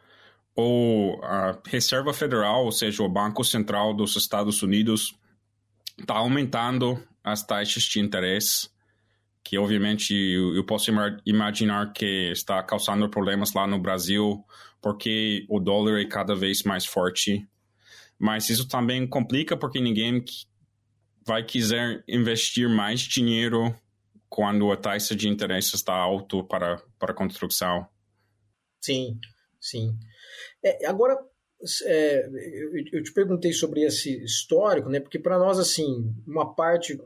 o, 0.56 1.20
a 1.22 1.60
Reserva 1.66 2.14
Federal, 2.14 2.64
ou 2.64 2.72
seja, 2.72 3.04
o 3.04 3.10
Banco 3.10 3.44
Central 3.44 3.94
dos 3.94 4.16
Estados 4.16 4.64
Unidos, 4.64 5.14
está 6.00 6.16
aumentando 6.16 7.04
as 7.22 7.46
taxas 7.46 7.84
de 7.84 8.00
interesse, 8.00 8.70
que 9.48 9.58
obviamente 9.58 10.14
eu, 10.14 10.62
posso 10.66 10.92
imaginar 11.26 11.94
que 11.94 12.32
está 12.34 12.62
causando 12.62 13.10
problemas 13.10 13.54
lá 13.54 13.66
no 13.66 13.80
Brasil, 13.80 14.44
porque 14.82 15.46
o 15.48 15.58
dólar 15.58 16.02
é 16.02 16.06
cada 16.06 16.36
vez 16.36 16.64
mais 16.64 16.86
forte. 16.86 17.48
Mas 18.20 18.50
isso 18.50 18.68
também 18.68 19.08
complica 19.08 19.56
porque 19.56 19.80
ninguém 19.80 20.22
vai 21.26 21.46
quiser 21.46 22.04
investir 22.10 22.68
mais 22.68 23.00
dinheiro 23.00 23.74
quando 24.28 24.70
a 24.70 24.76
taxa 24.76 25.16
de 25.16 25.30
interesse 25.30 25.78
está 25.78 25.94
alto 25.94 26.44
para, 26.44 26.84
para 27.00 27.14
construção. 27.14 27.88
Sim, 28.82 29.18
sim. 29.62 29.98
É, 30.62 30.88
agora, 30.88 31.18
é, 31.86 32.28
eu, 32.28 33.00
eu, 33.00 33.04
te 33.04 33.14
perguntei 33.14 33.54
sobre 33.54 33.84
esse 33.84 34.22
histórico, 34.26 34.90
né? 34.90 35.00
Porque 35.00 35.18
para 35.18 35.40
nós, 35.40 35.58
assim, 35.58 36.14
uma 36.28 36.54
parte 36.54 37.00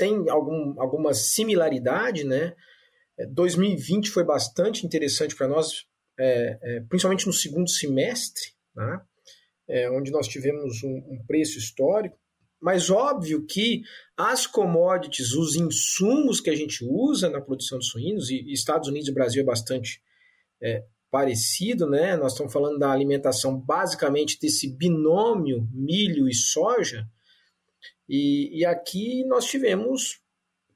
tem 0.00 0.30
algum, 0.30 0.80
alguma 0.80 1.12
similaridade, 1.12 2.24
né? 2.24 2.54
2020 3.34 4.08
é, 4.08 4.10
foi 4.10 4.24
bastante 4.24 4.86
interessante 4.86 5.36
para 5.36 5.46
nós, 5.46 5.84
é, 6.18 6.58
é, 6.62 6.80
principalmente 6.88 7.26
no 7.26 7.34
segundo 7.34 7.68
semestre, 7.68 8.54
né? 8.74 9.02
É, 9.68 9.90
onde 9.90 10.10
nós 10.10 10.26
tivemos 10.26 10.82
um, 10.82 10.96
um 11.10 11.24
preço 11.26 11.58
histórico. 11.58 12.18
Mas 12.58 12.88
óbvio 12.88 13.44
que 13.46 13.82
as 14.16 14.46
commodities, 14.46 15.32
os 15.32 15.54
insumos 15.54 16.40
que 16.40 16.50
a 16.50 16.56
gente 16.56 16.82
usa 16.82 17.28
na 17.28 17.40
produção 17.40 17.78
de 17.78 17.86
suínos, 17.86 18.30
e 18.30 18.50
Estados 18.52 18.88
Unidos 18.88 19.08
e 19.08 19.12
Brasil 19.12 19.42
é 19.42 19.46
bastante 19.46 20.00
é, 20.62 20.82
parecido, 21.10 21.86
né? 21.86 22.16
Nós 22.16 22.32
estamos 22.32 22.52
falando 22.52 22.78
da 22.78 22.90
alimentação 22.90 23.58
basicamente 23.58 24.38
desse 24.40 24.66
binômio 24.74 25.68
milho 25.72 26.26
e 26.26 26.34
soja. 26.34 27.06
E, 28.08 28.60
e 28.60 28.64
aqui 28.64 29.24
nós 29.24 29.44
tivemos, 29.46 30.20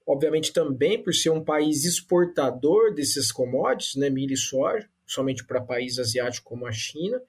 obviamente 0.07 0.53
também 0.53 1.03
por 1.03 1.13
ser 1.15 1.31
um 1.31 1.45
país 1.45 1.85
exportador 1.85 2.95
desses 2.95 3.33
commodities, 3.33 3.97
né, 3.97 4.09
milho 4.09 4.35
e 4.35 4.37
soja, 4.37 4.89
somente 5.07 5.45
para 5.45 5.61
países 5.61 5.99
asiáticos 5.99 6.45
como 6.45 6.67
a 6.67 6.73
China, 6.73 7.21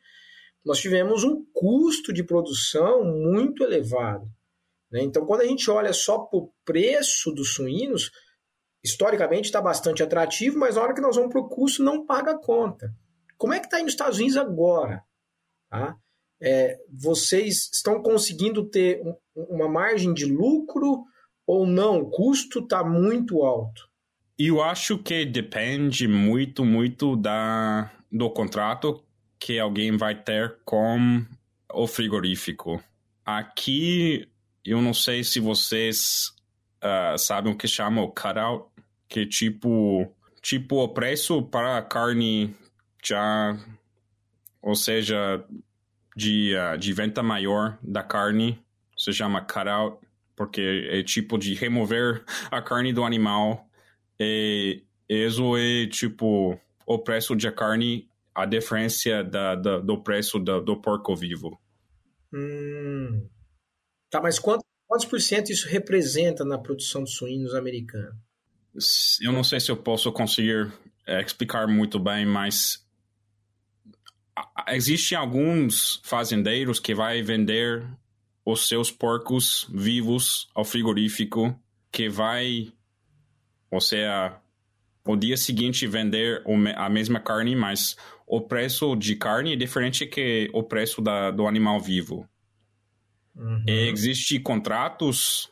nós 0.63 0.79
tivemos 0.79 1.23
um 1.23 1.45
custo 1.53 2.11
de 2.11 2.23
produção 2.23 3.03
muito 3.03 3.63
elevado. 3.63 4.27
Né? 4.91 5.01
Então, 5.03 5.25
quando 5.25 5.41
a 5.41 5.45
gente 5.45 5.69
olha 5.69 5.93
só 5.93 6.19
para 6.19 6.39
o 6.39 6.51
preço 6.63 7.31
dos 7.31 7.53
suínos, 7.53 8.11
historicamente 8.83 9.45
está 9.45 9.61
bastante 9.61 10.01
atrativo, 10.01 10.57
mas 10.57 10.75
na 10.75 10.81
hora 10.81 10.93
que 10.93 11.01
nós 11.01 11.15
vamos 11.15 11.31
para 11.31 11.41
o 11.41 11.49
custo, 11.49 11.83
não 11.83 12.05
paga 12.05 12.31
a 12.31 12.37
conta. 12.37 12.93
Como 13.37 13.53
é 13.53 13.59
que 13.59 13.65
está 13.65 13.77
aí 13.77 13.83
nos 13.83 13.93
Estados 13.93 14.17
Unidos 14.17 14.37
agora? 14.37 15.03
Tá? 15.69 15.97
É, 16.41 16.77
vocês 16.89 17.69
estão 17.73 18.01
conseguindo 18.01 18.67
ter 18.69 19.01
uma 19.35 19.67
margem 19.67 20.13
de 20.13 20.25
lucro 20.25 21.03
ou 21.45 21.67
não? 21.67 21.99
O 21.99 22.09
custo 22.09 22.59
está 22.59 22.83
muito 22.83 23.43
alto. 23.43 23.89
Eu 24.37 24.61
acho 24.61 24.97
que 24.97 25.25
depende 25.25 26.07
muito, 26.07 26.65
muito 26.65 27.15
da, 27.15 27.91
do 28.11 28.29
contrato 28.29 29.03
que 29.39 29.59
alguém 29.59 29.95
vai 29.95 30.15
ter 30.15 30.57
com 30.65 31.25
o 31.73 31.87
frigorífico. 31.87 32.83
Aqui 33.25 34.27
eu 34.63 34.81
não 34.81 34.93
sei 34.93 35.23
se 35.23 35.39
vocês 35.39 36.33
uh, 36.83 37.17
sabem 37.17 37.53
o 37.53 37.57
que 37.57 37.67
chama 37.67 38.01
o 38.01 38.09
cutout, 38.09 38.65
que 39.07 39.21
é 39.21 39.25
tipo, 39.25 40.11
tipo 40.41 40.77
o 40.77 40.89
preço 40.89 41.43
para 41.43 41.77
a 41.77 41.81
carne 41.81 42.55
já, 43.03 43.57
ou 44.61 44.75
seja, 44.75 45.45
de, 46.15 46.55
uh, 46.55 46.77
de 46.77 46.91
venda 46.93 47.21
maior 47.21 47.77
da 47.81 48.01
carne, 48.01 48.59
se 48.95 49.13
chama 49.13 49.41
cutout, 49.41 49.97
porque 50.35 50.89
é 50.91 51.03
tipo 51.03 51.37
de 51.37 51.53
remover 51.53 52.23
a 52.51 52.61
carne 52.61 52.93
do 52.93 53.03
animal. 53.03 53.69
E 54.19 54.83
isso 55.09 55.57
é 55.57 55.87
tipo 55.87 56.59
o 56.85 56.99
preço 56.99 57.35
de 57.35 57.51
carne, 57.51 58.07
a 58.33 58.45
diferença 58.45 59.23
da, 59.23 59.55
da 59.55 59.79
do 59.79 60.01
preço 60.01 60.39
da, 60.39 60.59
do 60.59 60.77
porco 60.81 61.15
vivo. 61.15 61.59
Hum. 62.33 63.27
Tá, 64.09 64.21
mas 64.21 64.39
quantos, 64.39 64.65
quantos 64.87 65.05
por 65.05 65.21
cento 65.21 65.51
isso 65.51 65.67
representa 65.67 66.43
na 66.45 66.57
produção 66.57 67.03
de 67.03 67.11
suínos 67.11 67.53
americana? 67.53 68.17
Eu 69.21 69.31
não 69.31 69.43
sei 69.43 69.59
se 69.59 69.71
eu 69.71 69.77
posso 69.77 70.11
conseguir 70.11 70.71
é, 71.07 71.21
explicar 71.21 71.67
muito 71.67 71.97
bem, 71.97 72.25
mas 72.25 72.85
existem 74.67 75.17
alguns 75.17 76.01
fazendeiros 76.03 76.79
que 76.79 76.93
vai 76.93 77.21
vender 77.21 77.87
os 78.45 78.67
seus 78.67 78.91
porcos 78.91 79.67
vivos 79.73 80.47
ao 80.53 80.63
frigorífico, 80.63 81.59
que 81.91 82.07
vai, 82.07 82.71
ou 83.71 83.81
seja, 83.81 84.39
o 85.03 85.15
dia 85.15 85.35
seguinte 85.35 85.87
vender 85.87 86.43
a 86.75 86.89
mesma 86.89 87.19
carne, 87.19 87.55
mas 87.55 87.95
o 88.27 88.39
preço 88.41 88.95
de 88.95 89.15
carne 89.15 89.53
é 89.53 89.55
diferente 89.55 90.05
que 90.05 90.49
o 90.53 90.61
preço 90.61 91.01
da, 91.01 91.31
do 91.31 91.47
animal 91.47 91.79
vivo. 91.79 92.27
Uhum. 93.35 93.63
Existem 93.67 94.41
contratos 94.41 95.51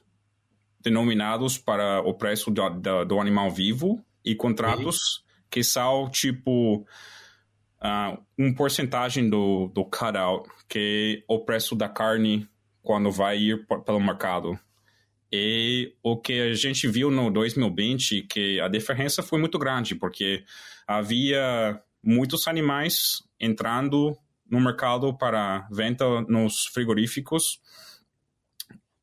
denominados 0.80 1.58
para 1.58 2.02
o 2.02 2.14
preço 2.14 2.52
do, 2.52 2.70
do, 2.70 3.06
do 3.06 3.20
animal 3.20 3.50
vivo 3.50 4.04
e 4.24 4.36
contratos 4.36 5.24
que 5.50 5.64
são 5.64 6.10
tipo 6.10 6.86
uh, 7.84 8.18
um 8.38 8.54
porcentagem 8.54 9.30
do, 9.30 9.68
do 9.68 9.86
cutout, 9.86 10.50
que 10.68 11.24
é 11.28 11.34
o 11.34 11.40
preço 11.40 11.76
da 11.76 11.88
carne 11.88 12.48
quando 12.84 13.10
vai 13.10 13.38
ir 13.40 13.66
pelo 13.86 14.00
mercado. 14.00 14.60
E 15.32 15.96
o 16.04 16.16
que 16.16 16.40
a 16.40 16.54
gente 16.54 16.88
viu 16.88 17.10
no 17.10 17.32
2020, 17.32 18.24
que 18.24 18.60
a 18.60 18.68
diferença 18.68 19.24
foi 19.24 19.40
muito 19.40 19.58
grande, 19.58 19.96
porque 19.96 20.44
havia 20.86 21.82
muitos 22.04 22.48
animais 22.48 23.24
entrando 23.40 24.16
no 24.48 24.60
mercado 24.60 25.18
para 25.18 25.68
venda 25.72 26.22
nos 26.28 26.66
frigoríficos 26.68 27.60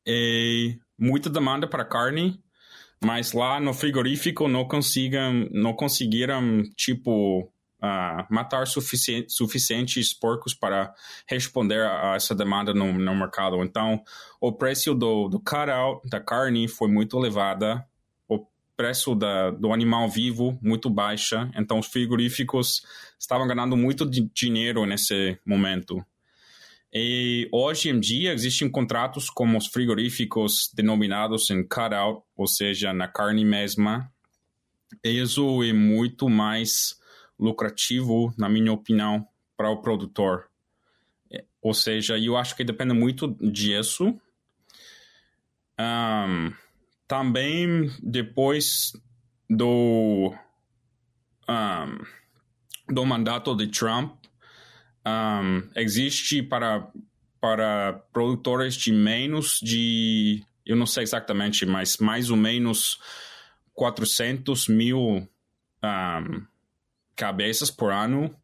e 0.05 0.77
muita 0.97 1.29
demanda 1.29 1.67
para 1.67 1.83
carne, 1.83 2.39
mas 3.03 3.33
lá 3.33 3.59
no 3.59 3.73
frigorífico 3.73 4.47
não 4.47 4.65
consigam, 4.65 5.49
não 5.51 5.73
conseguiram 5.73 6.63
tipo 6.77 7.51
uh, 7.81 8.25
matar 8.29 8.67
suficiente, 8.67 9.31
suficientes 9.31 10.13
porcos 10.13 10.53
para 10.53 10.93
responder 11.27 11.81
a, 11.81 12.15
essa 12.15 12.35
demanda 12.35 12.73
no, 12.73 12.93
no, 12.93 13.15
mercado. 13.15 13.63
Então, 13.63 14.03
o 14.39 14.51
preço 14.51 14.93
do, 14.93 15.27
do 15.27 15.39
cutout 15.39 16.07
da 16.09 16.19
carne 16.19 16.67
foi 16.67 16.87
muito 16.87 17.17
elevada 17.17 17.85
preço 18.81 19.13
da, 19.13 19.51
do 19.51 19.71
animal 19.71 20.09
vivo 20.09 20.57
muito 20.59 20.89
baixa, 20.89 21.51
então 21.55 21.77
os 21.77 21.85
frigoríficos 21.85 22.81
estavam 23.19 23.47
ganhando 23.47 23.77
muito 23.77 24.09
dinheiro 24.33 24.87
nesse 24.87 25.37
momento. 25.45 26.03
E 26.91 27.47
hoje 27.51 27.89
em 27.89 27.99
dia 27.99 28.33
existem 28.33 28.67
contratos 28.67 29.29
como 29.29 29.55
os 29.55 29.67
frigoríficos 29.67 30.71
denominados 30.73 31.51
em 31.51 31.61
cutout, 31.61 32.23
ou 32.35 32.47
seja, 32.47 32.91
na 32.91 33.07
carne 33.07 33.45
mesma, 33.45 34.11
isso 35.03 35.61
é 35.61 35.71
muito 35.71 36.27
mais 36.27 36.99
lucrativo, 37.41 38.31
na 38.37 38.47
minha 38.47 38.71
opinião, 38.71 39.27
para 39.57 39.71
o 39.71 39.81
produtor. 39.81 40.47
É, 41.31 41.43
ou 41.61 41.73
seja, 41.73 42.17
eu 42.19 42.37
acho 42.37 42.55
que 42.55 42.63
depende 42.63 42.93
muito 42.93 43.35
disso. 43.41 44.15
Um, 45.79 46.53
também 47.07 47.91
depois 48.01 48.93
do, 49.49 50.33
um, 51.49 52.93
do 52.93 53.05
mandato 53.05 53.55
de 53.55 53.67
Trump, 53.67 54.15
um, 55.05 55.67
existe 55.75 56.43
para, 56.43 56.87
para 57.39 58.03
produtores 58.13 58.75
de 58.75 58.93
menos 58.93 59.59
de, 59.59 60.45
eu 60.63 60.75
não 60.75 60.85
sei 60.85 61.03
exatamente, 61.03 61.65
mas 61.65 61.97
mais 61.97 62.29
ou 62.29 62.37
menos 62.37 62.99
400 63.73 64.67
mil 64.67 65.27
um, 65.83 66.50
cabeças 67.21 67.69
por 67.69 67.91
ano, 67.91 68.35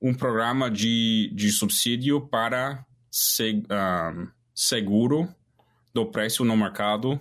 um 0.00 0.14
programa 0.14 0.70
de, 0.70 1.30
de 1.34 1.52
subsídio 1.52 2.26
para 2.26 2.82
seg, 3.10 3.62
um, 3.70 4.28
seguro 4.54 5.28
do 5.92 6.06
preço 6.06 6.42
no 6.42 6.56
mercado 6.56 7.20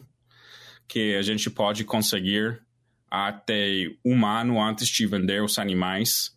que 0.88 1.14
a 1.18 1.22
gente 1.22 1.50
pode 1.50 1.84
conseguir 1.84 2.62
até 3.12 3.90
um 4.06 4.26
ano 4.26 4.64
antes 4.64 4.88
de 4.88 5.06
vender 5.06 5.44
os 5.44 5.60
animais. 5.60 6.34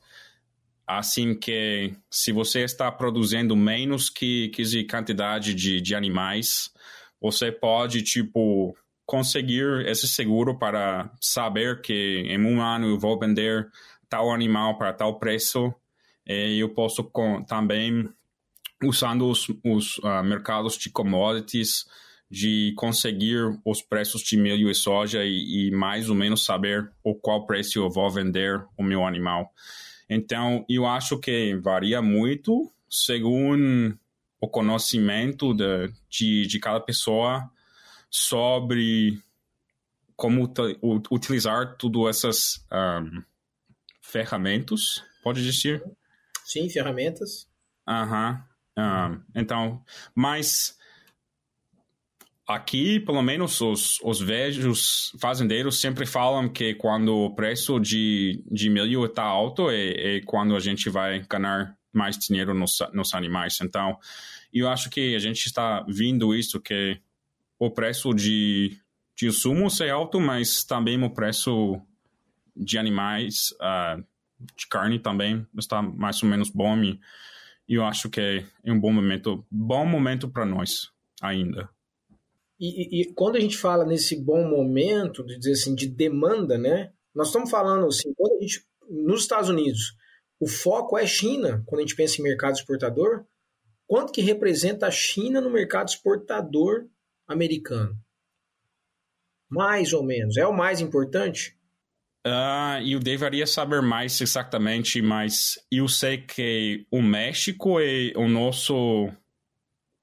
Assim 0.85 1.39
que, 1.39 1.95
se 2.11 2.33
você 2.33 2.65
está 2.65 2.91
produzindo 2.91 3.55
menos 3.55 4.11
que, 4.11 4.49
que 4.49 4.83
quantidade 4.83 5.55
de, 5.55 5.81
de 5.81 5.95
animais, 5.95 6.73
você 7.21 7.53
pode, 7.53 8.03
tipo, 8.03 8.77
conseguir 9.07 9.87
esse 9.87 10.09
seguro 10.09 10.59
para 10.59 11.09
saber 11.21 11.81
que 11.81 12.25
em 12.27 12.45
um 12.45 12.61
ano 12.61 12.89
eu 12.89 12.99
vou 12.99 13.17
vender 13.17 13.71
tal 14.09 14.33
animal 14.33 14.79
para 14.79 14.93
tal 14.93 15.19
preço 15.19 15.75
e 16.27 16.59
eu 16.59 16.69
posso 16.71 17.05
com, 17.05 17.43
também 17.45 18.09
usando 18.83 19.29
os, 19.29 19.49
os 19.65 19.99
uh, 19.99 20.23
mercados 20.25 20.77
de 20.77 20.91
commodities 20.91 21.87
de 22.31 22.75
conseguir 22.77 23.39
os 23.65 23.81
preços 23.81 24.23
de 24.23 24.37
milho 24.37 24.69
e 24.69 24.75
soja 24.75 25.25
e, 25.25 25.69
e, 25.69 25.71
mais 25.71 26.11
ou 26.11 26.17
menos 26.17 26.45
saber 26.45 26.91
o 27.03 27.15
qual 27.15 27.47
preço 27.47 27.79
eu 27.79 27.89
vou 27.89 28.11
vender 28.11 28.65
o 28.77 28.83
meu 28.83 29.07
animal. 29.07 29.53
Então, 30.11 30.65
eu 30.69 30.87
acho 30.87 31.19
que 31.21 31.55
varia 31.57 32.03
muito 32.03 32.71
segundo 32.91 33.97
o 34.41 34.49
conhecimento 34.49 35.55
de, 35.55 35.93
de, 36.11 36.47
de 36.47 36.59
cada 36.59 36.81
pessoa 36.81 37.49
sobre 38.11 39.21
como 40.17 40.53
utilizar 41.11 41.77
todas 41.77 42.17
essas 42.17 42.67
um, 42.73 43.23
ferramentas, 44.11 45.03
pode 45.23 45.43
dizer? 45.43 45.83
Sim, 46.45 46.69
ferramentas. 46.69 47.49
Aham. 47.87 48.43
Então, 49.35 49.83
mas 50.15 50.77
aqui, 52.47 53.01
pelo 53.01 53.23
menos, 53.23 53.61
os, 53.61 53.99
os 54.03 54.21
velhos 54.21 55.13
fazendeiros 55.21 55.81
sempre 55.81 56.07
falam 56.07 56.49
que 56.49 56.75
quando 56.75 57.15
o 57.15 57.35
preço 57.35 57.81
de, 57.81 58.43
de 58.51 58.69
milho 58.69 59.05
está 59.07 59.25
alto 59.25 59.71
é, 59.71 60.17
é 60.17 60.21
quando 60.21 60.55
a 60.55 60.61
gente 60.61 60.89
vai 60.91 61.21
ganhar 61.29 61.77
mais 61.93 62.19
dinheiro 62.19 62.55
nos, 62.55 62.79
nos 62.93 63.15
animais. 63.15 63.59
Então, 63.63 63.99
eu 64.53 64.69
acho 64.69 64.91
que 64.91 65.15
a 65.15 65.19
gente 65.19 65.47
está 65.47 65.85
vindo 65.89 66.35
isso 66.35 66.61
que 66.61 67.01
o 67.59 67.71
preço 67.71 68.13
de, 68.13 68.79
de 69.17 69.29
insumos 69.29 69.81
é 69.81 69.91
alto, 69.91 70.21
mas 70.21 70.63
também 70.63 71.03
o 71.03 71.11
preço 71.11 71.81
de 72.57 72.79
animais, 72.79 73.51
uh, 73.61 74.03
de 74.57 74.67
carne 74.69 74.99
também 74.99 75.47
está 75.57 75.83
mais 75.83 76.23
ou 76.23 76.29
menos 76.29 76.51
bom. 76.51 76.83
E 76.83 77.01
eu 77.69 77.85
acho 77.85 78.09
que 78.09 78.45
é 78.65 78.73
um 78.73 78.81
bom 78.81 78.93
momento, 78.93 79.45
bom 79.51 79.85
momento 79.87 80.29
para 80.29 80.47
nós 80.47 80.91
ainda. 81.21 81.69
E, 82.59 83.03
e, 83.03 83.13
quando 83.13 83.37
a 83.37 83.41
gente 83.41 83.57
fala 83.57 83.85
nesse 83.85 84.17
bom 84.17 84.49
momento, 84.49 85.25
de 85.25 85.39
dizer 85.39 85.53
assim, 85.53 85.75
de 85.75 85.87
demanda, 85.87 86.57
né? 86.57 86.91
Nós 87.15 87.29
estamos 87.29 87.51
falando 87.51 87.87
assim, 87.87 88.15
quando 88.15 88.39
a 88.39 88.41
gente, 88.41 88.67
nos 88.89 89.23
Estados 89.23 89.51
Unidos, 89.51 89.95
o 90.41 90.47
foco 90.47 90.97
é 90.97 91.07
China, 91.07 91.63
quando 91.67 91.81
a 91.81 91.83
gente 91.83 91.97
pensa 91.97 92.21
em 92.21 92.25
mercado 92.25 92.55
exportador, 92.55 93.25
quanto 93.87 94.13
que 94.13 94.23
representa 94.23 94.87
a 94.87 94.91
China 94.91 95.41
no 95.41 95.51
mercado 95.51 95.89
exportador 95.89 96.87
americano? 97.27 97.95
Mais 99.49 99.93
ou 99.93 100.03
menos. 100.03 100.37
É 100.37 100.47
o 100.47 100.57
mais 100.57 100.81
importante? 100.81 101.57
Uh, 102.27 102.83
eu 102.85 102.99
deveria 102.99 103.47
saber 103.47 103.81
mais 103.81 104.21
exatamente, 104.21 105.01
mas 105.01 105.65
eu 105.71 105.87
sei 105.87 106.19
que 106.19 106.85
o 106.91 107.01
México 107.01 107.79
é 107.79 108.13
o 108.17 108.27
nosso 108.27 109.09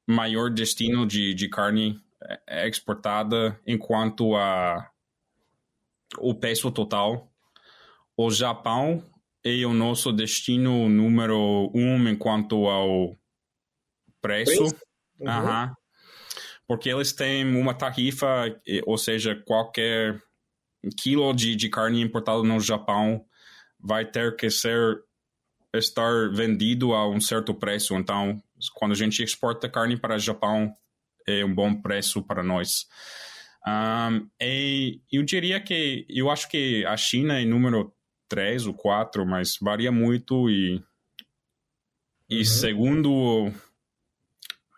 maior 0.08 0.50
destino 0.50 1.06
de, 1.06 1.34
de 1.34 1.50
carne 1.50 2.00
é 2.48 2.66
exportada 2.70 3.60
enquanto 3.68 4.38
a 4.38 4.90
o 6.18 6.34
peso 6.34 6.72
total. 6.72 7.30
O 8.16 8.32
Japão 8.32 9.04
é 9.44 9.66
o 9.66 9.74
nosso 9.74 10.14
destino 10.14 10.88
número 10.88 11.70
um 11.76 12.08
enquanto 12.08 12.68
ao 12.68 13.18
preço. 14.22 14.64
Uhum. 15.20 15.28
Uhum 15.28 15.74
porque 16.68 16.90
eles 16.90 17.12
têm 17.12 17.46
uma 17.56 17.74
tarifa, 17.74 18.46
ou 18.86 18.98
seja, 18.98 19.36
qualquer 19.46 20.20
quilo 20.98 21.34
de, 21.34 21.56
de 21.56 21.70
carne 21.70 22.02
importada 22.02 22.44
no 22.44 22.60
Japão 22.60 23.26
vai 23.80 24.06
ter 24.06 24.36
que 24.36 24.50
ser 24.50 25.02
estar 25.74 26.30
vendido 26.32 26.94
a 26.94 27.10
um 27.10 27.20
certo 27.20 27.54
preço. 27.54 27.96
Então, 27.96 28.42
quando 28.76 28.92
a 28.92 28.96
gente 28.96 29.24
exporta 29.24 29.70
carne 29.70 29.98
para 29.98 30.16
o 30.16 30.20
Japão, 30.20 30.74
é 31.28 31.44
um 31.44 31.54
bom 31.54 31.74
preço 31.74 32.22
para 32.22 32.44
nós. 32.44 32.88
Um, 33.66 34.28
e 34.42 35.02
eu 35.12 35.24
diria 35.24 35.60
que 35.60 36.06
eu 36.10 36.30
acho 36.30 36.50
que 36.50 36.86
a 36.86 36.98
China 36.98 37.40
é 37.40 37.46
número 37.46 37.94
3 38.28 38.68
ou 38.68 38.74
4, 38.74 39.26
mas 39.26 39.58
varia 39.62 39.92
muito 39.92 40.50
e, 40.50 40.84
e 42.30 42.40
uhum. 42.40 42.46
segundo 42.46 43.54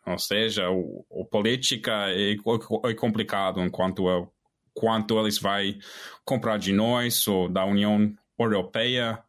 ou 0.06 0.20
seja, 0.20 0.70
o, 0.70 1.04
o 1.10 1.26
política 1.26 2.12
é, 2.12 2.34
é 2.34 2.94
complicado 2.94 3.60
enquanto 3.62 4.08
é, 4.08 4.28
quanto 4.76 5.18
eles 5.20 5.40
vai 5.40 5.78
comprar 6.24 6.58
de 6.58 6.72
nós 6.72 7.28
ou 7.28 7.50
da 7.50 7.66
União 7.66 8.14
Europeia, 8.38 9.24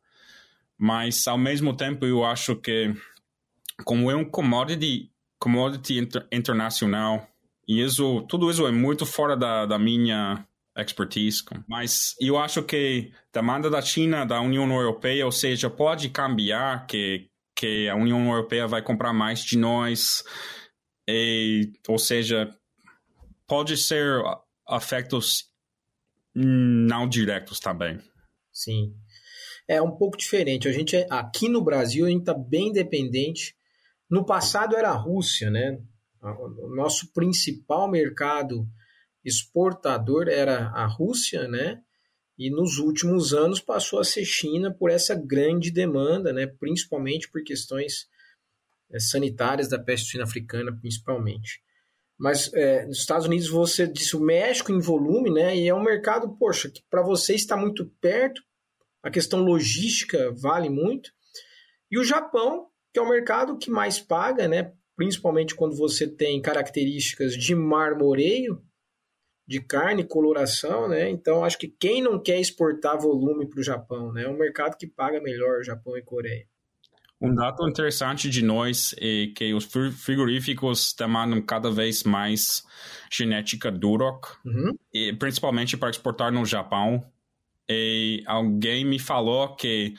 mas 0.76 1.26
ao 1.26 1.38
mesmo 1.38 1.74
tempo 1.74 2.04
eu 2.04 2.24
acho 2.24 2.56
que 2.56 2.92
como 3.84 4.10
é 4.10 4.16
um 4.16 4.24
commodity, 4.24 5.10
commodity 5.38 5.98
inter, 5.98 6.26
internacional, 6.32 7.26
e 7.68 7.80
isso, 7.80 8.22
tudo 8.22 8.50
isso 8.50 8.66
é 8.66 8.72
muito 8.72 9.06
fora 9.06 9.36
da, 9.36 9.66
da 9.66 9.78
minha 9.78 10.46
expertise. 10.76 11.42
Mas 11.68 12.14
eu 12.20 12.38
acho 12.38 12.62
que 12.62 13.12
a 13.34 13.40
demanda 13.40 13.70
da 13.70 13.82
China, 13.82 14.24
da 14.24 14.40
União 14.40 14.70
Europeia, 14.70 15.24
ou 15.24 15.32
seja, 15.32 15.70
pode 15.70 16.08
cambiar 16.10 16.86
que, 16.86 17.28
que 17.56 17.88
a 17.88 17.96
União 17.96 18.30
Europeia 18.30 18.66
vai 18.66 18.82
comprar 18.82 19.12
mais 19.12 19.44
de 19.44 19.58
nós 19.58 20.22
e, 21.08 21.72
ou 21.88 21.98
seja, 21.98 22.50
pode 23.46 23.76
ser 23.76 24.22
afetos 24.68 25.50
não 26.34 27.08
diretos 27.08 27.58
também. 27.58 27.98
Sim. 28.52 28.94
É 29.68 29.80
um 29.80 29.96
pouco 29.96 30.16
diferente. 30.16 30.68
A 30.68 30.72
gente 30.72 30.96
é, 30.96 31.06
aqui 31.10 31.48
no 31.48 31.62
Brasil 31.62 32.06
a 32.06 32.08
gente 32.08 32.20
está 32.20 32.34
bem 32.34 32.72
dependente. 32.72 33.56
No 34.08 34.24
passado 34.24 34.76
era 34.76 34.90
a 34.90 34.96
Rússia, 34.96 35.50
né? 35.50 35.78
O 36.22 36.74
nosso 36.74 37.12
principal 37.12 37.90
mercado 37.90 38.66
exportador 39.24 40.28
era 40.28 40.68
a 40.68 40.86
Rússia, 40.86 41.48
né? 41.48 41.80
E 42.38 42.50
nos 42.50 42.78
últimos 42.78 43.32
anos 43.32 43.60
passou 43.60 43.98
a 43.98 44.04
ser 44.04 44.24
China 44.24 44.72
por 44.72 44.90
essa 44.90 45.14
grande 45.14 45.70
demanda, 45.70 46.32
né? 46.32 46.46
Principalmente 46.46 47.30
por 47.30 47.42
questões 47.42 48.08
é, 48.90 49.00
sanitárias 49.00 49.68
da 49.68 49.78
peste 49.78 50.10
suína 50.10 50.24
africana, 50.24 50.76
principalmente. 50.78 51.60
Mas 52.18 52.52
é, 52.54 52.86
nos 52.86 52.98
Estados 52.98 53.26
Unidos 53.26 53.48
você 53.48 53.86
disse 53.86 54.16
o 54.16 54.20
México 54.20 54.72
em 54.72 54.80
volume, 54.80 55.30
né? 55.30 55.56
E 55.56 55.68
é 55.68 55.74
um 55.74 55.82
mercado, 55.82 56.36
poxa, 56.38 56.70
que 56.70 56.82
para 56.88 57.02
você 57.02 57.34
está 57.34 57.56
muito 57.56 57.86
perto, 58.00 58.42
a 59.02 59.10
questão 59.10 59.40
logística 59.40 60.32
vale 60.32 60.70
muito. 60.70 61.10
E 61.90 61.98
o 61.98 62.04
Japão, 62.04 62.68
que 62.92 62.98
é 62.98 63.02
o 63.02 63.08
mercado 63.08 63.58
que 63.58 63.70
mais 63.70 64.00
paga, 64.00 64.48
né? 64.48 64.72
Principalmente 64.96 65.54
quando 65.54 65.76
você 65.76 66.06
tem 66.06 66.40
características 66.40 67.34
de 67.34 67.54
marmoreio, 67.54 68.62
de 69.46 69.60
carne, 69.60 70.02
coloração, 70.02 70.88
né? 70.88 71.08
Então 71.10 71.44
acho 71.44 71.58
que 71.58 71.68
quem 71.68 72.02
não 72.02 72.20
quer 72.20 72.40
exportar 72.40 72.98
volume 72.98 73.46
para 73.46 73.60
o 73.60 73.62
Japão, 73.62 74.12
né? 74.12 74.24
É 74.24 74.28
um 74.28 74.38
mercado 74.38 74.76
que 74.76 74.86
paga 74.86 75.20
melhor 75.20 75.62
Japão 75.62 75.96
e 75.96 76.02
Coreia. 76.02 76.48
Um 77.20 77.34
dado 77.34 77.66
interessante 77.66 78.28
de 78.28 78.42
nós 78.42 78.94
é 78.98 79.28
que 79.34 79.54
os 79.54 79.64
frigoríficos 79.64 80.94
demandam 80.98 81.40
cada 81.40 81.70
vez 81.70 82.04
mais 82.04 82.62
genética 83.10 83.70
Duroc, 83.70 84.26
uhum. 84.44 84.76
e 84.92 85.12
principalmente 85.14 85.76
para 85.76 85.90
exportar 85.90 86.30
no 86.30 86.44
Japão. 86.44 87.02
e 87.68 88.22
alguém 88.26 88.84
me 88.84 88.98
falou 88.98 89.56
que 89.56 89.94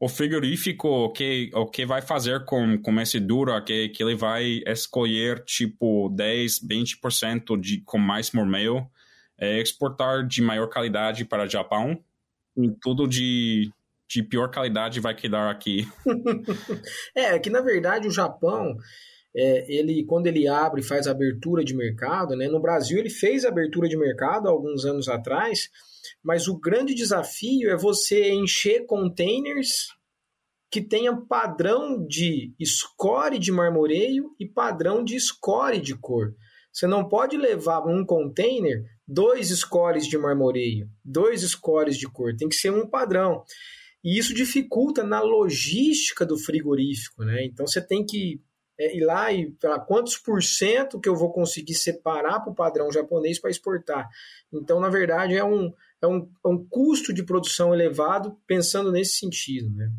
o 0.00 0.08
frigorífico 0.08 0.88
o 0.88 1.12
que 1.12 1.50
o 1.54 1.66
que 1.66 1.86
vai 1.86 2.02
fazer 2.02 2.44
com 2.44 2.76
com 2.82 3.00
esse 3.00 3.20
dura 3.20 3.62
que 3.62 3.90
que 3.90 4.02
ele 4.02 4.16
vai 4.16 4.60
escolher 4.66 5.44
tipo 5.44 6.08
10 6.08 6.58
20% 6.66 7.60
de 7.60 7.82
com 7.82 7.98
mais 7.98 8.32
mormeio 8.32 8.84
é 9.38 9.60
exportar 9.60 10.26
de 10.26 10.42
maior 10.42 10.68
qualidade 10.68 11.24
para 11.24 11.44
o 11.44 11.48
Japão 11.48 12.02
e 12.56 12.68
tudo 12.80 13.06
de 13.06 13.70
de 14.12 14.22
pior 14.22 14.50
qualidade 14.50 15.00
vai 15.00 15.14
quedar 15.14 15.50
aqui. 15.50 15.86
é, 17.16 17.38
que 17.38 17.48
na 17.48 17.60
verdade 17.60 18.06
o 18.06 18.12
Japão, 18.12 18.76
é, 19.34 19.74
ele 19.74 20.04
quando 20.04 20.26
ele 20.26 20.46
abre 20.46 20.82
faz 20.82 21.06
abertura 21.06 21.64
de 21.64 21.74
mercado, 21.74 22.36
né? 22.36 22.46
No 22.48 22.60
Brasil 22.60 22.98
ele 22.98 23.10
fez 23.10 23.44
abertura 23.44 23.88
de 23.88 23.96
mercado 23.96 24.48
alguns 24.48 24.84
anos 24.84 25.08
atrás, 25.08 25.68
mas 26.22 26.46
o 26.46 26.58
grande 26.58 26.94
desafio 26.94 27.70
é 27.70 27.76
você 27.76 28.30
encher 28.32 28.84
containers 28.86 29.86
que 30.70 30.80
tenham 30.80 31.26
padrão 31.26 32.04
de 32.06 32.54
score 32.64 33.38
de 33.38 33.52
marmoreio 33.52 34.30
e 34.40 34.46
padrão 34.46 35.04
de 35.04 35.18
score 35.20 35.78
de 35.80 35.94
cor. 35.94 36.34
Você 36.72 36.86
não 36.86 37.06
pode 37.06 37.36
levar 37.36 37.86
um 37.86 38.04
container 38.06 38.82
dois 39.06 39.50
scores 39.50 40.06
de 40.06 40.16
marmoreio, 40.16 40.88
dois 41.04 41.42
scores 41.42 41.98
de 41.98 42.08
cor, 42.08 42.34
tem 42.34 42.48
que 42.48 42.54
ser 42.54 42.70
um 42.72 42.88
padrão. 42.88 43.44
E 44.02 44.18
isso 44.18 44.34
dificulta 44.34 45.04
na 45.04 45.20
logística 45.20 46.26
do 46.26 46.38
frigorífico, 46.38 47.24
né? 47.24 47.44
Então 47.44 47.66
você 47.66 47.80
tem 47.80 48.04
que 48.04 48.40
é, 48.78 48.96
ir 48.96 49.04
lá 49.04 49.32
e 49.32 49.54
falar 49.60 49.80
quantos 49.80 50.16
por 50.16 50.42
cento 50.42 51.00
que 51.00 51.08
eu 51.08 51.14
vou 51.14 51.32
conseguir 51.32 51.74
separar 51.74 52.40
para 52.40 52.50
o 52.50 52.54
padrão 52.54 52.90
japonês 52.90 53.38
para 53.38 53.50
exportar. 53.50 54.08
Então, 54.52 54.80
na 54.80 54.88
verdade, 54.88 55.36
é 55.36 55.44
um, 55.44 55.72
é 56.00 56.06
um, 56.06 56.30
é 56.44 56.48
um 56.48 56.66
custo 56.68 57.12
de 57.12 57.22
produção 57.22 57.72
elevado 57.72 58.36
pensando 58.46 58.90
nesse 58.90 59.18
sentido, 59.18 59.70
né? 59.70 59.90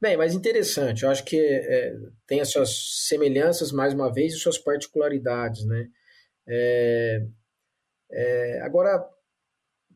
Bem, 0.00 0.16
mas 0.16 0.34
interessante, 0.34 1.02
eu 1.02 1.10
acho 1.10 1.24
que 1.24 1.36
é, 1.36 1.94
tem 2.26 2.40
as 2.40 2.50
suas 2.50 3.06
semelhanças, 3.06 3.72
mais 3.72 3.92
uma 3.92 4.12
vez, 4.12 4.32
e 4.32 4.38
suas 4.38 4.56
particularidades, 4.56 5.64
né? 5.66 5.88
É, 6.46 7.26
é, 8.10 8.60
agora, 8.62 9.04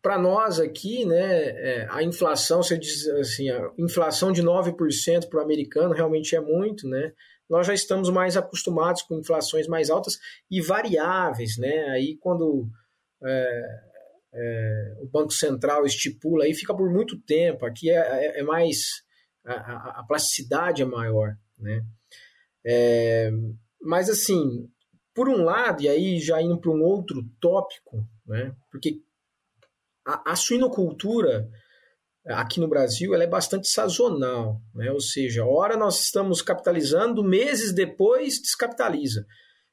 para 0.02 0.18
nós 0.18 0.58
aqui, 0.58 1.04
né, 1.04 1.44
é, 1.50 1.86
a 1.88 2.02
inflação, 2.02 2.60
você 2.60 2.76
diz 2.76 3.06
assim, 3.08 3.48
a 3.48 3.70
inflação 3.78 4.32
de 4.32 4.42
9% 4.42 5.28
para 5.28 5.38
o 5.38 5.42
americano 5.42 5.94
realmente 5.94 6.34
é 6.34 6.40
muito, 6.40 6.88
né? 6.88 7.12
Nós 7.48 7.66
já 7.66 7.74
estamos 7.74 8.10
mais 8.10 8.36
acostumados 8.36 9.02
com 9.02 9.18
inflações 9.18 9.68
mais 9.68 9.90
altas 9.90 10.18
e 10.50 10.60
variáveis, 10.60 11.56
né? 11.56 11.84
Aí 11.90 12.16
quando 12.16 12.66
é, 13.22 13.80
é, 14.34 14.94
o 15.00 15.06
Banco 15.06 15.32
Central 15.32 15.84
estipula, 15.86 16.44
aí 16.44 16.54
fica 16.54 16.74
por 16.74 16.90
muito 16.90 17.20
tempo. 17.20 17.64
Aqui 17.64 17.90
é, 17.90 17.96
é, 17.96 18.40
é 18.40 18.42
mais 18.42 19.02
a, 19.44 20.00
a, 20.00 20.04
plasticidade 20.04 20.82
é 20.82 20.86
maior, 20.86 21.36
né? 21.58 21.84
É, 22.64 23.30
mas 23.80 24.08
assim, 24.08 24.68
por 25.14 25.28
um 25.28 25.44
lado, 25.44 25.82
e 25.82 25.88
aí 25.88 26.18
já 26.18 26.40
indo 26.40 26.58
para 26.58 26.70
um 26.70 26.82
outro 26.82 27.22
tópico, 27.40 28.04
né? 28.26 28.54
Porque 28.70 29.00
a, 30.06 30.32
a 30.32 30.36
suinocultura 30.36 31.48
aqui 32.26 32.60
no 32.60 32.68
Brasil 32.68 33.14
ela 33.14 33.24
é 33.24 33.28
bastante 33.28 33.68
sazonal, 33.68 34.60
né? 34.74 34.90
ou 34.90 35.00
seja, 35.00 35.44
hora 35.44 35.76
nós 35.76 36.02
estamos 36.02 36.40
capitalizando, 36.40 37.24
meses 37.24 37.72
depois 37.72 38.40
descapitaliza. 38.40 39.26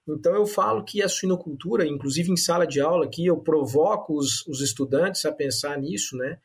Então 0.07 0.33
eu 0.33 0.45
falo 0.45 0.83
que 0.83 1.03
a 1.03 1.09
suinocultura, 1.09 1.85
inclusive 1.85 2.31
em 2.31 2.37
sala 2.37 2.65
de 2.65 2.81
aula 2.81 3.05
aqui, 3.05 3.25
eu 3.25 3.37
provoco 3.37 4.17
os, 4.17 4.45
os 4.47 4.61
estudantes 4.61 5.23
a 5.25 5.31
pensar 5.31 5.77
nisso, 5.77 6.17
né? 6.17 6.39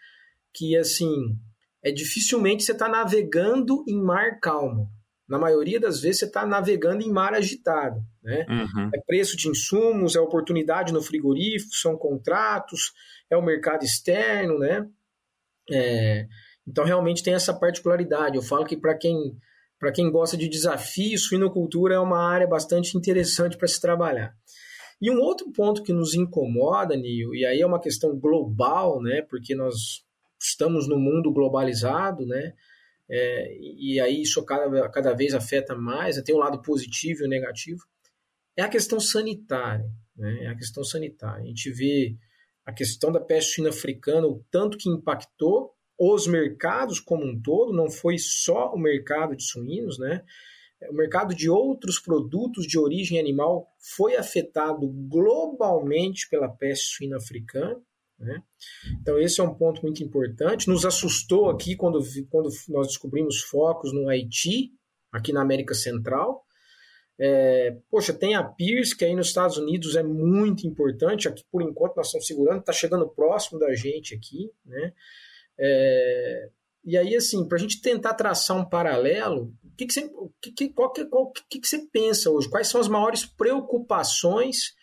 Que 0.52 0.76
assim, 0.76 1.34
é 1.82 1.90
dificilmente 1.90 2.62
você 2.62 2.72
está 2.72 2.88
navegando 2.88 3.82
em 3.88 4.00
mar 4.00 4.38
calmo. 4.38 4.90
Na 5.26 5.38
maioria 5.38 5.80
das 5.80 6.00
vezes 6.00 6.18
você 6.18 6.24
está 6.26 6.44
navegando 6.44 7.02
em 7.02 7.10
mar 7.10 7.32
agitado. 7.32 8.02
Né? 8.22 8.44
Uhum. 8.48 8.90
É 8.94 9.00
preço 9.06 9.36
de 9.36 9.48
insumos, 9.48 10.14
é 10.14 10.20
oportunidade 10.20 10.92
no 10.92 11.02
frigorífico, 11.02 11.74
são 11.74 11.96
contratos, 11.96 12.92
é 13.30 13.36
o 13.36 13.42
mercado 13.42 13.84
externo, 13.84 14.58
né? 14.58 14.86
É, 15.70 16.26
então 16.66 16.84
realmente 16.84 17.22
tem 17.22 17.34
essa 17.34 17.54
particularidade. 17.54 18.36
Eu 18.36 18.42
falo 18.42 18.64
que 18.64 18.76
para 18.76 18.96
quem 18.96 19.36
para 19.78 19.92
quem 19.92 20.10
gosta 20.10 20.36
de 20.36 20.48
desafios, 20.48 21.26
suinocultura 21.26 21.96
é 21.96 21.98
uma 21.98 22.18
área 22.18 22.46
bastante 22.46 22.96
interessante 22.96 23.56
para 23.58 23.68
se 23.68 23.78
trabalhar. 23.78 24.34
E 25.00 25.10
um 25.10 25.20
outro 25.20 25.52
ponto 25.52 25.82
que 25.82 25.92
nos 25.92 26.14
incomoda, 26.14 26.96
Nil, 26.96 27.34
e 27.34 27.44
aí 27.44 27.60
é 27.60 27.66
uma 27.66 27.80
questão 27.80 28.18
global, 28.18 29.02
né? 29.02 29.20
Porque 29.28 29.54
nós 29.54 30.02
estamos 30.40 30.88
no 30.88 30.98
mundo 30.98 31.30
globalizado, 31.32 32.24
né? 32.24 32.54
É, 33.10 33.58
e 33.60 34.00
aí 34.00 34.22
isso 34.22 34.42
cada, 34.44 34.88
cada 34.88 35.12
vez 35.12 35.34
afeta 35.34 35.74
mais, 35.74 36.20
tem 36.22 36.34
um 36.34 36.38
lado 36.38 36.62
positivo 36.62 37.22
e 37.22 37.26
um 37.26 37.28
negativo, 37.28 37.80
é 38.56 38.62
a 38.62 38.68
questão 38.68 38.98
sanitária. 38.98 39.84
Né? 40.16 40.44
É 40.44 40.46
a 40.48 40.56
questão 40.56 40.82
sanitária. 40.82 41.42
A 41.42 41.46
gente 41.46 41.70
vê 41.70 42.16
a 42.64 42.72
questão 42.72 43.12
da 43.12 43.20
peste 43.20 43.54
suína 43.54 43.70
africana, 43.70 44.26
o 44.26 44.44
tanto 44.50 44.78
que 44.78 44.88
impactou 44.88 45.74
os 45.98 46.26
mercados 46.26 46.98
como 46.98 47.24
um 47.24 47.40
todo, 47.40 47.72
não 47.72 47.90
foi 47.90 48.18
só 48.18 48.72
o 48.72 48.78
mercado 48.78 49.36
de 49.36 49.44
suínos, 49.44 49.98
né? 49.98 50.24
O 50.90 50.94
mercado 50.94 51.34
de 51.34 51.48
outros 51.48 51.98
produtos 51.98 52.66
de 52.66 52.78
origem 52.78 53.18
animal 53.18 53.68
foi 53.78 54.16
afetado 54.16 54.86
globalmente 55.08 56.28
pela 56.28 56.48
peste 56.48 56.96
suína 56.96 57.16
africana. 57.16 57.80
Né? 58.18 58.42
Então, 59.00 59.18
esse 59.18 59.40
é 59.40 59.44
um 59.44 59.54
ponto 59.54 59.82
muito 59.82 60.02
importante. 60.02 60.68
Nos 60.68 60.84
assustou 60.84 61.48
aqui 61.48 61.74
quando, 61.74 62.00
quando 62.28 62.48
nós 62.68 62.88
descobrimos 62.88 63.40
focos 63.40 63.92
no 63.94 64.08
Haiti, 64.08 64.72
aqui 65.12 65.32
na 65.32 65.42
América 65.42 65.74
Central. 65.74 66.44
É, 67.18 67.76
poxa, 67.90 68.12
tem 68.12 68.34
a 68.34 68.42
Pierce, 68.42 68.96
que 68.96 69.04
aí 69.04 69.14
nos 69.14 69.28
Estados 69.28 69.56
Unidos 69.56 69.96
é 69.96 70.02
muito 70.02 70.66
importante. 70.66 71.28
Aqui, 71.28 71.44
por 71.50 71.62
enquanto, 71.62 71.96
nós 71.96 72.06
estamos 72.06 72.26
segurando, 72.26 72.60
está 72.60 72.72
chegando 72.72 73.08
próximo 73.08 73.58
da 73.58 73.72
gente 73.74 74.14
aqui. 74.14 74.50
Né? 74.64 74.92
É, 75.58 76.48
e 76.84 76.98
aí, 76.98 77.16
assim, 77.16 77.46
para 77.48 77.56
a 77.56 77.60
gente 77.60 77.80
tentar 77.80 78.14
traçar 78.14 78.56
um 78.56 78.64
paralelo, 78.64 79.54
o 79.62 79.76
que, 79.76 79.86
que, 79.86 79.92
você, 79.92 80.10
que, 80.56 80.68
qual, 80.68 80.92
qual, 81.10 81.32
que, 81.32 81.60
que 81.60 81.66
você 81.66 81.78
pensa 81.90 82.30
hoje? 82.30 82.48
Quais 82.48 82.68
são 82.68 82.80
as 82.80 82.88
maiores 82.88 83.24
preocupações 83.24 84.74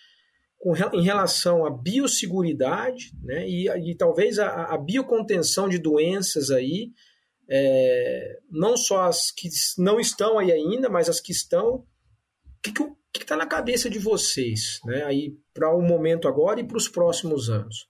com, 0.58 0.74
em 0.94 1.04
relação 1.04 1.66
à 1.66 1.70
biosseguridade 1.70 3.12
né, 3.24 3.48
e, 3.48 3.68
e 3.68 3.96
talvez 3.96 4.38
a, 4.40 4.66
a, 4.66 4.78
biocontenção 4.78 5.68
de 5.68 5.80
doenças 5.80 6.52
aí, 6.52 6.92
é, 7.50 8.40
não 8.50 8.78
só 8.78 9.04
as 9.04 9.32
que 9.32 9.50
não 9.78 10.00
estão 10.00 10.40
aí 10.40 10.52
ainda, 10.52 10.90
mas 10.90 11.10
as 11.10 11.20
que 11.20 11.32
estão. 11.32 11.86
O 12.70 12.94
que 13.14 13.24
está 13.24 13.36
na 13.36 13.46
cabeça 13.46 13.90
de 13.90 14.00
vocês 14.00 14.80
né, 14.86 15.04
aí 15.04 15.36
para 15.54 15.74
o 15.76 15.82
momento 15.82 16.28
agora 16.28 16.60
e 16.60 16.64
para 16.64 16.78
os 16.78 16.88
próximos 16.88 17.50
anos? 17.50 17.88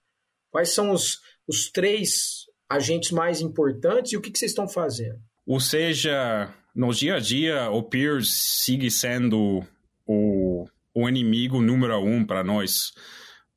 Quais 0.50 0.70
são 0.70 0.92
os, 0.92 1.20
os 1.48 1.70
três 1.70 2.46
agentes 2.70 3.12
mais 3.12 3.42
importantes 3.42 4.12
e 4.12 4.18
o 4.18 4.22
que, 4.22 4.32
que 4.32 4.40
vocês 4.40 4.52
estão 4.52 4.68
fazendo? 4.68 5.20
Ou 5.46 5.60
seja, 5.60 6.54
no 6.74 6.94
dia 6.94 7.16
a 7.16 7.20
dia, 7.20 7.70
o 7.70 7.84
peers 7.84 8.32
sigue 8.34 8.90
sendo 8.90 9.64
o 10.06 10.66
o 10.94 11.08
inimigo 11.08 11.62
número 11.62 12.00
um 12.04 12.26
para 12.26 12.44
nós. 12.44 12.94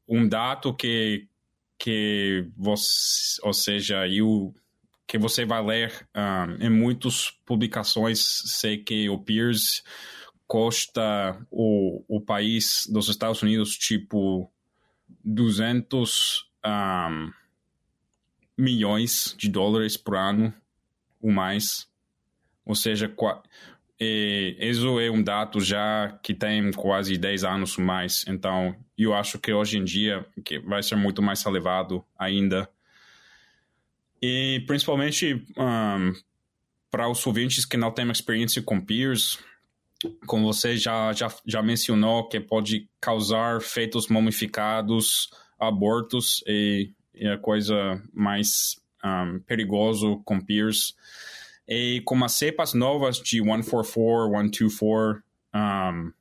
Um 0.08 0.28
dado 0.28 0.74
que 0.74 1.26
que 1.76 2.46
você, 2.56 3.40
ou 3.42 3.52
seja, 3.52 4.06
eu 4.08 4.54
que 5.06 5.18
você 5.18 5.44
vai 5.44 5.62
ler 5.62 6.08
um, 6.14 6.66
em 6.66 6.70
muitas 6.70 7.30
publicações, 7.44 8.20
sei 8.58 8.78
que 8.78 9.08
o 9.08 9.18
Pierce 9.18 9.82
custa 10.46 11.38
o, 11.50 12.04
o 12.08 12.20
país 12.20 12.86
dos 12.90 13.08
Estados 13.08 13.42
Unidos 13.42 13.76
tipo 13.76 14.50
200 15.24 16.48
um, 16.64 17.32
milhões 18.56 19.34
de 19.38 19.48
dólares 19.48 19.96
por 19.96 20.16
ano 20.16 20.52
ou 21.20 21.30
mais. 21.30 21.88
Ou 22.64 22.74
seja, 22.74 23.12
isso 23.98 25.00
é 25.00 25.10
um 25.10 25.22
dado 25.22 25.60
já 25.60 26.18
que 26.22 26.34
tem 26.34 26.70
quase 26.72 27.16
10 27.16 27.44
anos 27.44 27.76
mais, 27.76 28.24
então 28.26 28.74
eu 28.96 29.14
acho 29.14 29.38
que 29.38 29.52
hoje 29.52 29.78
em 29.78 29.84
dia 29.84 30.26
que 30.44 30.58
vai 30.58 30.82
ser 30.82 30.96
muito 30.96 31.22
mais 31.22 31.44
elevado 31.44 32.04
ainda. 32.18 32.68
E 34.22 34.62
principalmente 34.66 35.44
um, 35.56 36.12
para 36.90 37.08
os 37.08 37.26
ouvintes 37.26 37.64
que 37.64 37.76
não 37.76 37.90
têm 37.90 38.10
experiência 38.10 38.62
com 38.62 38.80
peers, 38.80 39.38
como 40.26 40.52
você 40.52 40.76
já, 40.76 41.12
já, 41.12 41.32
já 41.46 41.62
mencionou, 41.62 42.28
que 42.28 42.40
pode 42.40 42.88
causar 43.00 43.60
feitos 43.60 44.08
mumificados, 44.08 45.30
abortos 45.58 46.42
e, 46.46 46.92
e 47.14 47.26
a 47.26 47.38
coisa 47.38 48.02
mais 48.12 48.80
um, 49.04 49.40
perigoso 49.40 50.20
com 50.24 50.40
peers. 50.40 50.94
E 51.66 52.02
com 52.04 52.22
as 52.22 52.32
cepas 52.32 52.74
novas 52.74 53.16
de 53.18 53.42
144, 53.42 54.30
124, 54.30 55.22
um, 55.54 56.12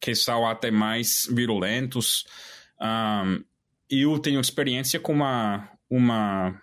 que 0.00 0.14
são 0.14 0.46
até 0.46 0.70
mais 0.70 1.28
virulentos, 1.30 2.24
um, 2.80 3.44
eu 3.90 4.18
tenho 4.18 4.40
experiência 4.40 4.98
com 4.98 5.12
uma, 5.12 5.68
uma 5.90 6.58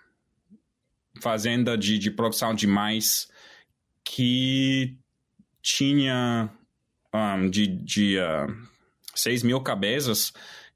fazenda 1.20 1.76
de, 1.76 1.98
de 1.98 2.10
produção 2.10 2.54
de 2.54 2.66
mais 2.66 3.28
que 4.02 4.96
tinha 5.68 6.50
um, 7.12 7.50
de, 7.50 7.66
de 7.66 8.18
uh, 8.18 8.68
6 9.14 9.42
mil 9.42 9.60
cabeças, 9.60 10.32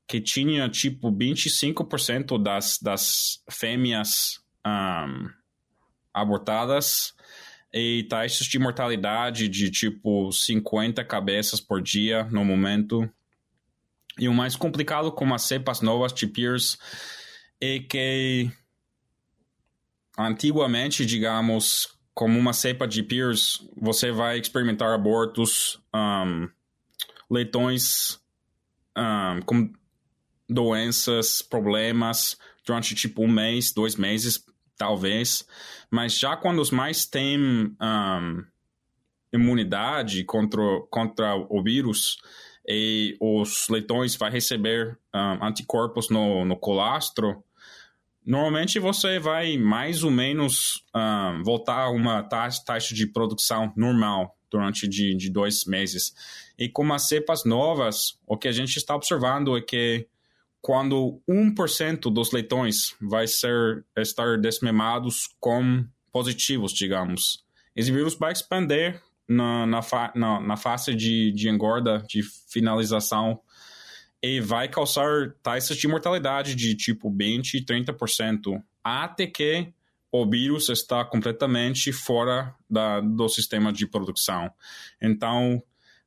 que 0.07 0.21
tinha 0.21 0.69
tipo 0.69 1.11
25% 1.11 2.41
das, 2.43 2.79
das 2.79 3.43
fêmeas 3.51 4.39
um, 4.67 5.31
abortadas 6.13 7.15
e 7.73 8.05
taxas 8.05 8.47
de 8.47 8.59
mortalidade 8.59 9.49
de 9.49 9.71
tipo 9.71 10.31
50 10.31 11.03
cabeças 11.07 11.59
por 11.59 11.81
dia 11.81 12.25
no 12.25 12.45
momento. 12.45 13.11
E 14.19 14.29
o 14.29 14.35
mais 14.35 14.55
complicado 14.55 15.11
com 15.11 15.33
as 15.33 15.43
cepas 15.43 15.81
novas 15.81 16.13
de 16.13 16.27
Pierce 16.27 16.77
é 17.59 17.79
que 17.79 18.51
antigamente, 20.19 21.07
digamos, 21.07 21.89
como 22.15 22.39
uma 22.39 22.53
cepa 22.53 22.87
de 22.87 23.03
Pierce, 23.03 23.69
você 23.77 24.11
vai 24.11 24.39
experimentar 24.39 24.93
abortos, 24.93 25.81
um, 25.95 26.49
leitões 27.31 28.21
um, 28.97 29.41
com 29.43 29.73
doenças, 30.49 31.41
problemas 31.41 32.37
durante 32.67 32.95
tipo 32.95 33.23
um 33.23 33.29
mês, 33.29 33.73
dois 33.73 33.97
meses, 33.97 34.45
talvez. 34.77 35.47
Mas 35.91 36.19
já 36.19 36.37
quando 36.37 36.61
os 36.61 36.71
mais 36.71 37.07
têm 37.07 37.39
um, 37.81 38.45
imunidade 39.33 40.25
contra, 40.25 40.63
contra 40.91 41.35
o 41.35 41.63
vírus, 41.63 42.19
e 42.67 43.17
os 43.21 43.69
leitões 43.69 44.15
vai 44.15 44.31
receber 44.31 44.99
um, 45.15 45.45
anticorpos 45.45 46.11
no, 46.11 46.45
no 46.45 46.57
colastro, 46.57 47.43
normalmente 48.25 48.79
você 48.79 49.19
vai 49.19 49.57
mais 49.57 50.05
ou 50.05 50.11
menos 50.11 50.85
um, 50.95 51.43
voltar 51.43 51.85
a 51.85 51.91
uma 51.91 52.23
taxa, 52.23 52.63
taxa 52.65 52.95
de 52.95 53.07
produção 53.07 53.73
normal 53.77 54.37
durante 54.51 54.87
de, 54.87 55.15
de 55.15 55.31
dois 55.31 55.65
meses. 55.65 56.15
E 56.59 56.69
com 56.69 56.93
as 56.93 57.09
cepas 57.09 57.45
novas, 57.45 58.19
o 58.27 58.37
que 58.37 58.49
a 58.49 58.53
gente 58.53 58.77
está 58.77 58.95
observando 58.95 59.57
é 59.57 59.61
que 59.61 60.07
quando 60.61 61.21
1% 61.29 62.13
dos 62.13 62.31
leitões 62.31 62.95
vai 63.01 63.27
ser 63.27 63.85
estar 63.97 64.39
desmemados 64.39 65.29
com 65.41 65.85
positivos, 66.13 66.73
digamos. 66.73 67.45
Esse 67.75 67.91
vírus 67.91 68.15
vai 68.15 68.33
expandir 68.33 69.03
na, 69.27 69.67
na, 69.67 69.83
fa, 69.83 70.13
na, 70.15 70.39
na 70.41 70.57
fase 70.57 70.95
de, 70.95 71.33
de 71.33 71.49
engorda, 71.49 72.05
de 72.09 72.23
finalização, 72.49 73.41
e 74.23 74.41
vai 74.41 74.69
causar 74.69 75.35
taxas 75.43 75.77
de 75.77 75.89
mortalidade 75.89 76.55
de 76.55 76.77
tipo 76.77 77.11
20% 77.11 77.55
e 77.55 77.65
30%, 77.65 78.63
até 78.85 79.27
que 79.27 79.73
o 80.13 80.29
vírus 80.29 80.69
está 80.69 81.05
completamente 81.05 81.91
fora 81.91 82.55
da, 82.69 83.01
do 83.01 83.29
sistema 83.29 83.73
de 83.73 83.87
produção. 83.87 84.53
Então, 85.01 85.63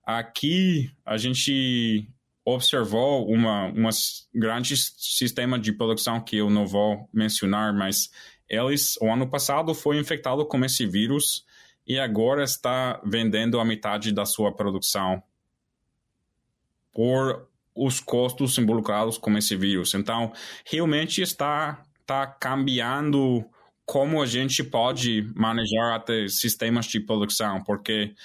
aqui 0.05 0.91
a 1.03 1.18
gente 1.18 2.07
observou 2.45 3.28
uma, 3.28 3.66
uma 3.66 3.89
grande 4.34 4.78
sistema 4.78 5.57
de 5.57 5.74
produção 5.74 6.22
que 6.22 6.38
eu 6.38 6.49
não 6.49 6.68
vou 6.68 7.09
mencionar, 7.11 7.74
mas 7.74 8.11
eles, 8.47 8.95
o 9.01 9.11
ano 9.11 9.28
passado, 9.28 9.74
foi 9.74 9.97
infectado 9.97 10.45
com 10.45 10.63
esse 10.63 10.86
vírus 10.86 11.43
e 11.88 11.97
agora 11.99 12.43
está 12.43 13.01
vendendo 13.03 13.59
a 13.59 13.66
metade 13.66 14.11
da 14.11 14.26
sua 14.26 14.55
produção 14.55 15.22
por 16.93 17.49
os 17.76 17.99
custos 17.99 18.57
involucrados 18.57 19.17
com 19.17 19.38
esse 19.38 19.55
vírus. 19.55 19.93
Então, 19.93 20.32
realmente 20.65 21.21
está, 21.21 21.84
está 21.99 22.26
cambiando 22.26 23.45
como 23.86 24.21
a 24.21 24.26
gente 24.26 24.63
pode 24.63 25.32
manejar 25.36 25.95
até 25.95 26.28
sistemas 26.28 26.86
de 26.88 26.99
produção, 26.99 27.63
porque, 27.63 28.15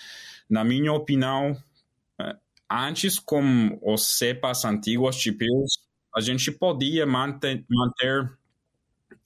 na 0.49 0.65
minha 0.65 0.93
opinião, 0.93 1.57
antes 2.71 3.19
com 3.19 3.79
os 3.83 4.17
cepas 4.17 4.65
antigos 4.65 5.17
de 5.17 5.33
vírus, 5.33 5.79
a 6.15 6.21
gente 6.21 6.51
podia 6.51 7.05
manter, 7.05 7.65
manter 7.69 8.33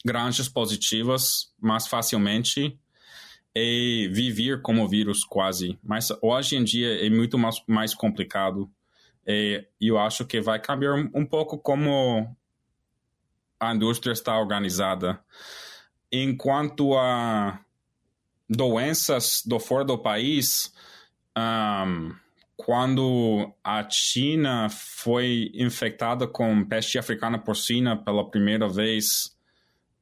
granjas 0.04 0.48
positivas 0.48 1.52
mais 1.60 1.86
facilmente 1.86 2.78
e 3.54 4.08
viver 4.12 4.60
como 4.60 4.88
vírus 4.88 5.24
quase. 5.24 5.78
Mas 5.82 6.08
hoje 6.20 6.56
em 6.56 6.64
dia 6.64 7.06
é 7.06 7.08
muito 7.08 7.38
mais, 7.38 7.62
mais 7.66 7.94
complicado. 7.94 8.68
E 9.26 9.66
eu 9.80 9.98
acho 9.98 10.24
que 10.26 10.40
vai 10.40 10.60
cambiar 10.60 10.94
um 10.94 11.24
pouco 11.24 11.58
como 11.58 12.36
a 13.58 13.74
indústria 13.74 14.12
está 14.12 14.38
organizada. 14.38 15.20
Enquanto 16.12 16.94
a 16.96 17.58
doenças 18.48 19.42
do 19.44 19.58
fora 19.58 19.84
do 19.84 19.98
país, 19.98 20.72
um, 21.36 22.14
quando 22.56 23.52
a 23.62 23.88
China 23.90 24.68
foi 24.70 25.50
infectada 25.54 26.26
com 26.26 26.64
peste 26.64 26.98
africana 26.98 27.38
porcina 27.38 27.96
pela 27.96 28.30
primeira 28.30 28.68
vez 28.68 29.36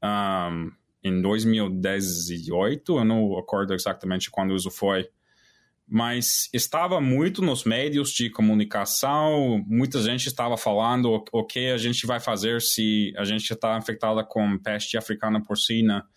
um, 0.02 0.70
em 1.02 1.20
2018, 1.20 2.98
eu 2.98 3.04
não 3.04 3.34
recordo 3.34 3.72
exatamente 3.72 4.30
quando 4.30 4.54
isso 4.54 4.70
foi, 4.70 5.08
mas 5.92 6.48
estava 6.54 7.02
muito 7.02 7.42
nos 7.42 7.64
meios 7.64 8.12
de 8.12 8.30
comunicação, 8.30 9.62
muita 9.66 10.00
gente 10.00 10.26
estava 10.26 10.56
falando 10.56 11.22
o, 11.30 11.44
que 11.44 11.70
a 11.70 11.76
gente 11.76 12.06
vai 12.06 12.18
fazer 12.18 12.62
se 12.62 13.12
a 13.14 13.24
gente 13.24 13.52
está 13.52 13.76
infectada 13.76 14.24
com 14.24 14.56
peste 14.56 14.96
africana 14.96 15.42
porcina. 15.42 16.08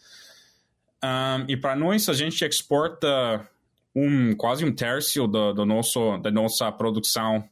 Um, 1.04 1.46
e 1.50 1.58
para 1.58 1.76
nós, 1.76 2.08
a 2.08 2.14
gente 2.14 2.46
exporta 2.46 3.46
um 3.94 4.34
quase 4.38 4.64
um 4.64 4.74
terço 4.74 5.28
do, 5.28 5.52
do 5.52 5.66
nosso 5.66 6.18
da 6.20 6.32
nossa 6.32 6.72
produção 6.72 7.44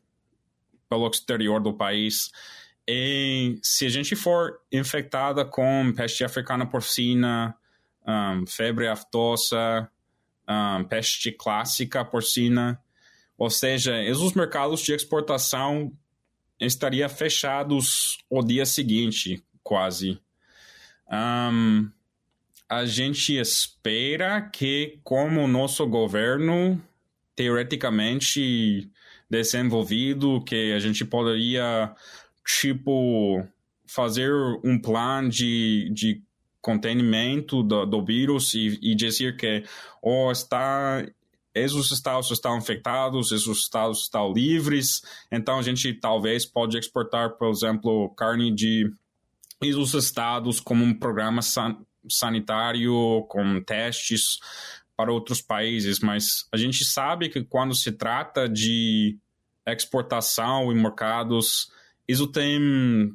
pelo 0.89 1.09
exterior 1.09 1.61
do 1.61 1.74
país. 1.74 2.32
E 2.88 3.59
se 3.61 3.86
a 3.86 3.89
gente 3.89 4.15
for 4.15 4.61
infectada 4.71 5.43
com 5.43 5.91
peste 5.93 6.24
africana 6.24 6.65
porcina, 6.65 7.53
um, 8.07 8.47
febre 8.47 8.88
aftosa, 8.88 9.89
um, 10.47 10.83
peste 10.83 11.31
clássica 11.31 12.03
porcina, 12.03 12.79
ou 13.37 13.49
seja, 13.49 14.01
esses 14.03 14.33
mercados 14.33 14.81
de 14.81 14.93
exportação 14.93 15.91
estariam 16.59 17.09
fechados 17.09 18.17
o 18.29 18.41
dia 18.43 18.65
seguinte, 18.65 19.43
quase. 19.63 20.19
Um, 21.11 21.89
a 22.69 22.85
gente 22.85 23.37
espera 23.37 24.41
que, 24.41 24.99
como 25.03 25.41
o 25.41 25.47
nosso 25.47 25.85
governo 25.87 26.81
teoreticamente 27.35 28.89
desenvolvido, 29.29 30.43
que 30.43 30.73
a 30.73 30.79
gente 30.79 31.03
poderia, 31.03 31.93
tipo, 32.45 33.45
fazer 33.85 34.31
um 34.63 34.79
plano 34.79 35.29
de, 35.29 35.89
de 35.93 36.21
contenimento 36.64 37.61
do, 37.61 37.86
do 37.86 38.03
vírus 38.03 38.53
e, 38.53 38.80
e 38.82 38.95
dizer 38.95 39.36
que 39.36 39.66
oh, 40.01 40.32
está 40.32 41.05
esses 41.53 41.91
estados 41.91 42.32
estão 42.32 42.57
infectados, 42.57 43.32
esses 43.32 43.47
estados 43.47 44.03
estão 44.03 44.34
livres, 44.34 45.03
então 45.32 45.59
a 45.59 45.61
gente 45.61 45.93
talvez 45.93 46.47
pode 46.47 46.80
exportar, 46.80 47.38
por 47.38 47.49
exemplo, 47.49 48.09
carne 48.16 48.51
de 48.51 48.91
esses 49.61 49.93
estados 49.93 50.59
como 50.59 50.84
um 50.84 50.97
programa 50.97 51.43
san 51.43 51.78
sanitário, 52.09 53.24
com 53.30 53.61
testes 53.61 54.39
para 54.97 55.11
outros 55.11 55.41
países, 55.41 55.99
mas 55.99 56.47
a 56.51 56.57
gente 56.57 56.84
sabe 56.84 57.30
que 57.30 57.43
quando 57.43 57.76
se 57.76 57.91
trata 57.91 58.49
de 58.49 59.18
exportação 59.66 60.72
e 60.72 60.76
mercados, 60.76 61.72
isso 62.07 62.28
tem 62.28 63.14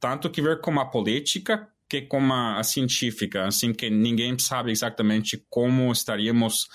tanto 0.00 0.30
que 0.30 0.42
ver 0.42 0.60
com 0.60 0.78
a 0.80 0.84
política 0.84 1.68
que 2.00 2.08
com 2.08 2.32
a, 2.32 2.58
a 2.58 2.64
científica, 2.64 3.46
assim 3.46 3.72
que 3.72 3.88
ninguém 3.88 4.38
sabe 4.38 4.70
exatamente 4.72 5.44
como 5.48 5.92
estaríamos 5.92 6.66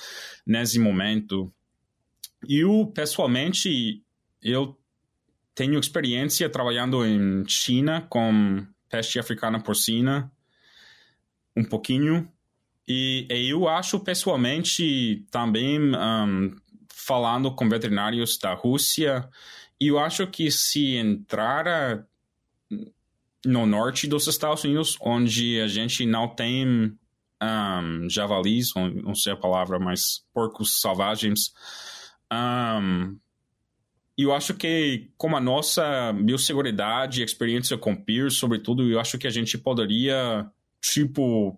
nesse 0.46 0.80
momento. 0.80 1.54
Eu, 2.48 2.92
pessoalmente, 2.94 4.02
eu 4.42 4.78
tenho 5.54 5.80
experiência 5.80 6.50
trabalhando 6.50 7.06
em 7.06 7.44
China 7.48 8.08
com 8.10 8.66
peste 8.90 9.20
africana 9.20 9.62
porcina, 9.62 10.32
um 11.56 11.64
pouquinho. 11.64 12.32
E, 12.88 13.28
e 13.30 13.50
eu 13.50 13.68
acho 13.68 14.00
pessoalmente 14.00 15.26
também 15.30 15.80
um, 15.80 16.56
falando 16.88 17.54
com 17.54 17.68
veterinários 17.68 18.38
da 18.38 18.54
Rússia, 18.54 19.30
eu 19.80 20.00
acho 20.00 20.26
que 20.28 20.50
se 20.50 20.96
entrar 20.96 22.08
no 23.46 23.66
norte 23.66 24.08
dos 24.08 24.28
Estados 24.28 24.64
Unidos, 24.64 24.98
onde 25.02 25.60
a 25.62 25.68
gente 25.68 26.06
não 26.06 26.28
tem 26.28 26.98
um, 27.42 28.10
javalis, 28.10 28.74
não 28.76 29.16
sei 29.16 29.34
a 29.34 29.38
palavra, 29.38 29.80
mas 29.80 30.24
porcos 30.34 30.82
selvagens, 30.82 31.54
um, 32.32 33.18
eu 34.18 34.34
acho 34.34 34.54
que, 34.54 35.10
como 35.18 35.38
a 35.38 35.40
nossa 35.40 36.12
biosseguridade, 36.12 37.24
experiência 37.24 37.78
com 37.78 37.96
peers, 37.96 38.36
sobretudo, 38.36 38.90
eu 38.90 39.00
acho 39.00 39.18
que 39.18 39.28
a 39.28 39.32
gente 39.32 39.58
poderia, 39.58 40.46
tipo, 40.82 41.58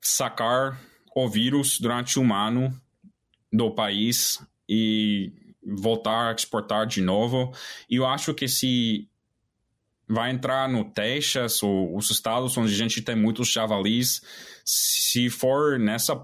sacar 0.00 0.80
o 1.14 1.28
vírus 1.28 1.80
durante 1.80 2.20
um 2.20 2.32
ano 2.32 2.72
do 3.52 3.70
país 3.72 4.40
e 4.68 5.32
voltar 5.66 6.30
a 6.30 6.34
exportar 6.34 6.86
de 6.86 7.00
novo. 7.00 7.52
Eu 7.90 8.06
acho 8.06 8.32
que 8.32 8.46
se 8.46 9.08
vai 10.08 10.30
entrar 10.30 10.68
no 10.68 10.84
Texas 10.84 11.62
ou 11.62 11.96
os 11.96 12.10
estados 12.10 12.56
onde 12.56 12.72
a 12.72 12.76
gente 12.76 13.02
tem 13.02 13.16
muitos 13.16 13.50
javalis, 13.50 14.22
se 14.64 15.30
for 15.30 15.78
nessa 15.78 16.14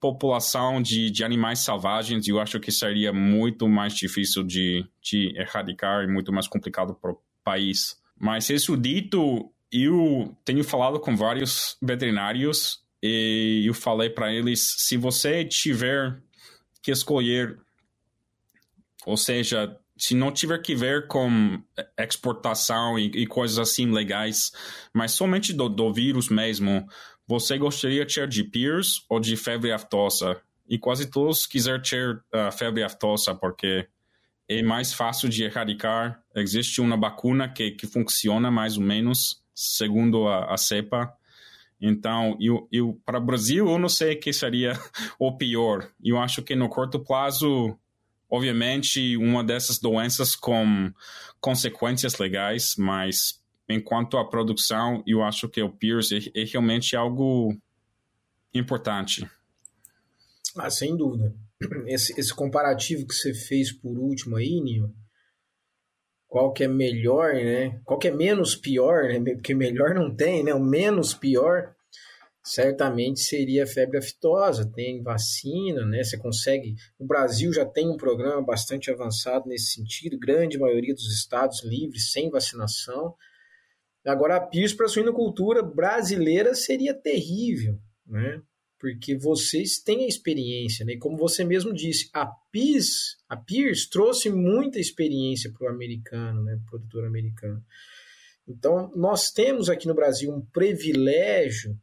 população 0.00 0.80
de, 0.80 1.10
de 1.10 1.22
animais 1.22 1.60
selvagens, 1.60 2.26
eu 2.26 2.40
acho 2.40 2.58
que 2.58 2.72
seria 2.72 3.12
muito 3.12 3.68
mais 3.68 3.94
difícil 3.94 4.42
de, 4.42 4.86
de 5.02 5.32
erradicar 5.38 6.02
e 6.02 6.06
muito 6.06 6.32
mais 6.32 6.48
complicado 6.48 6.94
para 6.94 7.12
o 7.12 7.20
país. 7.44 8.00
Mas 8.18 8.48
isso 8.48 8.76
dito, 8.76 9.52
eu 9.70 10.34
tenho 10.44 10.64
falado 10.64 10.98
com 10.98 11.14
vários 11.14 11.76
veterinários 11.82 12.82
e 13.02 13.64
eu 13.66 13.74
falei 13.74 14.10
para 14.10 14.32
eles, 14.32 14.74
se 14.78 14.96
você 14.96 15.44
tiver 15.44 16.18
que 16.82 16.90
escolher, 16.90 17.58
ou 19.04 19.16
seja, 19.16 19.78
se 20.00 20.14
não 20.14 20.32
tiver 20.32 20.58
que 20.62 20.74
ver 20.74 21.06
com 21.06 21.62
exportação 21.98 22.98
e, 22.98 23.06
e 23.14 23.26
coisas 23.26 23.58
assim 23.58 23.90
legais, 23.92 24.50
mas 24.94 25.12
somente 25.12 25.52
do, 25.52 25.68
do 25.68 25.92
vírus 25.92 26.30
mesmo, 26.30 26.88
você 27.26 27.58
gostaria 27.58 28.06
de 28.06 28.14
ter 28.14 28.26
de 28.26 28.42
PIRS 28.42 29.04
ou 29.10 29.20
de 29.20 29.36
febre 29.36 29.70
aftosa? 29.70 30.40
E 30.66 30.78
quase 30.78 31.10
todos 31.10 31.46
quiser 31.46 31.82
ter 31.82 32.16
uh, 32.16 32.50
febre 32.50 32.82
aftosa, 32.82 33.34
porque 33.34 33.86
é 34.48 34.62
mais 34.62 34.94
fácil 34.94 35.28
de 35.28 35.44
erradicar. 35.44 36.22
Existe 36.34 36.80
uma 36.80 36.96
vacuna 36.96 37.48
que, 37.48 37.72
que 37.72 37.86
funciona 37.86 38.50
mais 38.50 38.78
ou 38.78 38.82
menos, 38.82 39.44
segundo 39.54 40.26
a, 40.28 40.54
a 40.54 40.56
cepa. 40.56 41.12
Então, 41.78 42.38
eu, 42.40 42.66
eu, 42.72 42.98
para 43.04 43.18
o 43.18 43.24
Brasil, 43.24 43.68
eu 43.68 43.78
não 43.78 43.88
sei 43.88 44.14
o 44.14 44.20
que 44.20 44.32
seria 44.32 44.72
o 45.18 45.36
pior. 45.36 45.90
Eu 46.02 46.18
acho 46.18 46.42
que 46.42 46.56
no 46.56 46.70
curto 46.70 46.98
prazo, 47.00 47.76
obviamente, 48.30 49.16
uma 49.16 49.42
dessas 49.42 49.78
doenças 49.78 50.36
com 50.36 50.92
consequências 51.40 52.18
legais, 52.18 52.74
mas 52.78 53.40
enquanto 53.68 54.16
a 54.16 54.28
produção, 54.28 55.02
eu 55.06 55.22
acho 55.22 55.48
que 55.48 55.62
o 55.62 55.70
Pierce 55.70 56.30
é, 56.34 56.42
é 56.42 56.44
realmente 56.44 56.94
algo 56.94 57.56
importante. 58.54 59.28
Ah, 60.56 60.70
sem 60.70 60.96
dúvida. 60.96 61.34
Esse, 61.86 62.18
esse, 62.18 62.34
comparativo 62.34 63.06
que 63.06 63.14
você 63.14 63.34
fez 63.34 63.70
por 63.70 63.98
último 63.98 64.36
aí, 64.36 64.62
Nil, 64.62 64.90
qual 66.26 66.54
que 66.54 66.64
é 66.64 66.68
melhor, 66.68 67.34
né? 67.34 67.78
Qual 67.84 67.98
que 67.98 68.08
é 68.08 68.10
menos 68.10 68.56
pior, 68.56 69.02
né? 69.04 69.20
Porque 69.34 69.54
melhor 69.54 69.94
não 69.94 70.14
tem, 70.14 70.42
né? 70.42 70.54
O 70.54 70.60
menos 70.60 71.12
pior 71.12 71.74
certamente 72.50 73.20
seria 73.20 73.64
febre 73.66 73.98
aftosa. 73.98 74.68
Tem 74.74 75.02
vacina, 75.02 75.86
né? 75.86 76.02
Você 76.02 76.18
consegue. 76.18 76.74
O 76.98 77.06
Brasil 77.06 77.52
já 77.52 77.64
tem 77.64 77.88
um 77.88 77.96
programa 77.96 78.42
bastante 78.42 78.90
avançado 78.90 79.48
nesse 79.48 79.74
sentido, 79.74 80.18
grande 80.18 80.58
maioria 80.58 80.92
dos 80.92 81.06
estados 81.14 81.62
livres, 81.62 82.10
sem 82.10 82.28
vacinação. 82.28 83.14
Agora, 84.04 84.36
a 84.36 84.40
PIRS 84.40 84.72
para 84.72 84.86
a 84.86 84.88
suinocultura 84.88 85.62
brasileira 85.62 86.54
seria 86.54 86.92
terrível, 86.92 87.78
né? 88.04 88.42
Porque 88.80 89.16
vocês 89.16 89.78
têm 89.78 90.04
a 90.04 90.08
experiência, 90.08 90.84
né? 90.84 90.94
E 90.94 90.98
como 90.98 91.16
você 91.16 91.44
mesmo 91.44 91.72
disse, 91.72 92.10
a 92.12 92.26
PIRS, 92.50 93.16
a 93.28 93.36
PIRS 93.36 93.88
trouxe 93.88 94.28
muita 94.28 94.80
experiência 94.80 95.52
para 95.52 95.68
o 95.68 95.70
americano, 95.70 96.42
né? 96.42 96.56
Pro 96.56 96.78
produtor 96.78 97.04
americano. 97.06 97.62
Então, 98.48 98.90
nós 98.96 99.30
temos 99.30 99.68
aqui 99.68 99.86
no 99.86 99.94
Brasil 99.94 100.32
um 100.32 100.40
privilégio, 100.40 101.78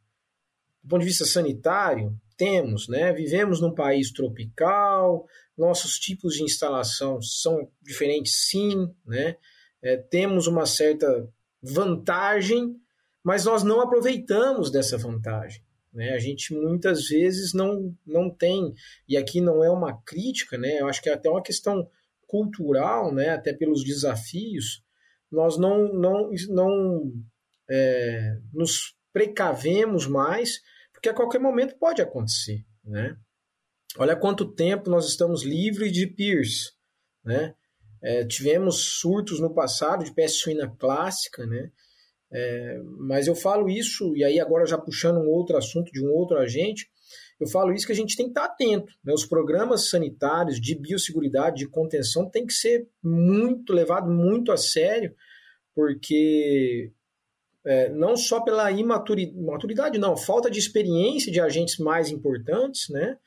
do 0.88 0.90
ponto 0.90 1.02
de 1.02 1.08
vista 1.08 1.26
sanitário, 1.26 2.18
temos, 2.38 2.88
né? 2.88 3.12
Vivemos 3.12 3.60
num 3.60 3.76
país 3.76 4.10
tropical, 4.10 5.28
nossos 5.58 6.00
tipos 6.00 6.36
de 6.36 6.44
instalação 6.44 7.22
são 7.22 7.70
diferentes, 7.82 8.48
sim, 8.48 8.90
né? 9.06 9.36
É, 9.82 9.98
temos 9.98 10.48
uma 10.48 10.66
certa 10.66 11.28
vantagem, 11.62 12.74
mas 13.22 13.44
nós 13.44 13.64
não 13.64 13.82
aproveitamos 13.82 14.72
dessa 14.72 14.98
vantagem. 14.98 15.62
Né? 15.94 16.14
A 16.14 16.20
gente 16.20 16.54
muitas 16.54 17.10
vezes 17.10 17.54
não, 17.54 17.94
não 18.06 18.30
tem, 18.30 18.74
e 19.10 19.18
aqui 19.18 19.42
não 19.42 19.62
é 19.64 19.70
uma 19.70 20.02
crítica, 20.04 20.58
né? 20.58 20.80
eu 20.80 20.88
acho 20.88 21.02
que 21.02 21.10
é 21.10 21.14
até 21.14 21.30
uma 21.30 21.44
questão 21.44 21.90
cultural, 22.26 23.14
né? 23.14 23.30
até 23.30 23.54
pelos 23.54 23.84
desafios, 23.84 24.82
nós 25.32 25.58
não, 25.58 25.94
não, 25.94 26.32
não 26.50 27.12
é, 27.70 28.38
nos 28.54 28.96
precavemos 29.12 30.08
mais, 30.08 30.62
porque 30.98 31.10
a 31.10 31.14
qualquer 31.14 31.40
momento 31.40 31.78
pode 31.78 32.02
acontecer. 32.02 32.66
Né? 32.84 33.16
Olha 33.98 34.16
quanto 34.16 34.52
tempo 34.52 34.90
nós 34.90 35.08
estamos 35.08 35.44
livres 35.44 35.92
de 35.92 36.08
peers. 36.08 36.76
Né? 37.24 37.54
É, 38.02 38.26
tivemos 38.26 39.00
surtos 39.00 39.40
no 39.40 39.54
passado 39.54 40.04
de 40.04 40.12
peste 40.12 40.40
suína 40.40 40.68
clássica, 40.78 41.46
né? 41.46 41.72
É, 42.30 42.82
mas 43.00 43.26
eu 43.28 43.36
falo 43.36 43.70
isso, 43.70 44.14
e 44.16 44.24
aí 44.24 44.38
agora 44.38 44.66
já 44.66 44.78
puxando 44.78 45.18
um 45.18 45.30
outro 45.30 45.56
assunto 45.56 45.92
de 45.94 46.04
um 46.04 46.12
outro 46.12 46.38
agente, 46.38 46.90
eu 47.40 47.48
falo 47.48 47.72
isso 47.72 47.86
que 47.86 47.94
a 47.94 47.96
gente 47.96 48.18
tem 48.18 48.26
que 48.26 48.32
estar 48.32 48.46
atento. 48.46 48.92
Né? 49.04 49.14
Os 49.14 49.26
programas 49.26 49.90
sanitários 49.90 50.60
de 50.60 50.76
biosseguridade, 50.76 51.58
de 51.58 51.70
contenção, 51.70 52.30
tem 52.30 52.46
que 52.46 52.54
ser 52.54 52.90
muito 53.02 53.72
levado 53.72 54.10
muito 54.12 54.52
a 54.52 54.58
sério, 54.58 55.16
porque 55.74 56.92
é, 57.68 57.90
não 57.90 58.16
só 58.16 58.40
pela 58.40 58.72
imaturidade, 58.72 59.38
maturidade, 59.38 59.98
não, 59.98 60.16
falta 60.16 60.50
de 60.50 60.58
experiência 60.58 61.30
de 61.30 61.42
agentes 61.42 61.78
mais 61.78 62.10
importantes, 62.10 62.88
né? 62.90 63.18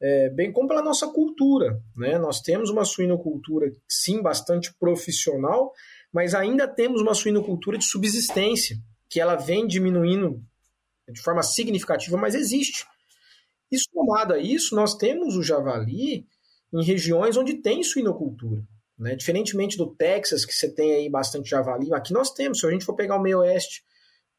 é, 0.00 0.28
bem 0.28 0.52
como 0.52 0.68
pela 0.68 0.82
nossa 0.82 1.08
cultura. 1.08 1.80
Né? 1.96 2.18
Nós 2.18 2.40
temos 2.40 2.68
uma 2.68 2.84
suinocultura, 2.84 3.72
sim, 3.88 4.20
bastante 4.20 4.72
profissional, 4.74 5.72
mas 6.12 6.34
ainda 6.34 6.68
temos 6.68 7.00
uma 7.00 7.14
suinocultura 7.14 7.78
de 7.78 7.84
subsistência, 7.84 8.76
que 9.08 9.18
ela 9.18 9.34
vem 9.34 9.66
diminuindo 9.66 10.42
de 11.08 11.20
forma 11.22 11.42
significativa, 11.42 12.16
mas 12.16 12.34
existe. 12.34 12.84
E 13.70 13.78
somado 13.78 14.34
a 14.34 14.38
isso, 14.38 14.74
nós 14.74 14.94
temos 14.94 15.36
o 15.36 15.42
javali 15.42 16.26
em 16.72 16.84
regiões 16.84 17.36
onde 17.36 17.54
tem 17.54 17.82
suinocultura. 17.82 18.62
Né? 18.98 19.14
Diferentemente 19.14 19.76
do 19.76 19.94
Texas, 19.94 20.44
que 20.44 20.54
você 20.54 20.72
tem 20.72 20.94
aí 20.94 21.10
bastante 21.10 21.50
javali, 21.50 21.92
aqui 21.92 22.12
nós 22.12 22.30
temos, 22.32 22.60
se 22.60 22.66
a 22.66 22.70
gente 22.70 22.84
for 22.84 22.94
pegar 22.94 23.16
o 23.16 23.22
meio 23.22 23.40
oeste, 23.40 23.84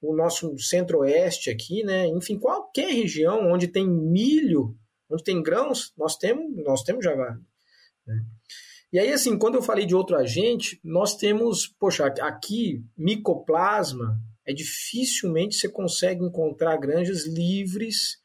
o 0.01 0.15
nosso 0.15 0.57
centro-oeste 0.59 1.49
aqui, 1.49 1.83
né? 1.83 2.07
enfim, 2.07 2.37
qualquer 2.37 2.91
região 2.91 3.51
onde 3.51 3.67
tem 3.67 3.87
milho 3.87 4.77
Onde 5.09 5.23
tem 5.23 5.41
grãos, 5.41 5.93
nós 5.97 6.17
temos, 6.17 6.55
nós 6.63 6.83
temos 6.83 7.03
javali. 7.03 7.39
Né? 8.05 8.23
E 8.91 8.99
aí, 8.99 9.11
assim, 9.11 9.37
quando 9.37 9.55
eu 9.55 9.61
falei 9.61 9.85
de 9.85 9.95
outro 9.95 10.15
agente, 10.15 10.79
nós 10.83 11.15
temos, 11.15 11.67
poxa, 11.79 12.05
aqui, 12.21 12.83
micoplasma, 12.97 14.19
é 14.45 14.53
dificilmente 14.53 15.55
você 15.55 15.69
consegue 15.69 16.23
encontrar 16.23 16.77
granjas 16.77 17.25
livres 17.25 18.17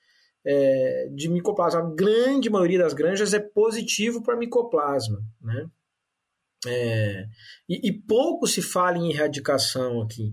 é, 0.44 1.08
de 1.12 1.28
micoplasma. 1.28 1.80
A 1.80 1.94
grande 1.94 2.48
maioria 2.50 2.78
das 2.78 2.94
granjas 2.94 3.34
é 3.34 3.40
positivo 3.40 4.22
para 4.22 4.36
micoplasma, 4.36 5.20
né? 5.40 5.68
É, 6.66 7.26
e, 7.68 7.88
e, 7.88 7.92
pouco 7.92 8.46
se 8.46 8.62
fala 8.62 8.96
em 8.96 9.10
erradicação 9.10 10.00
aqui. 10.00 10.32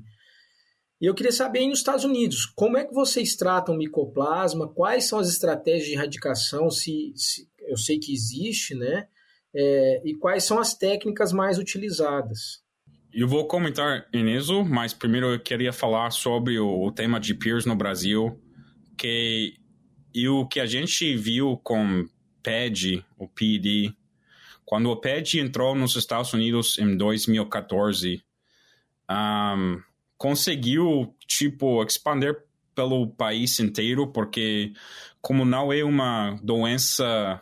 E 1.01 1.05
eu 1.05 1.15
queria 1.15 1.31
saber 1.31 1.65
nos 1.65 1.79
Estados 1.79 2.03
Unidos, 2.03 2.45
como 2.45 2.77
é 2.77 2.85
que 2.85 2.93
vocês 2.93 3.35
tratam 3.35 3.75
micoplasma? 3.75 4.67
Quais 4.67 5.07
são 5.07 5.17
as 5.17 5.29
estratégias 5.29 5.87
de 5.87 5.93
erradicação? 5.93 6.69
Se, 6.69 7.13
se 7.15 7.47
eu 7.67 7.77
sei 7.77 7.97
que 7.97 8.13
existe, 8.13 8.75
né? 8.75 9.07
É, 9.55 10.01
e 10.05 10.13
quais 10.15 10.43
são 10.43 10.59
as 10.59 10.75
técnicas 10.75 11.31
mais 11.31 11.57
utilizadas? 11.57 12.61
Eu 13.11 13.27
vou 13.27 13.47
comentar 13.47 14.07
nisso, 14.13 14.63
mas 14.63 14.93
primeiro 14.93 15.31
eu 15.31 15.39
queria 15.39 15.73
falar 15.73 16.11
sobre 16.11 16.59
o, 16.59 16.85
o 16.85 16.91
tema 16.91 17.19
de 17.19 17.33
peers 17.33 17.65
no 17.65 17.75
Brasil, 17.75 18.39
que 18.97 19.55
e 20.13 20.27
o 20.27 20.45
que 20.47 20.59
a 20.59 20.65
gente 20.65 21.15
viu 21.15 21.57
com 21.63 22.07
PED, 22.43 23.03
o 23.17 23.27
PED, 23.27 23.95
quando 24.69 24.91
o 24.91 24.95
PED 24.95 25.39
entrou 25.39 25.73
nos 25.73 25.95
Estados 25.95 26.31
Unidos 26.31 26.77
em 26.77 26.95
2014, 26.95 28.23
um, 29.09 29.81
conseguiu, 30.15 31.11
tipo, 31.25 31.83
expandir 31.83 32.37
pelo 32.75 33.07
país 33.07 33.59
inteiro, 33.59 34.05
porque 34.11 34.71
como 35.23 35.43
não 35.43 35.73
é 35.73 35.83
uma 35.83 36.39
doença 36.43 37.41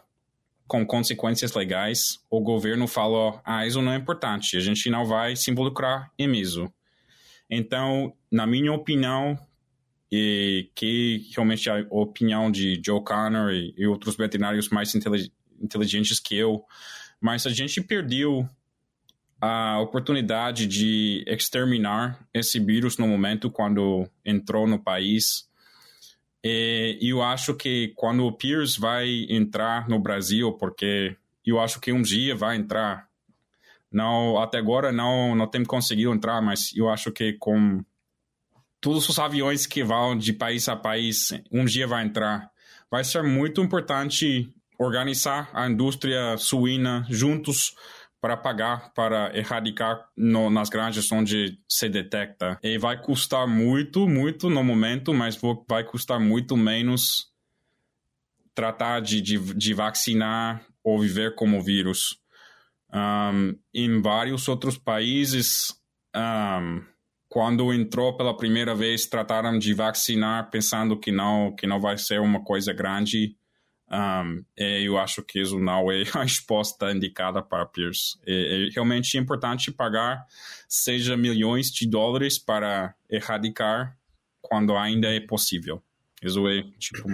com 0.70 0.86
consequências 0.86 1.54
legais, 1.54 2.18
o 2.30 2.40
governo 2.40 2.88
falou, 2.88 3.42
ah, 3.44 3.68
isso 3.68 3.82
não 3.82 3.92
é 3.92 3.98
importante, 3.98 4.56
a 4.56 4.62
gente 4.62 4.90
não 4.90 5.06
vai 5.06 5.36
se 5.36 5.52
involucrar 5.52 6.10
em 6.18 6.34
isso. 6.34 6.72
Então, 7.50 8.14
na 8.32 8.48
minha 8.48 8.72
opinião, 8.72 9.38
e 10.10 10.70
que 10.74 11.28
realmente 11.36 11.70
a 11.70 11.86
opinião 11.90 12.50
de 12.50 12.82
Joe 12.82 13.04
Connor 13.04 13.52
e 13.52 13.86
outros 13.86 14.16
veterinários 14.16 14.70
mais 14.70 14.96
inteligentes 14.96 16.22
que 16.22 16.38
eu, 16.38 16.64
mas 17.20 17.45
a 17.45 17.49
gente 17.49 17.82
perdeu 17.82 18.47
a 19.39 19.80
oportunidade 19.80 20.65
de 20.65 21.24
exterminar 21.28 22.20
esse 22.34 22.59
vírus 22.59 22.97
no 22.97 23.07
momento 23.07 23.51
quando 23.51 24.09
entrou 24.26 24.68
no 24.68 24.80
país. 24.80 25.47
E 26.43 26.97
eu 27.01 27.22
acho 27.22 27.53
que 27.53 27.93
quando 27.95 28.26
o 28.26 28.32
Pierce 28.32 28.80
vai 28.80 29.26
entrar 29.30 29.88
no 29.88 29.99
Brasil, 29.99 30.53
porque 30.53 31.15
eu 31.45 31.59
acho 31.59 31.80
que 31.80 31.91
um 31.91 32.01
dia 32.01 32.36
vai 32.36 32.55
entrar, 32.55 33.07
não 33.91 34.38
até 34.39 34.57
agora 34.57 34.91
não 34.91 35.36
não 35.36 35.47
tem 35.47 35.63
conseguido 35.63 36.13
entrar, 36.13 36.41
mas 36.41 36.76
eu 36.76 36.89
acho 36.89 37.11
que 37.11 37.34
com 37.34 37.84
todos 38.80 39.07
os 39.09 39.20
aviões 39.20 39.65
que 39.65 39.84
vão 39.84 40.18
de 40.18 40.34
país 40.34 40.68
a 40.70 40.76
país, 40.76 41.34
um 41.51 41.65
dia 41.65 41.88
vai 41.88 42.05
entrar. 42.05 42.49
Vai 42.89 43.03
ser 43.03 43.24
muito 43.24 43.61
importante 43.61 44.49
organizar 44.78 45.50
a 45.54 45.68
indústria 45.68 46.38
suína 46.38 47.06
juntos 47.10 47.74
para 48.20 48.36
pagar 48.36 48.92
para 48.94 49.32
erradicar 49.38 50.06
no, 50.18 50.50
nas 50.50 50.70
granjas 50.70 51.12
onde 51.12 51.60
se 51.70 51.88
detecta. 51.88 52.60
E 52.64 52.78
vai 52.78 53.02
custar 53.02 53.48
muito, 53.48 54.08
muito 54.08 54.50
no 54.50 54.64
momento, 54.64 55.14
mas 55.14 55.40
vai 55.68 55.84
custar 55.84 56.20
muito 56.20 56.58
menos 56.58 57.32
tratar 58.56 59.02
de, 59.02 59.22
de, 59.22 59.38
de 59.54 59.74
vacinar 59.74 60.66
ou 60.84 61.00
viver 61.00 61.36
como 61.36 61.62
vírus. 61.62 62.20
Um, 62.92 63.56
em 63.72 64.02
vários 64.02 64.48
outros 64.48 64.78
países, 64.80 65.76
um, 66.16 66.84
quando 67.30 67.72
entrou 67.72 68.18
pela 68.18 68.36
primeira 68.36 68.74
vez, 68.74 69.06
trataram 69.06 69.60
de 69.60 69.76
vacinar 69.76 70.50
pensando 70.50 71.00
que 71.00 71.12
não, 71.12 71.56
que 71.56 71.68
não 71.68 71.80
vai 71.80 72.00
ser 72.00 72.20
uma 72.20 72.44
coisa 72.44 72.74
grande 72.74 73.37
um, 73.90 74.44
eu 74.58 74.98
acho 74.98 75.24
que 75.24 75.40
isso 75.42 75.60
não 75.60 75.92
é 75.92 76.04
a 76.14 76.24
resposta 76.24 76.92
indicada 76.92 77.42
para 77.42 77.66
Pierce. 77.66 78.18
É, 78.26 78.68
é 78.68 78.70
realmente 78.70 79.18
importante 79.18 79.72
pagar, 79.72 80.26
seja 80.68 81.16
milhões 81.16 81.72
de 81.72 81.88
dólares 81.88 82.38
para 82.38 82.94
erradicar 83.10 83.98
quando 84.42 84.76
ainda 84.76 85.08
é 85.08 85.20
possível. 85.20 85.82
Isso 86.22 86.48
é, 86.48 86.64
tipo, 86.78 87.08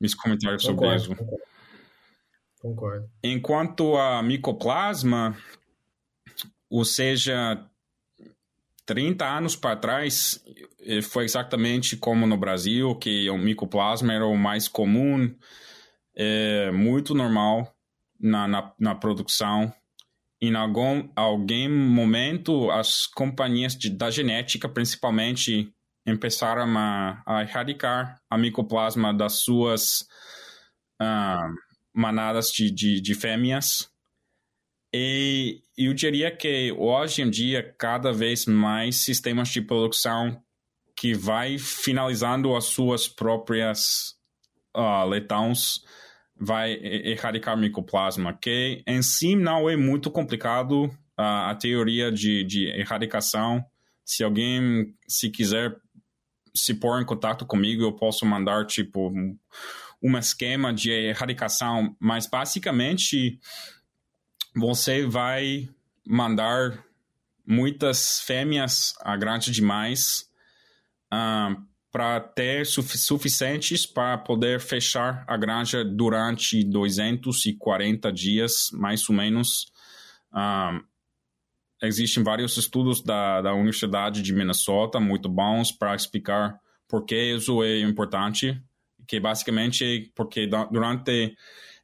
meus 0.00 0.14
comentários 0.14 0.62
sobre 0.62 0.94
isso. 0.94 1.14
Concordo. 1.14 1.42
concordo. 2.60 3.10
Enquanto 3.22 3.96
a 3.96 4.22
micoplasma, 4.22 5.36
ou 6.70 6.84
seja, 6.84 7.66
30 8.88 9.22
anos 9.22 9.54
para 9.54 9.76
trás, 9.76 10.42
foi 11.10 11.24
exatamente 11.24 11.94
como 11.94 12.26
no 12.26 12.38
Brasil, 12.38 12.94
que 12.94 13.28
o 13.28 13.36
micoplasma 13.36 14.14
era 14.14 14.24
o 14.26 14.34
mais 14.34 14.66
comum, 14.66 15.30
é, 16.16 16.70
muito 16.70 17.14
normal 17.14 17.70
na, 18.18 18.48
na, 18.48 18.72
na 18.80 18.94
produção. 18.94 19.70
Em 20.40 20.54
algum, 20.54 21.06
algum 21.14 21.68
momento, 21.68 22.70
as 22.70 23.06
companhias 23.06 23.76
de, 23.76 23.90
da 23.90 24.10
genética, 24.10 24.66
principalmente, 24.70 25.70
começaram 26.06 26.78
a, 26.78 27.22
a 27.26 27.42
erradicar 27.42 28.18
a 28.30 28.38
micoplasma 28.38 29.12
das 29.12 29.42
suas 29.42 30.00
uh, 30.98 31.54
manadas 31.92 32.46
de, 32.46 32.70
de, 32.70 33.02
de 33.02 33.14
fêmeas 33.14 33.90
e 34.92 35.60
eu 35.76 35.92
diria 35.92 36.30
que 36.30 36.72
hoje 36.72 37.22
em 37.22 37.30
dia, 37.30 37.74
cada 37.78 38.12
vez 38.12 38.46
mais 38.46 38.96
sistemas 38.96 39.48
de 39.48 39.60
produção 39.60 40.42
que 40.96 41.14
vai 41.14 41.58
finalizando 41.58 42.56
as 42.56 42.64
suas 42.64 43.06
próprias 43.06 44.16
uh, 44.76 45.06
letões 45.06 45.80
vai 46.40 46.72
erradicar 46.72 47.56
micoplasma, 47.56 48.32
que 48.32 48.82
em 48.86 49.02
si 49.02 49.36
não 49.36 49.68
é 49.68 49.76
muito 49.76 50.10
complicado 50.10 50.84
uh, 50.84 51.48
a 51.50 51.54
teoria 51.54 52.10
de, 52.10 52.44
de 52.44 52.66
erradicação. 52.68 53.64
Se 54.04 54.24
alguém, 54.24 54.94
se 55.06 55.30
quiser 55.30 55.76
se 56.54 56.74
pôr 56.74 57.00
em 57.00 57.04
contato 57.04 57.44
comigo, 57.44 57.82
eu 57.82 57.92
posso 57.92 58.24
mandar, 58.24 58.66
tipo, 58.66 59.08
um, 59.08 59.36
um 60.02 60.16
esquema 60.16 60.72
de 60.72 60.90
erradicação, 60.90 61.96
mas 62.00 62.26
basicamente 62.26 63.38
você 64.58 65.06
vai 65.06 65.68
mandar 66.06 66.84
muitas 67.46 68.20
fêmeas 68.20 68.94
a 69.00 69.16
grande 69.16 69.50
demais 69.50 70.28
uh, 71.12 71.14
ah, 71.14 71.56
para 71.90 72.20
ter 72.20 72.66
suficientes 72.66 73.86
para 73.86 74.18
poder 74.18 74.60
fechar 74.60 75.24
a 75.26 75.36
granja 75.36 75.82
durante 75.82 76.62
240 76.62 78.12
dias, 78.12 78.68
mais 78.72 79.08
ou 79.08 79.14
menos. 79.14 79.72
Uh, 80.30 80.84
existem 81.82 82.22
vários 82.22 82.56
estudos 82.56 83.02
da, 83.02 83.40
da 83.40 83.54
Universidade 83.54 84.22
de 84.22 84.34
Minnesota 84.34 85.00
muito 85.00 85.28
bons 85.28 85.72
para 85.72 85.94
explicar 85.94 86.60
por 86.86 87.04
que 87.04 87.34
isso 87.34 87.62
é 87.62 87.80
importante, 87.80 88.60
que 89.06 89.18
basicamente 89.18 90.12
porque 90.14 90.46
durante 90.46 91.34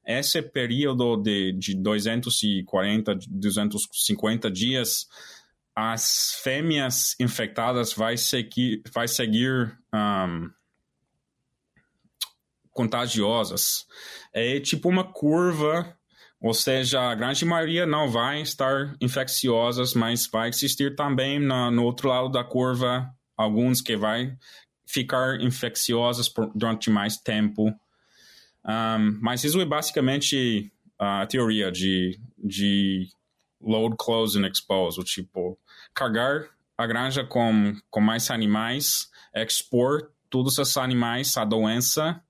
esse 0.07 0.42
período 0.42 1.16
de, 1.16 1.52
de 1.52 1.74
240, 1.74 3.14
250 3.28 4.50
dias, 4.50 5.07
as 5.74 6.38
fêmeas 6.42 7.16
infectadas 7.18 7.92
vai 7.92 8.16
seguir, 8.16 8.82
vai 8.92 9.09
seguir 9.09 9.76
um, 9.92 10.50
contagiosas. 12.70 13.86
É 14.32 14.61
tipo 14.61 14.88
uma 14.88 15.05
curva, 15.05 15.96
ou 16.40 16.52
seja, 16.52 17.00
a 17.00 17.14
grande 17.14 17.44
maioria 17.44 17.86
não 17.86 18.11
vai 18.11 18.42
estar 18.42 18.94
infecciosas, 19.00 19.94
mas 19.94 20.26
vai 20.26 20.48
existir 20.48 20.94
também 20.94 21.38
na, 21.40 21.70
no 21.70 21.84
outro 21.84 22.09
lado 22.09 22.28
da 22.28 22.44
curva 22.44 23.09
alguns 23.36 23.80
que 23.80 23.96
vai 23.96 24.36
ficar 24.86 25.40
infecciosas 25.40 26.28
por, 26.28 26.52
durante 26.55 26.90
mais 26.90 27.16
tempo. 27.16 27.74
Um, 28.66 29.18
mas 29.20 29.44
isso 29.44 29.60
é 29.60 29.64
basicamente 29.64 30.72
a 30.98 31.26
teoria 31.26 31.70
de, 31.70 32.18
de 32.38 33.08
load, 33.60 33.96
close 33.98 34.38
and 34.38 34.48
expose, 34.48 35.02
tipo, 35.04 35.58
carregar 35.94 36.48
a 36.76 36.86
granja 36.86 37.24
com, 37.24 37.74
com 37.90 38.00
mais 38.00 38.30
animais, 38.30 39.08
expor 39.34 40.10
todos 40.30 40.58
esses 40.58 40.76
animais 40.76 41.36
à 41.36 41.44
doença. 41.44 42.20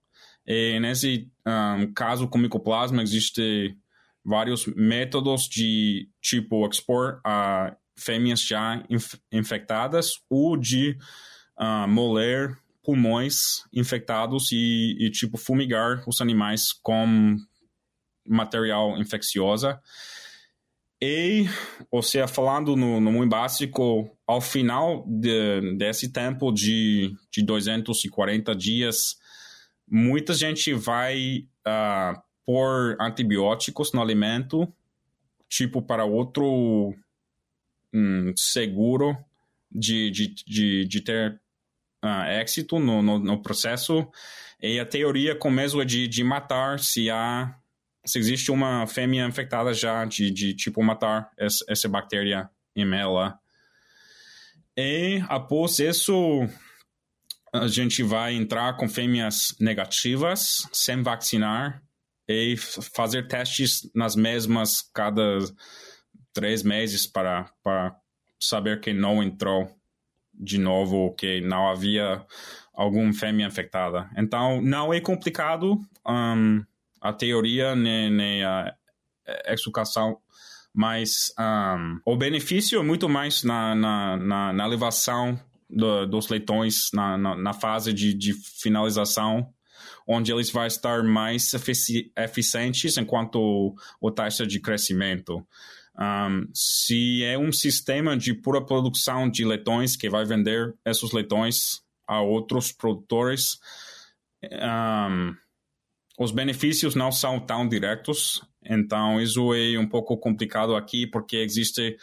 E 0.46 0.78
nesse 0.80 1.30
um, 1.46 1.92
caso 1.92 2.28
com 2.28 2.38
micoplasma, 2.38 3.02
existe 3.02 3.76
vários 4.24 4.66
métodos 4.66 5.48
de, 5.48 6.08
tipo, 6.20 6.66
expor 6.68 7.20
a 7.24 7.76
fêmeas 7.96 8.40
já 8.40 8.82
inf 8.90 9.14
infectadas 9.30 10.12
ou 10.28 10.56
de 10.56 10.98
uh, 11.58 11.86
moler 11.88 12.58
pulmões 12.84 13.64
infectados 13.72 14.52
e, 14.52 14.96
e, 15.00 15.10
tipo, 15.10 15.38
fumigar 15.38 16.04
os 16.06 16.20
animais 16.20 16.72
com 16.82 17.36
material 18.26 18.98
infecciosa. 18.98 19.80
E, 21.02 21.46
ou 21.90 22.02
seja, 22.02 22.26
falando 22.26 22.76
no, 22.76 23.00
no 23.00 23.12
muito 23.12 23.30
básico, 23.30 24.10
ao 24.26 24.40
final 24.40 25.04
de, 25.06 25.76
desse 25.76 26.12
tempo 26.12 26.52
de, 26.52 27.14
de 27.30 27.44
240 27.44 28.54
dias, 28.54 29.16
muita 29.88 30.32
gente 30.32 30.72
vai 30.72 31.46
uh, 31.66 32.20
pôr 32.46 32.96
antibióticos 33.00 33.92
no 33.92 34.00
alimento, 34.00 34.72
tipo, 35.48 35.82
para 35.82 36.04
outro 36.04 36.94
um, 37.92 38.32
seguro 38.36 39.16
de, 39.70 40.10
de, 40.10 40.34
de, 40.46 40.84
de 40.86 41.00
ter 41.00 41.40
uh, 42.04 42.28
êxito 42.40 42.78
no, 42.78 43.02
no, 43.02 43.18
no, 43.18 43.42
processo. 43.42 44.06
E 44.62 44.78
a 44.78 44.86
teoria 44.86 45.34
começa 45.34 45.84
de, 45.84 46.06
de 46.06 46.22
matar 46.22 46.78
se 46.78 47.10
há 47.10 47.56
se 48.06 48.18
existe 48.18 48.50
uma 48.50 48.86
fêmea 48.86 49.26
infectada 49.26 49.72
já 49.72 50.04
de, 50.04 50.30
de 50.30 50.52
tipo 50.52 50.82
matar 50.82 51.30
essa, 51.38 51.64
essa 51.66 51.88
bactéria 51.88 52.50
em 52.76 52.94
ela. 52.94 53.38
E 54.76 55.22
após 55.28 55.78
isso, 55.78 56.46
a 57.50 57.66
gente 57.66 58.02
vai 58.02 58.34
entrar 58.34 58.76
com 58.76 58.88
fêmeas 58.88 59.54
negativas, 59.58 60.68
sem 60.70 61.02
vacinar, 61.02 61.82
e 62.28 62.56
fazer 62.56 63.28
testes 63.28 63.88
nas 63.94 64.16
mesmas 64.16 64.82
cada 64.92 65.38
três 66.32 66.62
meses 66.62 67.06
para, 67.06 67.50
para 67.62 67.96
saber 68.40 68.80
que 68.80 68.92
não 68.92 69.22
entrou 69.22 69.70
de 70.38 70.58
novo 70.58 71.14
que 71.14 71.40
não 71.40 71.68
havia 71.68 72.24
alguma 72.72 73.12
fêmea 73.12 73.46
infectada. 73.46 74.10
Então, 74.16 74.60
não 74.60 74.92
é 74.92 75.00
complicado 75.00 75.80
um, 76.06 76.64
a 77.00 77.12
teoria 77.12 77.76
nem, 77.76 78.10
nem 78.10 78.44
a 78.44 78.74
explicação, 79.48 80.18
mas 80.74 81.32
um, 81.38 82.00
o 82.04 82.16
benefício 82.16 82.80
é 82.80 82.82
muito 82.82 83.08
mais 83.08 83.44
na, 83.44 83.74
na, 83.74 84.16
na, 84.16 84.52
na 84.52 84.64
elevação 84.66 85.38
do, 85.70 86.06
dos 86.06 86.28
leitões, 86.28 86.90
na, 86.92 87.16
na, 87.16 87.36
na 87.36 87.52
fase 87.52 87.92
de, 87.92 88.12
de, 88.12 88.32
finalização, 88.32 89.48
onde 90.06 90.32
eles 90.32 90.50
vão 90.50 90.66
estar 90.66 91.02
mais 91.02 91.52
efici 91.54 92.12
eficientes 92.16 92.96
enquanto 92.96 93.74
o, 94.00 94.10
taxa 94.10 94.46
de 94.46 94.60
crescimento. 94.60 95.46
Um, 95.98 96.48
se 96.52 97.22
é 97.22 97.38
um 97.38 97.52
sistema 97.52 98.16
de 98.16 98.34
pura 98.34 98.64
produção 98.64 99.30
de 99.30 99.44
leitões 99.44 99.96
que 99.96 100.10
vai 100.10 100.24
vender 100.24 100.74
esses 100.84 101.12
leitões 101.12 101.82
a 102.06 102.20
outros 102.20 102.72
produtores, 102.72 103.58
um, 104.42 105.34
os 106.18 106.32
benefícios 106.32 106.94
não 106.94 107.10
são 107.10 107.38
tão 107.40 107.68
diretos. 107.68 108.42
Então, 108.64 109.20
isso 109.20 109.54
é 109.54 109.78
um 109.78 109.88
pouco 109.88 110.16
complicado 110.16 110.74
aqui, 110.74 111.06
porque 111.06 111.36
existem 111.36 111.96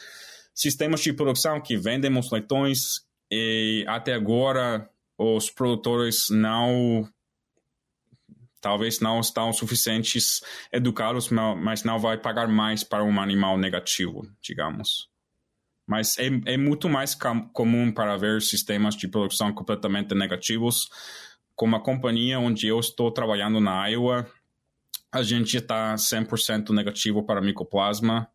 sistemas 0.53 1.01
de 1.01 1.13
produção 1.13 1.61
que 1.61 1.77
vendem 1.77 2.17
os 2.17 2.31
leitões 2.31 3.01
e 3.31 3.85
até 3.87 4.13
agora 4.13 4.89
os 5.17 5.49
produtores 5.49 6.27
não 6.29 7.07
talvez 8.61 8.99
não 8.99 9.19
estão 9.19 9.51
suficientes 9.51 10.41
educados, 10.71 11.29
mas 11.29 11.83
não 11.83 11.99
vai 11.99 12.17
pagar 12.17 12.47
mais 12.47 12.83
para 12.83 13.03
um 13.03 13.19
animal 13.19 13.57
negativo, 13.57 14.29
digamos. 14.39 15.09
Mas 15.85 16.17
é, 16.19 16.27
é 16.45 16.57
muito 16.57 16.87
mais 16.87 17.15
com, 17.15 17.49
comum 17.49 17.91
para 17.91 18.15
ver 18.15 18.41
sistemas 18.41 18.95
de 18.95 19.07
produção 19.07 19.51
completamente 19.51 20.13
negativos. 20.13 20.89
Como 21.55 21.75
a 21.75 21.83
companhia 21.83 22.39
onde 22.39 22.67
eu 22.67 22.79
estou 22.79 23.11
trabalhando 23.11 23.59
na 23.59 23.87
Iowa, 23.87 24.29
a 25.11 25.23
gente 25.23 25.57
está 25.57 25.95
100% 25.95 26.69
negativo 26.69 27.23
para 27.23 27.41
micoplasma. 27.41 28.29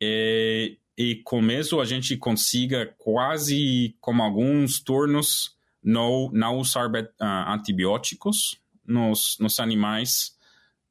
E, 0.00 0.76
e 0.98 1.22
isso 1.58 1.80
a 1.80 1.84
gente 1.84 2.16
consiga 2.16 2.92
quase, 2.98 3.96
como 4.00 4.22
alguns 4.22 4.80
turnos, 4.80 5.56
não, 5.82 6.30
não 6.32 6.58
usar 6.58 6.88
uh, 6.88 7.04
antibióticos 7.48 8.61
nos, 8.92 9.36
nos 9.40 9.58
animais, 9.58 10.36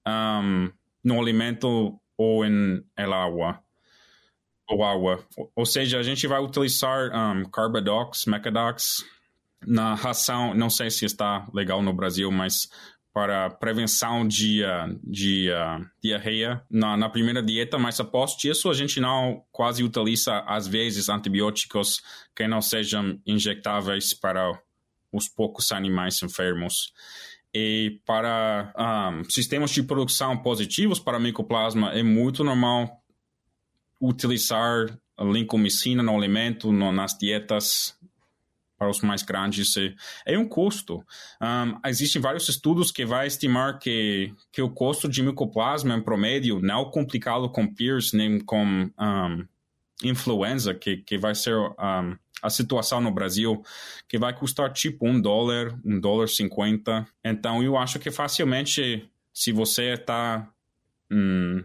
um, 0.08 0.72
no 1.04 1.20
alimento 1.20 2.00
ou 2.18 2.46
em 2.46 2.84
el 2.98 3.14
água. 3.14 3.60
Ou 4.68 4.84
água. 4.84 5.26
Ou 5.56 5.66
seja, 5.66 6.00
a 6.00 6.04
gente 6.04 6.28
vai 6.28 6.42
utilizar 6.42 7.12
um, 7.14 7.46
Carbadox, 7.46 8.26
Mecadox 8.26 9.06
na 9.66 9.94
ração, 9.94 10.54
não 10.54 10.70
sei 10.70 10.90
se 10.90 11.06
está 11.06 11.48
legal 11.54 11.82
no 11.82 11.94
Brasil, 11.94 12.32
mas 12.32 12.68
para 13.14 13.50
prevenção 13.50 14.26
de, 14.26 14.62
de 15.04 15.50
uh, 15.52 15.86
diarreia 16.02 16.64
na, 16.70 16.96
na, 16.96 17.10
primeira 17.10 17.44
dieta, 17.44 17.78
mas 17.78 18.00
após 18.00 18.42
isso 18.44 18.70
a 18.70 18.74
gente 18.74 19.02
não 19.02 19.44
quase 19.52 19.84
utiliza 19.84 20.40
às 20.48 20.66
vezes 20.66 21.10
antibióticos 21.10 22.02
que 22.34 22.48
não 22.48 22.62
sejam 22.62 23.20
injetáveis 23.28 24.14
para 24.14 24.58
os 25.12 25.28
poucos 25.28 25.74
animais 25.74 26.24
enfermos. 26.24 26.94
E 27.54 28.00
para 28.06 28.74
um, 28.78 29.24
sistemas 29.30 29.72
de 29.72 29.84
produção 29.84 30.38
positivos 30.38 31.00
para 31.00 31.20
micoplasma, 31.20 31.92
é 31.94 32.02
muito 32.02 32.44
normal 32.44 33.02
utilizar 34.00 34.98
lincomicina 35.20 36.02
no 36.02 36.16
alimento, 36.16 36.72
no, 36.72 36.92
nas 36.92 37.18
dietas 37.18 37.96
para 38.82 38.90
os 38.90 39.02
mais 39.02 39.22
grandes. 39.22 39.78
É, 39.78 39.94
é 40.34 40.40
um 40.40 40.48
custo. 40.48 41.06
Um, 41.40 41.88
existem 41.88 42.20
vários 42.20 42.50
estudos 42.50 42.92
que 42.92 43.06
vai 43.06 43.28
estimar 43.28 43.78
que, 43.78 44.34
que 44.52 44.62
o 44.62 44.72
custo 44.72 45.08
de 45.08 45.22
micoplasma, 45.22 45.96
em 45.96 46.02
promédio, 46.02 46.60
não 46.60 46.90
complicado 46.90 47.48
com 47.52 47.72
PIRS 47.72 48.12
nem 48.14 48.40
com 48.40 48.66
um, 48.66 49.48
influenza, 50.04 50.74
que, 50.74 50.98
que 50.98 51.16
vai 51.16 51.36
ser 51.36 51.56
um, 51.56 52.18
a 52.42 52.50
situação 52.50 53.00
no 53.00 53.12
Brasil, 53.12 53.64
que 54.08 54.18
vai 54.18 54.34
custar 54.36 54.72
tipo 54.74 55.08
um 55.08 55.22
dólar, 55.22 55.78
um 55.86 56.00
dólar 56.00 56.28
cinquenta. 56.28 57.08
Então, 57.24 57.62
eu 57.62 57.78
acho 57.78 58.00
que 58.00 58.10
facilmente, 58.10 59.10
se 59.34 59.52
você 59.52 59.94
está 59.94 60.50
hum, 61.12 61.64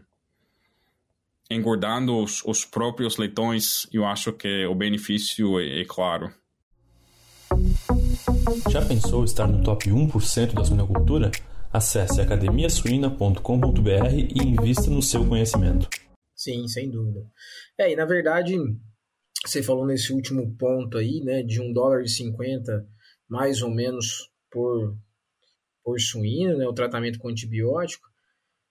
engordando 1.50 2.18
os, 2.18 2.44
os, 2.44 2.64
próprios 2.64 3.16
leitões, 3.16 3.86
eu 3.92 4.04
acho 4.04 4.32
que 4.32 4.66
o 4.66 4.74
benefício 4.74 5.58
é, 5.58 5.80
é 5.80 5.84
claro. 5.84 6.32
Já 8.70 8.84
pensou 8.84 9.24
estar 9.24 9.46
no 9.46 9.62
top 9.62 9.88
1% 9.88 10.52
da 10.52 10.64
suinocultura? 10.64 11.30
Acesse 11.72 12.20
academiasuina.com.br 12.20 14.14
e 14.14 14.38
invista 14.42 14.90
no 14.90 15.02
seu 15.02 15.24
conhecimento. 15.26 15.88
Sim, 16.34 16.68
sem 16.68 16.90
dúvida. 16.90 17.26
É, 17.78 17.92
e 17.92 17.96
na 17.96 18.04
verdade, 18.04 18.56
você 19.50 19.62
falou 19.62 19.86
nesse 19.86 20.12
último 20.12 20.54
ponto 20.56 20.98
aí, 20.98 21.20
né, 21.20 21.42
de 21.42 21.60
um 21.60 21.72
dólar 21.72 22.02
e 22.02 22.08
cinquenta 22.08 22.86
mais 23.28 23.62
ou 23.62 23.70
menos 23.70 24.30
por, 24.50 24.96
por 25.82 26.00
suíno, 26.00 26.56
né, 26.56 26.66
o 26.66 26.72
tratamento 26.72 27.18
com 27.18 27.28
antibiótico. 27.28 28.06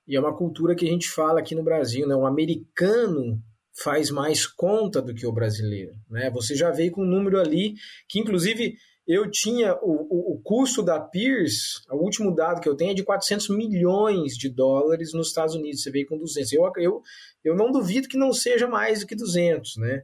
E 0.08 0.16
é 0.16 0.20
uma 0.20 0.36
cultura 0.36 0.76
que 0.76 0.86
a 0.86 0.90
gente 0.90 1.10
fala 1.10 1.40
aqui 1.40 1.56
no 1.56 1.64
Brasil, 1.64 2.08
né, 2.08 2.16
o 2.16 2.26
americano 2.26 3.42
faz 3.84 4.10
mais 4.10 4.48
conta 4.48 5.02
do 5.02 5.14
que 5.14 5.26
o 5.26 5.32
brasileiro, 5.32 5.94
né? 6.10 6.30
Você 6.30 6.56
já 6.56 6.72
veio 6.72 6.92
com 6.92 7.02
um 7.02 7.10
número 7.10 7.38
ali 7.38 7.74
que, 8.08 8.20
inclusive, 8.20 8.78
eu 9.06 9.30
tinha 9.30 9.76
o, 9.82 10.08
o, 10.10 10.34
o, 10.34 10.42
custo 10.42 10.82
da 10.82 11.00
Pierce, 11.00 11.82
o 11.92 11.98
último 11.98 12.34
dado 12.34 12.62
que 12.62 12.70
eu 12.70 12.76
tenho 12.76 12.92
é 12.92 12.96
de 12.96 13.04
400 13.04 13.50
milhões 13.50 14.38
de 14.38 14.50
dólares 14.50 15.14
nos 15.14 15.28
Estados 15.28 15.56
Unidos, 15.56 15.84
você 15.84 15.92
veio 15.92 16.08
com 16.08 16.18
200. 16.18 16.54
Eu, 16.54 16.72
eu, 16.78 17.02
eu 17.44 17.56
não 17.56 17.72
duvido 17.72 18.08
que 18.08 18.18
não 18.18 18.32
seja 18.32 18.68
mais 18.68 19.02
do 19.02 19.08
que 19.08 19.16
200, 19.16 19.78
né? 19.78 20.02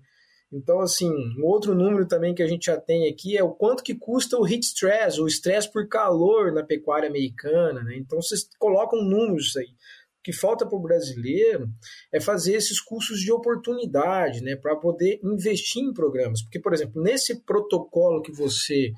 Então, 0.51 0.81
assim, 0.81 1.09
um 1.39 1.45
outro 1.45 1.73
número 1.73 2.05
também 2.05 2.35
que 2.35 2.43
a 2.43 2.47
gente 2.47 2.65
já 2.65 2.77
tem 2.77 3.07
aqui 3.07 3.37
é 3.37 3.43
o 3.43 3.53
quanto 3.53 3.83
que 3.83 3.95
custa 3.95 4.37
o 4.37 4.45
heat 4.45 4.65
stress, 4.65 5.19
o 5.19 5.27
estresse 5.27 5.71
por 5.71 5.87
calor 5.87 6.51
na 6.51 6.63
pecuária 6.63 7.07
americana, 7.07 7.81
né? 7.83 7.95
Então, 7.95 8.21
vocês 8.21 8.47
colocam 8.59 9.01
números 9.01 9.55
aí. 9.55 9.67
O 9.67 10.23
que 10.23 10.33
falta 10.33 10.65
para 10.65 10.77
o 10.77 10.81
brasileiro 10.81 11.67
é 12.13 12.19
fazer 12.19 12.53
esses 12.53 12.81
cursos 12.81 13.19
de 13.19 13.31
oportunidade, 13.31 14.41
né? 14.41 14.55
Para 14.55 14.75
poder 14.75 15.19
investir 15.23 15.81
em 15.81 15.93
programas. 15.93 16.41
Porque, 16.41 16.59
por 16.59 16.73
exemplo, 16.73 17.01
nesse 17.01 17.43
protocolo 17.43 18.21
que 18.21 18.31
você 18.31 18.91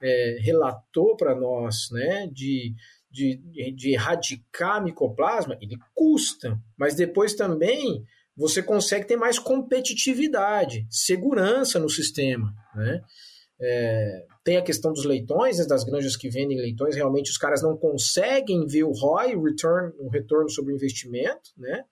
é, 0.00 0.38
relatou 0.40 1.16
para 1.16 1.34
nós, 1.34 1.88
né? 1.90 2.28
De 2.30 2.74
de, 3.10 3.72
de 3.72 3.92
erradicar 3.92 4.82
micoplasma, 4.82 5.56
ele 5.60 5.76
custa, 5.94 6.58
mas 6.76 6.94
depois 6.94 7.34
também 7.34 8.04
você 8.38 8.62
consegue 8.62 9.04
ter 9.04 9.16
mais 9.16 9.36
competitividade, 9.36 10.86
segurança 10.88 11.80
no 11.80 11.90
sistema. 11.90 12.54
Né? 12.72 13.02
É, 13.60 14.24
tem 14.44 14.56
a 14.56 14.62
questão 14.62 14.92
dos 14.92 15.04
leitões, 15.04 15.58
né, 15.58 15.66
das 15.66 15.82
granjas 15.82 16.16
que 16.16 16.30
vendem 16.30 16.56
leitões, 16.56 16.94
realmente 16.94 17.32
os 17.32 17.36
caras 17.36 17.60
não 17.60 17.76
conseguem 17.76 18.64
ver 18.64 18.84
o 18.84 18.92
ROI, 18.92 19.34
o 19.34 19.42
return, 19.42 19.92
o 19.98 20.08
retorno 20.08 20.48
sobre 20.48 20.72
o 20.72 20.76
investimento, 20.76 21.50
né? 21.56 21.84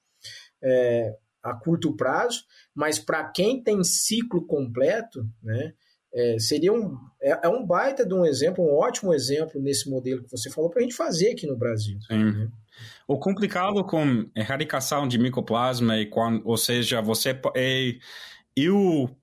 É, 0.63 1.17
a 1.43 1.55
curto 1.55 1.97
prazo, 1.97 2.45
mas 2.75 2.99
para 2.99 3.29
quem 3.31 3.63
tem 3.63 3.83
ciclo 3.85 4.45
completo, 4.47 5.29
né, 5.43 5.75
é, 6.13 6.39
seria 6.39 6.73
um, 6.73 6.97
é, 7.21 7.47
é, 7.47 7.49
um 7.49 7.65
baita 7.65 8.07
de 8.07 8.15
um 8.15 8.25
exemplo, 8.25 8.65
um 8.65 8.75
ótimo 8.75 9.13
exemplo 9.13 9.61
nesse 9.61 9.89
modelo 9.89 10.25
que 10.25 10.31
você 10.31 10.51
falou 10.51 10.71
para 10.71 10.81
a 10.81 10.83
gente 10.83 10.95
fazer 10.95 11.31
aqui 11.31 11.47
no 11.47 11.57
Brasil. 11.57 11.99
Sim. 12.09 12.25
Né? 12.25 12.51
O 13.07 13.19
complicado 13.19 13.85
com 13.85 14.29
erradicação 14.35 15.07
de 15.07 15.19
micoplasma 15.19 15.97
é 15.97 16.07
quando, 16.07 16.43
ou 16.45 16.57
seja, 16.57 17.01
você 17.01 17.39
é, 17.55 17.95
eu 18.57 19.17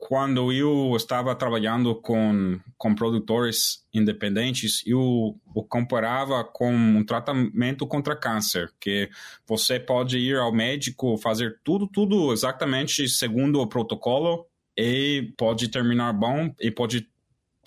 quando 0.00 0.50
eu 0.50 0.96
estava 0.96 1.34
trabalhando 1.34 1.94
com, 1.94 2.58
com 2.78 2.94
produtores 2.94 3.84
independentes, 3.92 4.82
eu 4.86 5.38
o 5.54 5.62
comparava 5.62 6.42
com 6.42 6.72
um 6.72 7.04
tratamento 7.04 7.86
contra 7.86 8.16
câncer, 8.16 8.72
que 8.80 9.10
você 9.46 9.78
pode 9.78 10.16
ir 10.16 10.38
ao 10.38 10.52
médico, 10.52 11.18
fazer 11.18 11.60
tudo, 11.62 11.86
tudo 11.86 12.32
exatamente 12.32 13.06
segundo 13.10 13.60
o 13.60 13.66
protocolo 13.66 14.46
e 14.74 15.34
pode 15.36 15.68
terminar 15.68 16.14
bom 16.14 16.50
e 16.58 16.70
pode 16.70 17.06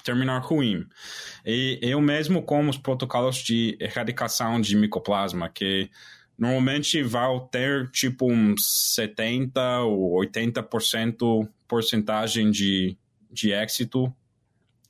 terminar 0.04 0.39
ruim. 0.39 0.86
E 1.45 1.80
eu 1.82 2.01
mesmo 2.01 2.43
com 2.43 2.68
os 2.68 2.78
protocolos 2.78 3.38
de 3.38 3.78
erradicação 3.80 4.60
de 4.60 4.76
micoplasma, 4.76 5.49
que 5.49 5.89
normalmente 6.38 7.01
vai 7.01 7.28
ter 7.51 7.89
tipo 7.91 8.32
uns 8.32 8.93
70 8.95 9.82
ou 9.82 10.20
80% 10.20 11.47
porcentagem 11.68 12.51
de, 12.51 12.97
de 13.32 13.51
êxito. 13.51 14.14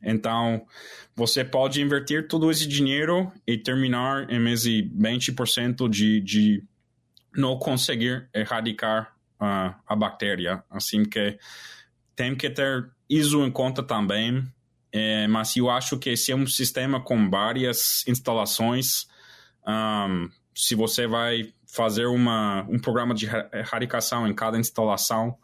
Então, 0.01 0.65
você 1.15 1.45
pode 1.45 1.81
invertir 1.81 2.27
todo 2.27 2.51
esse 2.51 2.67
dinheiro 2.67 3.31
e 3.47 3.57
terminar 3.57 4.29
em 4.29 4.51
esse 4.51 4.83
20% 4.83 5.87
de, 5.87 6.19
de 6.19 6.63
não 7.35 7.57
conseguir 7.57 8.27
erradicar 8.33 9.15
uh, 9.39 9.73
a 9.87 9.95
bactéria. 9.95 10.63
Assim 10.69 11.05
que 11.05 11.37
tem 12.15 12.35
que 12.35 12.49
ter 12.49 12.89
isso 13.09 13.45
em 13.45 13.51
conta 13.51 13.81
também 13.81 14.43
é, 14.93 15.27
mas 15.27 15.57
eu 15.57 15.71
acho 15.71 15.97
que 15.97 16.15
se 16.15 16.31
é 16.31 16.35
um 16.35 16.45
sistema 16.45 17.03
com 17.03 17.27
várias 17.27 18.07
instalações, 18.07 19.07
um, 19.67 20.29
se 20.53 20.75
você 20.75 21.07
vai 21.07 21.51
fazer 21.65 22.05
uma, 22.05 22.61
um 22.69 22.77
programa 22.77 23.15
de 23.15 23.25
erradicação 23.51 24.27
em 24.27 24.35
cada 24.35 24.59
instalação, 24.59 25.35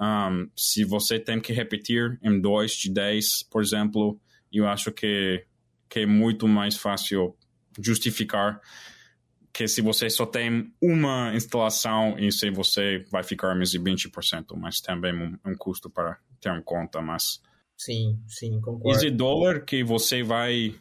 um, 0.00 0.50
se 0.56 0.84
você 0.84 1.20
tem 1.20 1.40
que 1.40 1.52
repetir 1.52 2.18
em 2.20 2.40
2 2.40 2.72
de 2.72 2.90
10, 2.90 3.44
por 3.44 3.62
exemplo, 3.62 4.20
eu 4.52 4.66
acho 4.66 4.90
que, 4.90 5.46
que 5.88 6.00
é 6.00 6.06
muito 6.06 6.48
mais 6.48 6.76
fácil 6.76 7.36
justificar 7.80 8.60
que 9.52 9.68
se 9.68 9.80
você 9.80 10.10
só 10.10 10.26
tem 10.26 10.72
uma 10.82 11.32
instalação, 11.34 12.16
isso 12.18 12.50
você 12.52 13.04
vai 13.12 13.22
ficar 13.22 13.54
menos 13.54 13.70
de 13.70 13.78
20%, 13.78 14.56
mas 14.56 14.80
também 14.80 15.14
um, 15.14 15.38
um 15.44 15.54
custo 15.56 15.88
para 15.88 16.18
ter 16.40 16.52
em 16.52 16.62
conta, 16.62 17.00
mas... 17.00 17.40
Sim, 17.78 18.20
sim, 18.26 18.60
concordo. 18.60 18.90
Esse 18.90 19.08
dólar 19.08 19.60
que 19.64 19.82
você 19.84 20.22
vai, 20.22 20.74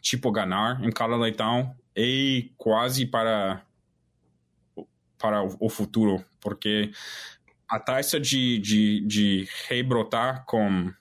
tipo, 0.00 0.30
ganhar 0.30 0.82
em 0.82 0.90
cada 0.90 1.16
leitão 1.16 1.74
é 1.94 2.44
quase 2.56 3.04
para, 3.04 3.62
para 5.18 5.42
o 5.42 5.68
futuro, 5.68 6.24
porque 6.40 6.92
a 7.68 7.80
taxa 7.80 8.20
de, 8.20 8.58
de, 8.58 9.00
de 9.00 9.48
rebrotar 9.68 10.44
com, 10.46 10.92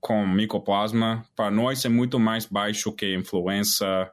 com 0.00 0.26
micoplasma, 0.26 1.24
para 1.36 1.50
nós, 1.50 1.84
é 1.84 1.88
muito 1.88 2.18
mais 2.18 2.44
baixo 2.44 2.92
que 2.92 3.14
influenza, 3.14 4.12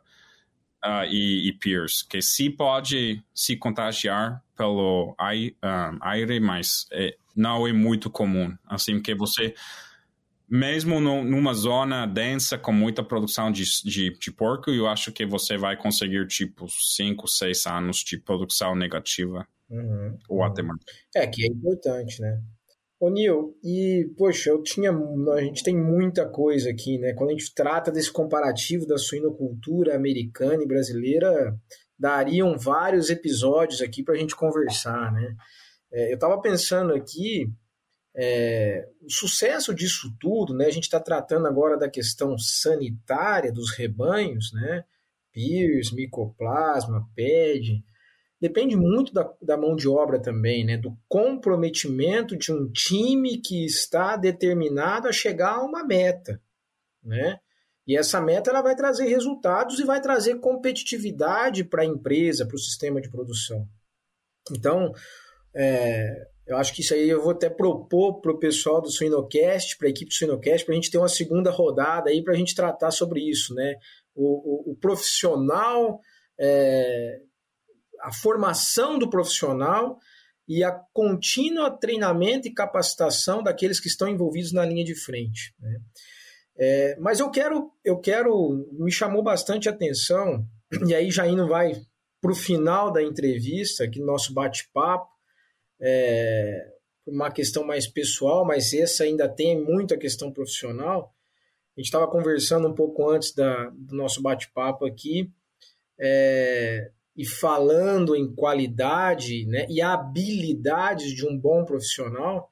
uh, 0.86 1.06
e, 1.10 1.50
e, 1.50 1.54
peers, 1.54 2.04
que 2.04 2.22
se 2.22 2.50
pode 2.50 3.24
se 3.34 3.56
contagiar 3.56 4.44
pelo 4.56 5.16
aire, 5.18 5.56
um, 5.64 5.98
aire 6.02 6.40
mas 6.40 6.88
é, 6.92 7.16
não 7.36 7.68
é 7.68 7.74
muito 7.74 8.10
comum. 8.10 8.56
Assim 8.68 9.02
que 9.02 9.14
você, 9.16 9.54
mesmo 10.50 11.00
no, 11.00 11.24
numa 11.24 11.54
zona 11.54 12.06
densa 12.06 12.58
com 12.58 12.72
muita 12.72 13.04
produção 13.04 13.52
de, 13.52 13.64
de, 13.84 14.18
de, 14.18 14.32
porco, 14.32 14.72
eu 14.72 14.88
acho 14.88 15.12
que 15.12 15.26
você 15.26 15.58
vai 15.58 15.78
conseguir 15.78 16.26
tipo 16.28 16.68
5, 16.68 17.28
6 17.28 17.66
anos 17.68 17.98
de 17.98 18.18
produção 18.18 18.76
negativa. 18.76 19.48
Uhum, 19.70 20.18
ou 20.28 20.44
até 20.44 20.64
mais. 20.64 20.80
É, 21.16 21.28
que 21.28 21.44
é 21.44 21.48
importante, 21.48 22.22
né? 22.22 22.42
Ô 23.00 23.10
Nil, 23.10 23.56
e 23.64 24.12
poxa, 24.18 24.50
eu 24.50 24.62
tinha. 24.62 24.92
A 24.92 25.42
gente 25.42 25.64
tem 25.64 25.78
muita 25.78 26.28
coisa 26.28 26.70
aqui, 26.70 26.98
né? 26.98 27.14
Quando 27.14 27.30
a 27.30 27.34
gente 27.34 27.54
trata 27.54 27.92
desse 27.92 28.12
comparativo 28.12 28.86
da 28.86 28.98
suinocultura 28.98 29.96
americana 29.96 30.62
e 30.64 30.68
brasileira, 30.68 31.56
dariam 31.98 32.58
vários 32.58 33.10
episódios 33.10 33.82
aqui 33.82 34.04
para 34.04 34.16
a 34.16 34.18
gente 34.18 34.36
conversar, 34.36 35.14
né? 35.14 35.34
É, 35.92 36.12
eu 36.12 36.16
estava 36.16 36.42
pensando 36.42 36.94
aqui, 36.94 37.50
é, 38.16 38.88
o 39.02 39.12
sucesso 39.12 39.74
disso 39.74 40.14
tudo, 40.20 40.54
né? 40.54 40.66
A 40.66 40.72
gente 40.72 40.84
está 40.84 41.00
tratando 41.00 41.48
agora 41.48 41.78
da 41.78 41.90
questão 41.90 42.38
sanitária 42.38 43.52
dos 43.52 43.72
rebanhos, 43.72 44.52
né? 44.54 44.84
PIRS, 45.32 45.92
micoplasma, 45.92 47.08
PED 47.16 47.84
depende 48.40 48.76
muito 48.76 49.14
da, 49.14 49.30
da 49.42 49.58
mão 49.58 49.76
de 49.76 49.88
obra 49.88 50.20
também, 50.20 50.66
né? 50.66 50.78
do 50.78 50.98
comprometimento 51.08 52.38
de 52.38 52.52
um 52.52 52.72
time 52.72 53.38
que 53.38 53.66
está 53.66 54.16
determinado 54.16 55.08
a 55.08 55.12
chegar 55.12 55.56
a 55.56 55.64
uma 55.64 55.84
meta. 55.84 56.42
Né? 57.04 57.40
E 57.86 57.98
essa 57.98 58.22
meta 58.22 58.50
ela 58.50 58.62
vai 58.62 58.76
trazer 58.76 59.08
resultados 59.08 59.80
e 59.80 59.84
vai 59.84 60.00
trazer 60.00 60.40
competitividade 60.40 61.64
para 61.64 61.82
a 61.82 61.86
empresa, 61.86 62.46
para 62.46 62.56
o 62.56 62.60
sistema 62.60 63.02
de 63.02 63.10
produção. 63.10 63.68
Então, 64.52 64.94
é, 65.56 66.28
eu 66.48 66.58
acho 66.58 66.74
que 66.74 66.82
isso 66.82 66.94
aí 66.94 67.10
eu 67.10 67.22
vou 67.22 67.32
até 67.32 67.50
propor 67.50 68.22
para 68.22 68.32
o 68.32 68.40
pessoal 68.40 68.82
do 68.82 68.90
Suinocast, 68.90 69.78
para 69.78 69.88
a 69.88 69.92
equipe 69.92 70.10
do 70.10 70.16
Suinocast, 70.16 70.66
para 70.66 70.74
a 70.74 70.76
gente 70.76 70.90
ter 70.92 70.98
uma 70.98 71.10
segunda 71.10 71.52
rodada 71.52 72.10
aí 72.10 72.24
para 72.24 72.34
a 72.34 72.38
gente 72.38 72.56
tratar 72.56 72.92
sobre 72.92 73.22
isso, 73.22 73.54
né? 73.54 73.76
O, 74.16 74.70
o, 74.70 74.72
o 74.72 74.76
profissional 74.76 76.00
é, 76.40 77.20
a 78.02 78.14
formação 78.14 78.98
do 78.98 79.10
profissional 79.10 80.00
e 80.48 80.64
a 80.64 80.72
contínua 80.94 81.70
treinamento 81.70 82.48
e 82.48 82.54
capacitação 82.54 83.44
daqueles 83.44 83.80
que 83.80 83.88
estão 83.88 84.08
envolvidos 84.08 84.52
na 84.52 84.66
linha 84.66 84.84
de 84.84 84.96
frente. 84.96 85.54
Né? 85.60 85.80
É, 86.58 86.98
mas 87.00 87.20
eu 87.20 87.30
quero, 87.30 87.72
eu 87.84 88.00
quero, 88.00 88.68
me 88.72 88.92
chamou 88.92 89.22
bastante 89.22 89.70
atenção, 89.70 90.46
e 90.88 90.96
aí 90.96 91.12
já 91.12 91.28
indo 91.28 91.48
vai 91.48 91.74
para 92.22 92.32
o 92.32 92.36
final 92.36 92.92
da 92.92 93.04
entrevista, 93.04 93.84
aqui 93.84 94.00
no 94.00 94.08
nosso 94.08 94.34
bate-papo, 94.34 95.08
é, 95.80 96.74
uma 97.06 97.32
questão 97.32 97.64
mais 97.64 97.88
pessoal, 97.88 98.46
mas 98.46 98.74
essa 98.74 99.04
ainda 99.04 99.28
tem 99.28 99.62
muito 99.62 99.94
a 99.94 99.98
questão 99.98 100.32
profissional. 100.32 101.14
A 101.76 101.80
gente 101.80 101.88
estava 101.88 102.08
conversando 102.08 102.68
um 102.68 102.74
pouco 102.74 103.10
antes 103.10 103.34
da, 103.34 103.70
do 103.70 103.96
nosso 103.96 104.22
bate-papo 104.22 104.86
aqui, 104.86 105.32
é, 106.00 106.92
e 107.16 107.26
falando 107.26 108.16
em 108.16 108.34
qualidade 108.34 109.46
né, 109.46 109.66
e 109.70 109.82
habilidades 109.82 111.12
de 111.12 111.28
um 111.28 111.38
bom 111.38 111.66
profissional, 111.66 112.50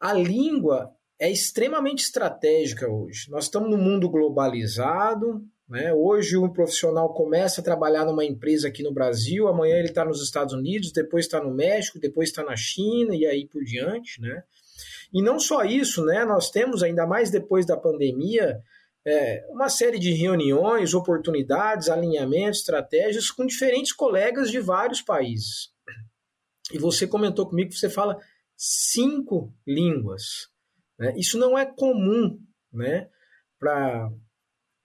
a 0.00 0.12
língua 0.14 0.94
é 1.18 1.30
extremamente 1.30 2.04
estratégica 2.04 2.88
hoje. 2.88 3.30
Nós 3.30 3.44
estamos 3.44 3.70
num 3.70 3.76
mundo 3.76 4.08
globalizado. 4.08 5.46
Né? 5.74 5.92
Hoje, 5.92 6.36
um 6.36 6.48
profissional 6.48 7.12
começa 7.12 7.60
a 7.60 7.64
trabalhar 7.64 8.04
numa 8.04 8.24
empresa 8.24 8.68
aqui 8.68 8.80
no 8.80 8.94
Brasil, 8.94 9.48
amanhã 9.48 9.74
ele 9.74 9.88
está 9.88 10.04
nos 10.04 10.22
Estados 10.22 10.54
Unidos, 10.54 10.92
depois 10.92 11.24
está 11.24 11.42
no 11.42 11.52
México, 11.52 11.98
depois 11.98 12.28
está 12.28 12.44
na 12.44 12.54
China 12.54 13.12
e 13.12 13.26
aí 13.26 13.44
por 13.48 13.64
diante. 13.64 14.20
Né? 14.20 14.44
E 15.12 15.20
não 15.20 15.40
só 15.40 15.64
isso, 15.64 16.04
né? 16.04 16.24
nós 16.24 16.48
temos, 16.48 16.84
ainda 16.84 17.08
mais 17.08 17.28
depois 17.28 17.66
da 17.66 17.76
pandemia, 17.76 18.62
é, 19.04 19.44
uma 19.48 19.68
série 19.68 19.98
de 19.98 20.12
reuniões, 20.12 20.94
oportunidades, 20.94 21.88
alinhamentos, 21.88 22.60
estratégias 22.60 23.28
com 23.32 23.44
diferentes 23.44 23.92
colegas 23.92 24.52
de 24.52 24.60
vários 24.60 25.02
países. 25.02 25.72
E 26.72 26.78
você 26.78 27.04
comentou 27.04 27.48
comigo 27.48 27.70
que 27.70 27.76
você 27.76 27.90
fala 27.90 28.16
cinco 28.56 29.52
línguas. 29.66 30.48
Né? 30.96 31.12
Isso 31.16 31.36
não 31.36 31.58
é 31.58 31.66
comum 31.66 32.38
né? 32.72 33.08
para 33.58 34.08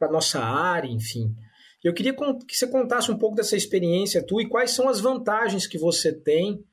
a 0.08 0.12
nossa 0.12 0.40
área, 0.40 0.90
enfim. 0.90 1.36
Eu 1.84 1.94
queria 1.94 2.14
que 2.14 2.56
você 2.56 2.68
contasse 2.68 3.12
um 3.12 3.18
pouco 3.18 3.36
dessa 3.36 3.56
experiência 3.56 4.26
tua 4.26 4.42
e 4.42 4.50
quais 4.50 4.72
são 4.72 4.90
as 4.90 5.00
vantagens 5.00 5.66
que 5.66 5.78
você 5.78 6.12
tem 6.12 6.64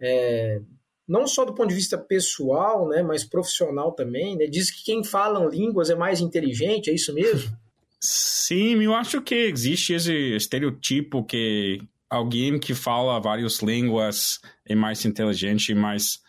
é, 0.00 0.60
não 1.08 1.26
só 1.26 1.44
do 1.44 1.54
ponto 1.54 1.68
de 1.68 1.74
vista 1.74 1.96
pessoal, 1.96 2.88
né, 2.88 3.02
mas 3.02 3.24
profissional 3.24 3.92
também. 3.92 4.36
Né? 4.36 4.46
Diz 4.46 4.70
que 4.70 4.84
quem 4.84 5.04
fala 5.04 5.44
línguas 5.48 5.88
é 5.88 5.94
mais 5.94 6.20
inteligente, 6.20 6.90
é 6.90 6.94
isso 6.94 7.14
mesmo? 7.14 7.56
Sim, 8.00 8.82
eu 8.82 8.94
acho 8.94 9.22
que 9.22 9.34
existe 9.34 9.94
esse 9.94 10.36
estereotipo 10.36 11.24
que 11.24 11.80
alguém 12.08 12.58
que 12.58 12.74
fala 12.74 13.18
várias 13.18 13.60
línguas 13.60 14.38
é 14.64 14.74
mais 14.74 15.04
inteligente, 15.04 15.74
mas 15.74 16.20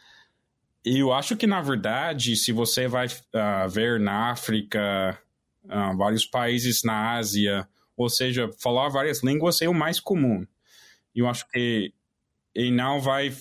eu 0.84 1.12
acho 1.12 1.36
que, 1.36 1.46
na 1.46 1.62
verdade, 1.62 2.36
se 2.36 2.52
você 2.52 2.88
vai 2.88 3.08
uh, 3.08 3.70
ver 3.70 4.00
na 4.00 4.32
África, 4.32 5.20
uh, 5.70 5.96
vários 5.98 6.26
países 6.26 6.84
na 6.84 7.16
Ásia, 7.16 7.68
ou 7.96 8.10
seja, 8.10 8.50
falar 8.62 8.90
várias 8.90 9.24
línguas 9.24 9.62
é 9.62 9.70
o 9.70 9.74
mais 9.74 10.00
comum. 10.00 10.46
Eu 11.16 11.28
acho 11.28 11.48
que 11.50 11.94
e 12.56 12.72
não 12.72 13.00
vai 13.00 13.32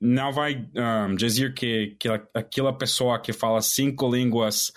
não 0.00 0.32
vai 0.32 0.68
um, 0.74 1.14
dizer 1.14 1.54
que, 1.54 1.96
que 1.98 2.08
aquela 2.34 2.76
pessoa 2.76 3.18
que 3.18 3.32
fala 3.32 3.62
cinco 3.62 4.10
línguas 4.14 4.70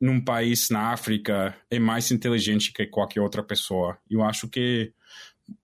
num 0.00 0.22
país 0.22 0.70
na 0.70 0.92
África 0.92 1.56
é 1.70 1.78
mais 1.78 2.10
inteligente 2.10 2.72
que 2.72 2.86
qualquer 2.86 3.20
outra 3.20 3.42
pessoa. 3.42 3.98
Eu 4.08 4.22
acho 4.22 4.48
que, 4.48 4.92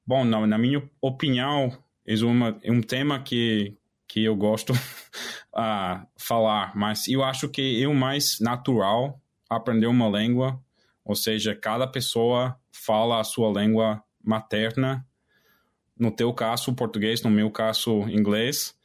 bom, 0.04 0.24
na, 0.24 0.46
na 0.46 0.58
minha 0.58 0.82
opinião, 1.00 1.78
é, 2.04 2.14
uma, 2.24 2.58
é 2.62 2.72
um 2.72 2.82
tema 2.82 3.22
que, 3.22 3.76
que 4.08 4.24
eu 4.24 4.34
gosto 4.34 4.72
uh, 5.54 6.06
falar, 6.18 6.74
mas 6.74 7.06
eu 7.06 7.22
acho 7.22 7.48
que 7.48 7.82
é 7.82 7.86
o 7.86 7.94
mais 7.94 8.40
natural 8.40 9.20
aprender 9.48 9.86
uma 9.86 10.08
língua, 10.08 10.60
ou 11.04 11.14
seja, 11.14 11.54
cada 11.54 11.86
pessoa 11.86 12.58
fala 12.72 13.20
a 13.20 13.24
sua 13.24 13.50
língua 13.50 14.02
materna 14.22 15.06
no 15.98 16.10
teu 16.10 16.32
caso 16.32 16.74
português, 16.74 17.22
no 17.22 17.30
meu 17.30 17.50
caso 17.50 18.02
inglês. 18.08 18.76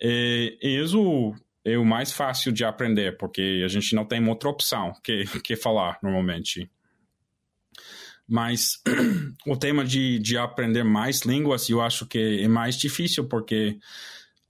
E, 0.00 0.58
isso 0.62 1.34
é 1.64 1.78
o 1.78 1.84
mais 1.84 2.12
fácil 2.12 2.52
de 2.52 2.64
aprender, 2.64 3.16
porque 3.16 3.62
a 3.64 3.68
gente 3.68 3.94
não 3.94 4.04
tem 4.04 4.26
outra 4.28 4.48
opção 4.48 4.92
que, 5.02 5.24
que 5.40 5.56
falar 5.56 5.98
normalmente. 6.02 6.70
Mas 8.26 8.82
o 9.46 9.56
tema 9.56 9.84
de, 9.84 10.18
de 10.18 10.36
aprender 10.36 10.84
mais 10.84 11.22
línguas 11.22 11.68
eu 11.70 11.80
acho 11.80 12.06
que 12.06 12.42
é 12.42 12.48
mais 12.48 12.76
difícil, 12.76 13.26
porque 13.26 13.78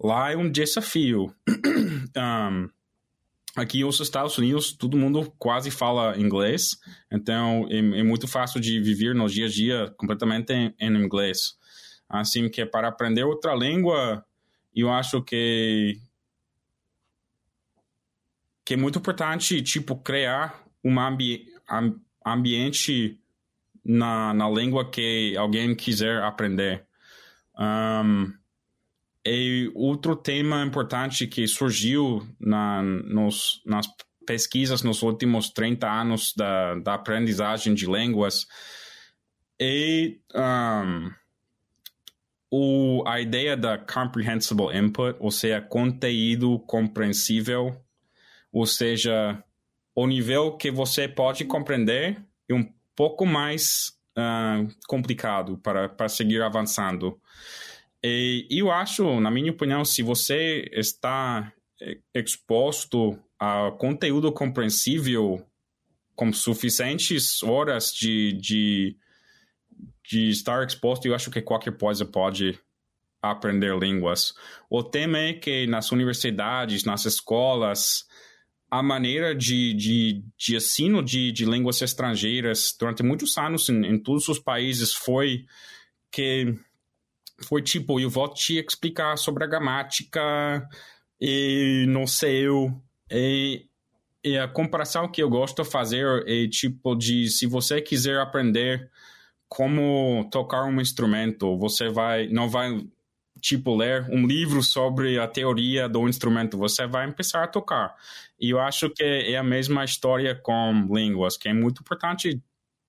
lá 0.02 0.32
é 0.32 0.36
um 0.36 0.50
desafio. 0.50 1.32
um, 2.16 2.68
aqui 3.60 3.82
nos 3.82 4.00
Estados 4.00 4.36
Unidos 4.38 4.72
todo 4.72 4.96
mundo 4.96 5.32
quase 5.38 5.70
fala 5.70 6.18
inglês, 6.18 6.78
então 7.10 7.66
é, 7.70 7.78
é, 7.78 8.02
muito 8.02 8.26
fácil 8.26 8.60
de 8.60 8.80
viver 8.80 9.14
no 9.14 9.28
dia 9.28 9.46
a 9.46 9.48
dia 9.48 9.94
completamente 9.96 10.52
em, 10.52 10.74
em 10.78 10.96
inglês. 10.96 11.56
Assim 12.08 12.48
que 12.48 12.64
para 12.64 12.88
aprender 12.88 13.24
outra 13.24 13.54
língua, 13.54 14.24
eu 14.74 14.90
acho 14.90 15.22
que 15.22 15.98
que 18.64 18.74
é 18.74 18.76
muito 18.76 18.98
importante, 18.98 19.62
tipo, 19.62 19.96
criar 19.96 20.62
um 20.84 21.00
ambi 21.00 21.46
ambiente 22.24 23.18
na, 23.82 24.34
na 24.34 24.50
língua 24.50 24.90
que 24.90 25.34
alguém 25.38 25.74
quiser 25.74 26.22
aprender. 26.22 26.84
Um, 27.58 28.30
e 29.30 29.70
outro 29.74 30.16
tema 30.16 30.64
importante 30.64 31.26
que 31.26 31.46
surgiu 31.46 32.26
na, 32.40 32.82
nos, 32.82 33.62
nas 33.66 33.86
pesquisas 34.26 34.82
nos 34.82 35.02
últimos 35.02 35.50
30 35.50 35.86
anos 35.86 36.32
da, 36.36 36.74
da 36.76 36.94
aprendizagem 36.94 37.74
de 37.74 37.86
línguas 37.86 38.46
E 39.60 40.20
um, 40.34 41.10
o, 42.50 43.04
a 43.06 43.20
ideia 43.20 43.56
da 43.56 43.76
comprehensible 43.76 44.76
input, 44.76 45.16
ou 45.20 45.30
seja, 45.30 45.60
conteúdo 45.60 46.58
compreensível, 46.60 47.76
ou 48.52 48.66
seja, 48.66 49.42
o 49.94 50.06
nível 50.06 50.56
que 50.56 50.70
você 50.70 51.06
pode 51.06 51.44
compreender 51.44 52.22
é 52.48 52.54
um 52.54 52.72
pouco 52.96 53.26
mais 53.26 53.92
uh, 54.16 54.68
complicado 54.86 55.58
para, 55.58 55.88
para 55.88 56.08
seguir 56.08 56.40
avançando. 56.40 57.20
E 58.02 58.46
eu 58.50 58.70
acho, 58.70 59.20
na 59.20 59.30
minha 59.30 59.50
opinião, 59.50 59.84
se 59.84 60.02
você 60.02 60.68
está 60.72 61.52
exposto 62.14 63.18
a 63.38 63.70
conteúdo 63.78 64.32
compreensível 64.32 65.44
com 66.14 66.32
suficientes 66.32 67.42
horas 67.42 67.92
de, 67.92 68.32
de, 68.32 68.96
de 70.08 70.30
estar 70.30 70.66
exposto, 70.66 71.06
eu 71.06 71.14
acho 71.14 71.30
que 71.30 71.40
qualquer 71.40 71.76
coisa 71.76 72.04
pode 72.04 72.58
aprender 73.22 73.76
línguas. 73.78 74.34
O 74.70 74.82
tema 74.82 75.18
é 75.18 75.32
que 75.32 75.66
nas 75.66 75.90
universidades, 75.92 76.84
nas 76.84 77.04
escolas, 77.04 78.04
a 78.70 78.82
maneira 78.82 79.34
de, 79.34 79.74
de, 79.74 80.24
de 80.36 80.56
ensino 80.56 81.02
de, 81.02 81.32
de 81.32 81.44
línguas 81.44 81.80
estrangeiras 81.82 82.76
durante 82.78 83.02
muitos 83.02 83.36
anos 83.38 83.68
em, 83.68 83.86
em 83.86 83.98
todos 83.98 84.28
os 84.28 84.38
países 84.38 84.92
foi 84.92 85.46
que 86.10 86.54
foi 87.46 87.62
tipo, 87.62 88.00
eu 88.00 88.10
vou 88.10 88.32
te 88.32 88.58
explicar 88.58 89.16
sobre 89.16 89.44
a 89.44 89.46
gramática 89.46 90.68
e 91.20 91.84
não 91.88 92.06
sei 92.06 92.46
eu. 92.46 92.80
E, 93.10 93.66
e 94.24 94.36
a 94.36 94.48
comparação 94.48 95.08
que 95.08 95.22
eu 95.22 95.30
gosto 95.30 95.62
de 95.62 95.68
fazer 95.68 96.24
é 96.26 96.48
tipo 96.48 96.94
de 96.94 97.28
se 97.28 97.46
você 97.46 97.80
quiser 97.80 98.20
aprender 98.20 98.90
como 99.48 100.28
tocar 100.30 100.64
um 100.64 100.80
instrumento, 100.80 101.56
você 101.56 101.88
vai 101.88 102.28
não 102.28 102.48
vai 102.48 102.86
tipo 103.40 103.76
ler 103.76 104.04
um 104.10 104.26
livro 104.26 104.62
sobre 104.62 105.18
a 105.18 105.26
teoria 105.28 105.88
do 105.88 106.08
instrumento, 106.08 106.58
você 106.58 106.86
vai 106.86 107.10
começar 107.10 107.44
a 107.44 107.48
tocar. 107.48 107.94
E 108.38 108.50
eu 108.50 108.60
acho 108.60 108.90
que 108.90 109.02
é 109.02 109.36
a 109.36 109.42
mesma 109.42 109.84
história 109.84 110.34
com 110.34 110.88
línguas, 110.90 111.36
que 111.36 111.48
é 111.48 111.54
muito 111.54 111.80
importante 111.80 112.42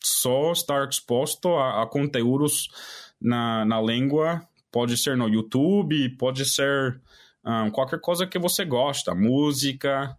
só 0.04 0.52
estar 0.52 0.88
exposto 0.88 1.50
a, 1.56 1.84
a 1.84 1.88
conteúdos 1.88 2.70
na, 3.22 3.66
na 3.66 3.82
língua, 3.82 4.48
pode 4.72 4.98
ser 4.98 5.18
no 5.18 5.28
YouTube, 5.28 6.10
pode 6.18 6.46
ser 6.46 7.02
um, 7.44 7.70
qualquer 7.72 8.00
coisa 8.00 8.28
que 8.28 8.40
você 8.40 8.64
gosta, 8.66 9.16
música, 9.16 10.18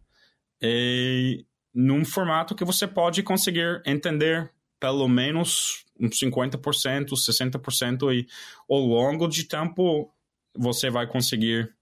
e 0.61 1.45
num 1.75 2.05
formato 2.05 2.55
que 2.55 2.65
você 2.65 2.87
pode 2.87 3.23
conseguir 3.23 3.83
entender 3.87 4.51
pelo 4.79 5.07
menos 5.09 5.85
uns 5.99 6.19
50%, 6.19 7.11
60% 7.11 8.15
e 8.15 8.27
ao 8.69 8.79
longo 8.79 9.29
de 9.29 9.45
tempo 9.45 10.13
você 10.57 10.91
vai 10.91 11.07
conseguir 11.07 11.73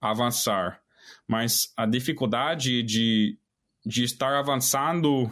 avançar. 0.00 0.80
Mas 1.26 1.72
a 1.76 1.86
dificuldade 1.86 2.82
de, 2.82 3.38
de 3.84 4.04
estar 4.04 4.34
avançando 4.34 5.30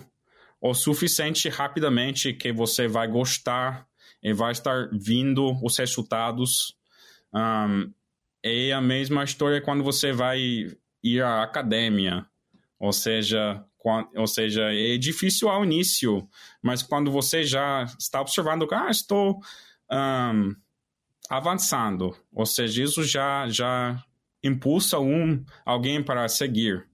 o 0.61 0.75
suficiente 0.75 1.49
rapidamente 1.49 2.33
que 2.33 2.53
você 2.53 2.89
vai 2.89 3.07
gostar 3.07 3.87
e 4.23 4.33
vai 4.33 4.53
estar 4.53 4.89
vindo 4.93 5.53
os 5.65 5.77
resultados. 5.79 6.77
Um, 7.35 7.93
é 8.43 8.73
a 8.73 8.81
mesma 8.81 9.25
história 9.25 9.61
quando 9.61 9.85
você 9.85 10.13
vai 10.13 10.41
ir 11.03 11.23
à 11.23 11.43
academia. 11.43 12.27
Ou 12.79 12.93
seja, 12.93 13.65
ou 14.17 14.27
seja, 14.27 14.73
é 14.73 14.97
difícil 14.97 15.49
ao 15.49 15.65
início, 15.65 16.29
mas 16.63 16.83
quando 16.83 17.11
você 17.11 17.45
já 17.45 17.85
está 17.99 18.21
observando, 18.21 18.67
ah, 18.73 18.91
estou 18.91 19.41
um, 19.91 20.55
avançando, 21.29 22.17
ou 22.33 22.47
seja, 22.47 22.83
isso 22.83 23.05
já 23.05 23.49
já 23.49 24.03
impulsa 24.43 24.99
um 24.99 25.45
alguém 25.65 26.03
para 26.03 26.29
seguir. 26.29 26.87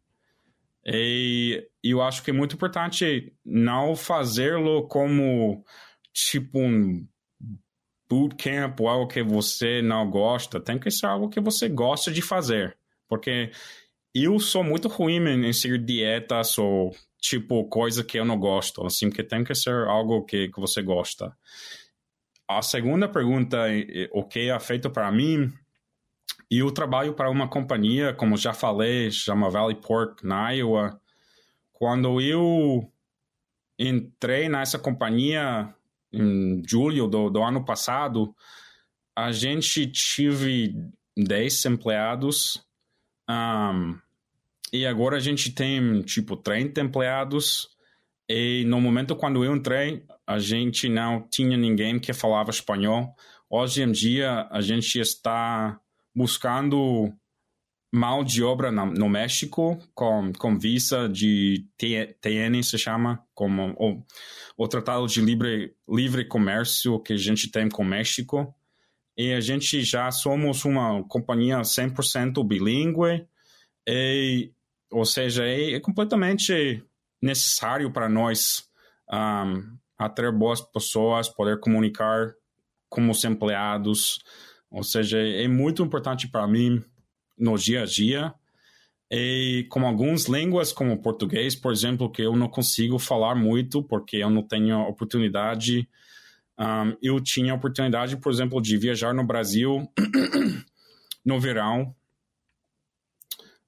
E 0.84 1.68
eu 1.82 2.02
acho 2.02 2.22
que 2.22 2.30
é 2.30 2.34
muito 2.34 2.54
importante 2.54 3.32
não 3.44 3.96
fazê-lo 3.96 4.86
como 4.88 5.64
tipo 6.12 6.60
um 6.60 7.06
bootcamp 8.08 8.80
ou 8.80 8.88
algo 8.88 9.08
que 9.08 9.22
você 9.22 9.82
não 9.82 10.08
gosta. 10.10 10.60
Tem 10.60 10.78
que 10.78 10.90
ser 10.90 11.06
algo 11.06 11.28
que 11.28 11.40
você 11.40 11.68
gosta 11.68 12.10
de 12.10 12.22
fazer. 12.22 12.76
Porque 13.08 13.50
eu 14.14 14.38
sou 14.38 14.64
muito 14.64 14.88
ruim 14.88 15.18
em 15.18 15.52
seguir 15.52 15.84
dietas 15.84 16.58
ou 16.58 16.94
tipo 17.20 17.64
coisa 17.68 18.04
que 18.04 18.18
eu 18.18 18.24
não 18.24 18.38
gosto. 18.38 18.84
Assim, 18.86 19.10
que 19.10 19.22
tem 19.22 19.44
que 19.44 19.54
ser 19.54 19.86
algo 19.86 20.24
que, 20.24 20.48
que 20.48 20.60
você 20.60 20.82
gosta. 20.82 21.36
A 22.48 22.62
segunda 22.62 23.08
pergunta, 23.08 23.58
o 24.12 24.22
que 24.22 24.50
é 24.50 24.60
feito 24.60 24.88
para 24.88 25.10
mim, 25.10 25.52
eu 26.50 26.70
trabalho 26.70 27.12
para 27.12 27.28
uma 27.28 27.48
companhia, 27.48 28.14
como 28.14 28.36
já 28.36 28.52
falei, 28.52 29.10
chama 29.10 29.50
Valley 29.50 29.76
Pork, 29.76 30.24
na 30.24 30.50
Iowa. 30.52 31.00
Quando 31.72 32.20
eu 32.20 32.90
entrei 33.78 34.48
nessa 34.48 34.78
companhia 34.78 35.74
em 36.12 36.62
julho 36.66 37.06
do, 37.06 37.30
do 37.30 37.42
ano 37.42 37.64
passado, 37.64 38.34
a 39.14 39.32
gente 39.32 39.86
tive 39.86 40.74
10 41.16 41.64
empleados 41.66 42.64
um, 43.28 43.98
e 44.72 44.86
agora 44.86 45.16
a 45.16 45.20
gente 45.20 45.52
tem 45.52 46.02
tipo 46.02 46.36
30 46.36 46.80
empleados. 46.80 47.68
E 48.28 48.64
no 48.66 48.80
momento 48.80 49.14
quando 49.14 49.44
eu 49.44 49.54
entrei, 49.54 50.04
a 50.26 50.38
gente 50.38 50.88
não 50.88 51.26
tinha 51.28 51.56
ninguém 51.56 51.98
que 51.98 52.12
falava 52.12 52.50
espanhol. 52.50 53.14
Hoje 53.48 53.82
em 53.82 53.92
dia, 53.92 54.48
a 54.50 54.60
gente 54.60 54.98
está 54.98 55.78
buscando 56.14 57.12
mão 57.92 58.24
de 58.24 58.42
obra 58.42 58.70
no 58.70 59.08
México 59.08 59.78
com, 59.94 60.32
com 60.32 60.58
visa 60.58 61.08
de 61.08 61.66
TN, 61.78 62.62
se 62.62 62.78
chama, 62.78 63.24
como 63.34 63.74
o, 63.78 64.02
o 64.56 64.68
Tratado 64.68 65.06
de 65.06 65.20
livre, 65.20 65.74
livre 65.88 66.26
Comércio 66.26 67.00
que 67.00 67.12
a 67.12 67.16
gente 67.16 67.50
tem 67.50 67.68
com 67.68 67.82
o 67.82 67.86
México. 67.86 68.54
E 69.16 69.32
a 69.32 69.40
gente 69.40 69.82
já 69.82 70.10
somos 70.10 70.64
uma 70.64 71.02
companhia 71.08 71.58
100% 71.60 72.46
bilíngue, 72.46 73.26
e, 73.88 74.52
ou 74.90 75.06
seja, 75.06 75.46
é, 75.46 75.72
é 75.72 75.80
completamente 75.80 76.82
necessário 77.22 77.90
para 77.90 78.10
nós 78.10 78.68
um, 79.10 79.78
atrair 79.98 80.32
boas 80.32 80.60
pessoas, 80.60 81.30
poder 81.30 81.60
comunicar 81.60 82.34
com 82.90 83.08
os 83.08 83.24
empregados. 83.24 84.18
Ou 84.70 84.82
seja, 84.82 85.18
é 85.18 85.48
muito 85.48 85.82
importante 85.82 86.28
para 86.28 86.46
mim 86.46 86.84
no 87.38 87.56
dia 87.56 87.82
a 87.82 87.86
dia. 87.86 88.34
E 89.10 89.66
com 89.70 89.86
algumas 89.86 90.24
línguas, 90.24 90.72
como 90.72 91.00
português, 91.00 91.54
por 91.54 91.72
exemplo, 91.72 92.10
que 92.10 92.22
eu 92.22 92.34
não 92.34 92.48
consigo 92.48 92.98
falar 92.98 93.34
muito 93.34 93.82
porque 93.82 94.16
eu 94.16 94.30
não 94.30 94.42
tenho 94.42 94.80
oportunidade. 94.80 95.88
Um, 96.58 96.96
eu 97.02 97.20
tinha 97.20 97.54
oportunidade, 97.54 98.16
por 98.16 98.32
exemplo, 98.32 98.60
de 98.60 98.76
viajar 98.76 99.14
no 99.14 99.24
Brasil 99.24 99.86
no 101.24 101.38
verão 101.38 101.94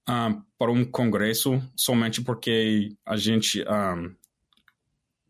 um, 0.08 0.42
para 0.58 0.72
um 0.72 0.84
congresso, 0.84 1.62
somente 1.76 2.22
porque 2.22 2.96
a 3.04 3.16
gente. 3.16 3.62
Um, 3.62 4.16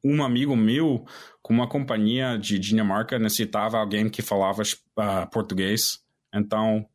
um 0.05 0.22
amigo 0.22 0.57
meu, 0.57 1.05
com 1.43 1.53
uma 1.53 1.68
companhia 1.68 2.39
de 2.39 2.57
Dinamarca, 2.59 3.18
necessitava 3.18 3.78
alguém 3.78 4.09
que 4.09 4.22
falava 4.22 4.62
uh, 4.62 5.30
português. 5.30 6.01
Então, 6.32 6.89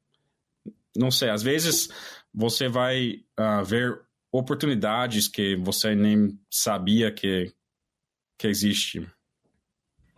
não 0.96 1.12
sei, 1.12 1.30
às 1.30 1.44
vezes 1.44 1.90
você 2.34 2.68
vai 2.68 3.24
uh, 3.40 3.64
ver 3.64 4.00
oportunidades 4.32 5.28
que 5.28 5.56
você 5.56 5.94
nem 5.96 6.40
sabia 6.50 7.12
que, 7.12 7.54
que 8.38 8.48
existe. 8.48 9.08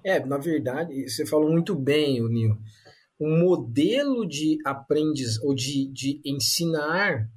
É, 0.03 0.23
na 0.26 0.38
verdade, 0.38 1.09
você 1.09 1.26
falou 1.26 1.51
muito 1.51 1.76
bem, 1.76 2.21
Nil. 2.30 2.57
Um 3.19 3.39
modelo 3.39 4.28
de 4.28 4.57
aprendiz 4.65 5.41
ou 5.41 5.53
de, 5.53 5.91
de 5.91 6.21
ensinar 6.26 7.30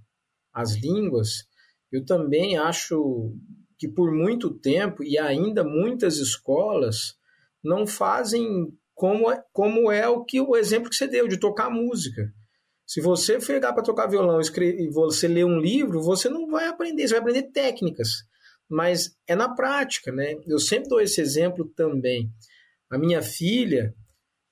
as 0.52 0.74
línguas, 0.74 1.46
eu 1.90 2.04
também 2.04 2.58
acho 2.58 3.34
que 3.78 3.88
por 3.88 4.12
muito 4.12 4.50
tempo 4.50 5.02
e 5.04 5.18
ainda 5.18 5.62
muitas 5.62 6.18
escolas 6.18 7.16
não 7.62 7.86
fazem 7.86 8.72
como 8.94 9.30
é, 9.30 9.42
como 9.52 9.90
é 9.90 10.08
o 10.08 10.24
que 10.24 10.40
o 10.40 10.56
exemplo 10.56 10.90
que 10.90 10.96
você 10.96 11.06
deu 11.06 11.28
de 11.28 11.38
tocar 11.38 11.70
música. 11.70 12.34
Se 12.88 13.02
você 13.02 13.38
pegar 13.38 13.74
para 13.74 13.82
tocar 13.82 14.06
violão 14.06 14.40
e 14.40 14.88
você 14.88 15.28
ler 15.28 15.44
um 15.44 15.58
livro, 15.58 16.00
você 16.00 16.26
não 16.30 16.48
vai 16.48 16.68
aprender, 16.68 17.06
você 17.06 17.12
vai 17.12 17.20
aprender 17.20 17.52
técnicas. 17.52 18.24
Mas 18.66 19.14
é 19.26 19.36
na 19.36 19.54
prática, 19.54 20.10
né? 20.10 20.36
Eu 20.46 20.58
sempre 20.58 20.88
dou 20.88 20.98
esse 20.98 21.20
exemplo 21.20 21.68
também. 21.76 22.30
A 22.90 22.96
minha 22.96 23.20
filha, 23.20 23.94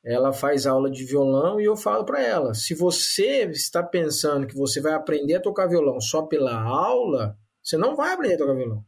ela 0.04 0.34
faz 0.34 0.66
aula 0.66 0.90
de 0.90 1.02
violão 1.02 1.58
e 1.58 1.64
eu 1.64 1.78
falo 1.78 2.04
para 2.04 2.22
ela: 2.22 2.52
se 2.52 2.74
você 2.74 3.44
está 3.46 3.82
pensando 3.82 4.46
que 4.46 4.54
você 4.54 4.82
vai 4.82 4.92
aprender 4.92 5.36
a 5.36 5.42
tocar 5.42 5.66
violão 5.66 5.98
só 5.98 6.20
pela 6.20 6.54
aula, 6.54 7.38
você 7.62 7.78
não 7.78 7.96
vai 7.96 8.12
aprender 8.12 8.34
a 8.34 8.38
tocar 8.38 8.54
violão. 8.54 8.84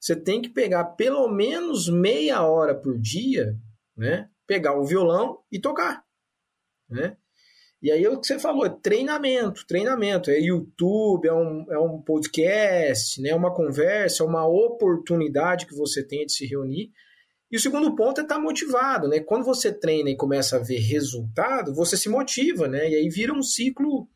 Você 0.00 0.16
tem 0.16 0.42
que 0.42 0.48
pegar 0.48 0.84
pelo 0.96 1.28
menos 1.28 1.88
meia 1.88 2.42
hora 2.42 2.74
por 2.74 2.98
dia, 2.98 3.56
né? 3.96 4.28
pegar 4.44 4.76
o 4.76 4.84
violão 4.84 5.38
e 5.52 5.60
tocar, 5.60 6.02
né? 6.88 7.16
E 7.80 7.92
aí 7.92 8.04
é 8.04 8.10
o 8.10 8.20
que 8.20 8.26
você 8.26 8.38
falou, 8.38 8.66
é 8.66 8.70
treinamento, 8.70 9.64
treinamento, 9.66 10.30
é 10.30 10.40
YouTube, 10.40 11.28
é 11.28 11.32
um, 11.32 11.64
é 11.70 11.78
um 11.78 12.02
podcast, 12.02 13.20
né, 13.22 13.32
uma 13.32 13.54
conversa, 13.54 14.24
é 14.24 14.26
uma 14.26 14.46
oportunidade 14.46 15.64
que 15.64 15.76
você 15.76 16.04
tem 16.04 16.26
de 16.26 16.32
se 16.32 16.44
reunir. 16.44 16.90
E 17.50 17.56
o 17.56 17.60
segundo 17.60 17.94
ponto 17.94 18.20
é 18.20 18.24
estar 18.24 18.34
tá 18.34 18.40
motivado, 18.40 19.08
né? 19.08 19.20
Quando 19.20 19.44
você 19.44 19.72
treina 19.72 20.10
e 20.10 20.16
começa 20.16 20.56
a 20.56 20.58
ver 20.58 20.80
resultado, 20.80 21.74
você 21.74 21.96
se 21.96 22.08
motiva, 22.08 22.68
né? 22.68 22.90
E 22.90 22.94
aí 22.94 23.08
vira 23.08 23.32
um 23.32 23.42
ciclo 23.42 24.06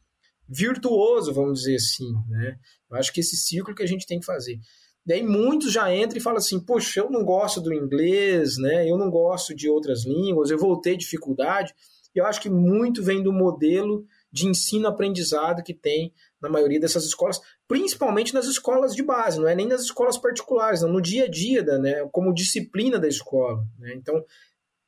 virtuoso, 0.47 1.33
vamos 1.33 1.61
dizer 1.61 1.77
assim, 1.77 2.13
né? 2.29 2.57
Eu 2.91 2.99
acho 2.99 3.11
que 3.11 3.21
esse 3.21 3.37
ciclo 3.37 3.75
que 3.75 3.83
a 3.83 3.87
gente 3.87 4.07
tem 4.07 4.21
que 4.21 4.27
fazer. 4.27 4.59
Daí 5.05 5.23
muitos 5.23 5.73
já 5.73 5.95
entram 5.95 6.19
e 6.19 6.23
falam 6.23 6.39
assim: 6.39 6.61
Poxa, 6.61 7.01
eu 7.01 7.11
não 7.11 7.25
gosto 7.25 7.61
do 7.61 7.73
inglês, 7.73 8.59
né? 8.59 8.89
Eu 8.89 8.99
não 8.99 9.11
gosto 9.11 9.55
de 9.55 9.69
outras 9.69 10.05
línguas, 10.05 10.51
eu 10.51 10.59
vou 10.59 10.79
ter 10.79 10.97
dificuldade. 10.97 11.75
E 12.15 12.19
eu 12.19 12.27
acho 12.27 12.41
que 12.41 12.51
muito 12.51 13.03
vem 13.03 13.23
do 13.23 13.33
modelo 13.33 14.07
de 14.31 14.47
ensino-aprendizado 14.47 15.63
que 15.63 15.75
tem 15.75 16.13
na 16.41 16.49
maioria 16.49 16.81
dessas 16.81 17.05
escolas, 17.05 17.41
principalmente 17.69 18.35
nas 18.35 18.47
escolas 18.47 18.95
de 18.95 19.03
base, 19.03 19.39
não 19.39 19.49
é 19.49 19.55
nem 19.55 19.69
nas 19.69 19.83
escolas 19.83 20.19
particulares, 20.19 20.83
não, 20.83 20.91
no 20.91 21.01
dia 21.01 21.25
a 21.25 21.29
dia, 21.29 21.63
da, 21.63 21.79
né, 21.79 22.09
como 22.11 22.35
disciplina 22.35 22.99
da 22.99 23.09
escola. 23.09 23.65
Né? 23.79 23.95
Então, 23.95 24.25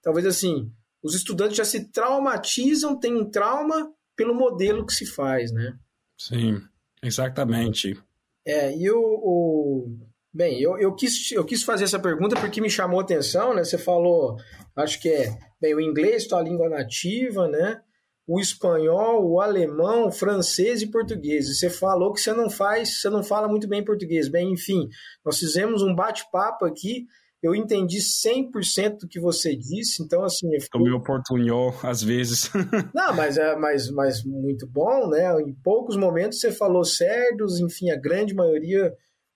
talvez 0.03 0.27
assim, 0.27 0.73
os 1.03 1.15
estudantes 1.15 1.57
já 1.57 1.65
se 1.65 1.91
traumatizam, 1.91 2.99
têm 2.99 3.15
um 3.15 3.31
trauma 3.31 3.93
pelo 4.17 4.35
modelo 4.35 4.87
que 4.87 4.93
se 4.93 5.07
faz, 5.07 5.53
né? 5.53 5.79
Sim, 6.17 6.63
exatamente. 7.03 8.01
É, 8.47 8.77
e 8.77 8.91
o, 8.91 9.01
o 9.01 10.04
Bem, 10.35 10.61
eu, 10.61 10.77
eu, 10.77 10.93
quis, 10.93 11.31
eu 11.31 11.45
quis 11.45 11.63
fazer 11.63 11.85
essa 11.85 11.99
pergunta 11.99 12.35
porque 12.35 12.61
me 12.61 12.69
chamou 12.69 12.99
a 12.99 13.05
atenção, 13.05 13.55
né? 13.55 13.63
Você 13.63 13.79
falou, 13.79 14.37
acho 14.75 15.01
que 15.01 15.09
é, 15.09 15.39
bem, 15.61 15.77
o 15.77 15.81
inglês, 15.81 16.27
tua 16.27 16.43
língua 16.43 16.69
nativa, 16.69 17.47
né? 17.47 17.81
O 18.27 18.41
espanhol, 18.41 19.25
o 19.25 19.41
alemão, 19.41 20.09
o 20.09 20.13
francês 20.13 20.83
e 20.83 20.91
português. 20.91 21.47
E 21.47 21.55
você 21.55 21.71
falou 21.71 22.13
que 22.13 22.21
você 22.21 22.33
não 22.33 22.51
faz, 22.51 23.01
você 23.01 23.09
não 23.09 23.23
fala 23.23 23.47
muito 23.47 23.69
bem 23.69 23.85
português. 23.85 24.29
Bem, 24.29 24.53
enfim, 24.53 24.89
nós 25.25 25.39
fizemos 25.39 25.83
um 25.83 25.95
bate-papo 25.95 26.65
aqui, 26.65 27.07
eu 27.41 27.55
entendi 27.55 27.99
100% 27.99 29.03
do 29.03 29.09
que 29.09 29.21
você 29.21 29.55
disse, 29.55 30.03
então 30.03 30.25
assim... 30.25 30.49
O 30.75 30.79
meu 30.81 31.01
portunhol, 31.01 31.73
às 31.81 32.03
vezes. 32.03 32.51
não, 32.93 33.15
mas 33.15 33.37
é 33.39 33.55
mas, 33.55 33.89
mas 33.89 34.25
muito 34.25 34.67
bom, 34.67 35.11
né? 35.11 35.31
Em 35.43 35.55
poucos 35.63 35.97
momentos 35.97 36.41
você 36.41 36.51
falou 36.51 36.85
certos, 36.85 37.61
enfim, 37.61 37.91
a 37.91 37.97
grande 37.97 38.35
maioria 38.35 38.93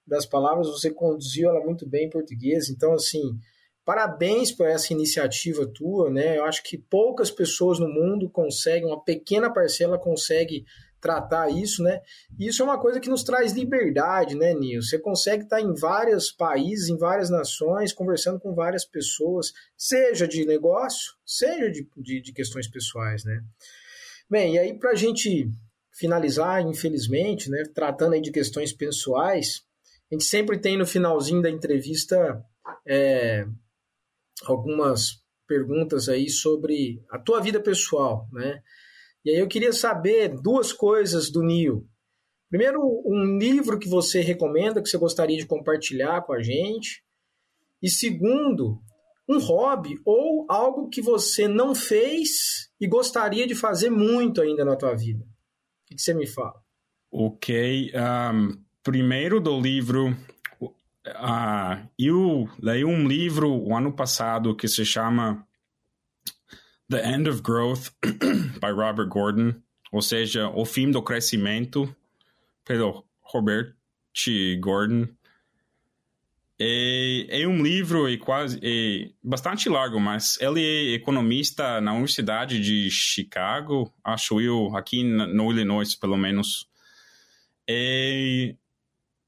das 0.09 0.26
palavras, 0.26 0.68
você 0.68 0.90
conduziu 0.90 1.50
ela 1.50 1.64
muito 1.64 1.86
bem 1.86 2.06
em 2.06 2.11
português. 2.11 2.68
Então, 2.68 2.94
assim, 2.94 3.38
parabéns 3.84 4.50
por 4.50 4.66
essa 4.66 4.92
iniciativa 4.92 5.66
tua, 5.66 6.11
né? 6.11 6.38
Eu 6.38 6.44
acho 6.44 6.62
que 6.62 6.78
poucas 6.78 7.30
pessoas 7.30 7.78
no 7.78 7.88
mundo 7.88 8.28
conseguem, 8.28 8.86
uma 8.86 9.02
pequena 9.02 9.52
parcela 9.52 9.98
consegue 9.98 10.64
tratar 11.00 11.48
isso, 11.48 11.82
né? 11.82 12.00
E 12.38 12.48
isso 12.48 12.62
é 12.62 12.64
uma 12.64 12.80
coisa 12.80 13.00
que 13.00 13.09
nos 13.09 13.22
traz 13.22 13.52
liberdade, 13.52 14.34
né, 14.34 14.52
Nil? 14.52 14.82
Você 14.82 14.98
consegue 14.98 15.44
estar 15.44 15.61
em 15.61 15.72
vários 15.74 16.30
países, 16.32 16.88
em 16.88 16.96
várias 16.96 17.30
nações, 17.30 17.92
conversando 17.92 18.40
com 18.40 18.54
várias 18.54 18.84
pessoas, 18.84 19.52
seja 19.76 20.26
de 20.26 20.44
negócio, 20.44 21.12
seja 21.24 21.70
de, 21.70 21.88
de, 21.96 22.20
de 22.20 22.32
questões 22.32 22.68
pessoais, 22.68 23.24
né? 23.24 23.40
Bem, 24.28 24.54
e 24.54 24.59
aí 24.59 24.78
para 24.78 24.90
a 24.90 24.96
gente 24.96 25.50
finalizar, 25.92 26.62
infelizmente, 26.62 27.50
né, 27.50 27.64
tratando 27.74 28.12
aí 28.12 28.20
de 28.20 28.30
questões 28.30 28.72
pessoais, 28.72 29.62
a 30.11 30.14
gente 30.14 30.24
sempre 30.24 30.59
tem 30.59 30.76
no 30.76 30.86
finalzinho 30.86 31.42
da 31.42 31.50
entrevista 31.50 32.42
é, 32.86 33.46
algumas 34.44 35.22
perguntas 35.46 36.09
aí 36.09 36.28
sobre 36.28 37.02
a 37.11 37.18
tua 37.18 37.40
vida 37.40 37.61
pessoal, 37.61 38.28
né? 38.32 38.62
E 39.24 39.30
aí 39.30 39.38
eu 39.38 39.48
queria 39.48 39.72
saber 39.72 40.40
duas 40.40 40.72
coisas 40.72 41.30
do 41.30 41.42
Nil. 41.42 41.86
Primeiro, 42.48 42.80
um 43.04 43.38
livro 43.38 43.78
que 43.78 43.88
você 43.88 44.20
recomenda, 44.20 44.82
que 44.82 44.88
você 44.88 44.96
gostaria 44.96 45.36
de 45.36 45.46
compartilhar 45.46 46.22
com 46.22 46.32
a 46.32 46.42
gente. 46.42 47.04
E 47.82 47.90
segundo, 47.90 48.80
um 49.28 49.38
hobby 49.38 50.00
ou 50.04 50.46
algo 50.48 50.88
que 50.88 51.02
você 51.02 51.46
não 51.46 51.74
fez 51.74 52.70
e 52.80 52.86
gostaria 52.86 53.46
de 53.46 53.54
fazer 53.54 53.90
muito 53.90 54.40
ainda 54.40 54.64
na 54.64 54.76
tua 54.76 54.94
vida. 54.94 55.22
O 55.24 55.94
que 55.94 56.00
você 56.00 56.14
me 56.14 56.26
fala? 56.26 56.62
Ok. 57.11 57.92
Um, 57.94 58.68
primeiro 58.83 59.41
do 59.41 59.61
livro, 59.61 60.16
uh, 60.61 61.89
eu 61.99 62.49
li 62.61 62.85
um 62.85 63.07
livro 63.07 63.51
o 63.51 63.76
ano 63.76 63.93
passado 63.93 64.55
que 64.55 64.68
se 64.68 64.85
chama 64.85 65.47
The 66.89 67.14
End 67.14 67.29
of 67.29 67.43
Growth, 67.43 67.91
by 68.61 68.70
Robert 68.70 69.09
Gordon, 69.09 69.55
ou 69.93 70.03
seja, 70.03 70.49
O 70.49 70.64
Fim 70.64 70.91
do 70.91 71.03
Crescimento, 71.03 71.95
pelo 72.64 73.05
Robert 73.20 73.74
Gordon. 74.61 75.09
É, 76.61 77.43
é, 77.43 77.47
um 77.47 77.62
livro 77.62 78.12
é 78.12 78.16
quase 78.16 79.14
bastante 79.22 79.68
largo, 79.68 80.01
mas 80.01 80.37
ele 80.41 80.61
é 80.61 80.95
economista 80.95 81.81
na 81.81 81.93
Universidade 81.93 82.61
de 82.61 82.91
Chicago, 82.91 83.93
acho 84.03 84.41
eu, 84.41 84.76
aqui 84.76 85.05
no 85.05 85.53
Illinois, 85.53 85.95
pelo 85.95 86.16
menos. 86.16 86.68
É, 87.68 88.57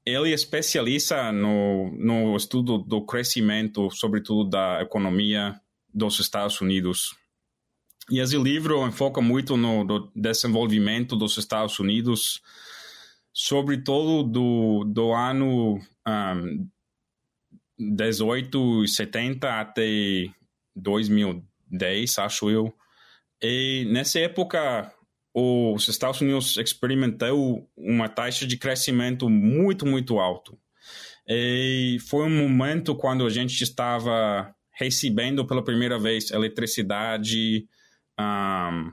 ele 0.05 0.31
é 0.31 0.33
especialista 0.33 1.31
no, 1.31 1.91
no 1.97 2.35
estudo 2.35 2.79
do 2.79 3.05
crescimento, 3.05 3.89
sobretudo 3.91 4.49
da 4.49 4.81
economia 4.81 5.59
dos 5.93 6.19
Estados 6.19 6.59
Unidos. 6.61 7.15
E 8.09 8.19
esse 8.19 8.37
livro 8.37 8.85
enfoca 8.87 9.21
muito 9.21 9.55
no 9.55 10.11
desenvolvimento 10.15 11.15
dos 11.15 11.37
Estados 11.37 11.77
Unidos, 11.79 12.41
sobretudo 13.31 14.23
do, 14.23 14.83
do 14.85 15.13
ano 15.13 15.79
um, 16.07 16.67
1870 17.79 19.59
até 19.59 20.25
2010, 20.75 22.17
acho 22.19 22.49
eu. 22.49 22.73
E 23.41 23.85
nessa 23.91 24.19
época, 24.19 24.93
os 25.33 25.87
Estados 25.87 26.21
Unidos 26.21 26.57
experimentou 26.57 27.69
uma 27.75 28.09
taxa 28.09 28.45
de 28.45 28.57
crescimento 28.57 29.29
muito, 29.29 29.85
muito 29.85 30.19
alto. 30.19 30.57
E 31.27 31.97
foi 32.09 32.25
um 32.25 32.37
momento 32.37 32.95
quando 32.95 33.25
a 33.25 33.29
gente 33.29 33.63
estava 33.63 34.53
recebendo 34.71 35.45
pela 35.45 35.63
primeira 35.63 35.97
vez 35.97 36.31
eletricidade, 36.31 37.67
um, 38.19 38.91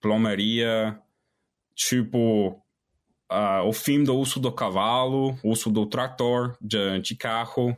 plomeria, 0.00 0.98
tipo 1.74 2.62
uh, 3.30 3.62
o 3.66 3.72
fim 3.72 4.02
do 4.02 4.16
uso 4.16 4.40
do 4.40 4.52
cavalo, 4.52 5.38
uso 5.44 5.70
do 5.70 5.86
trator, 5.86 6.56
de, 6.60 7.00
de 7.00 7.14
carro, 7.14 7.76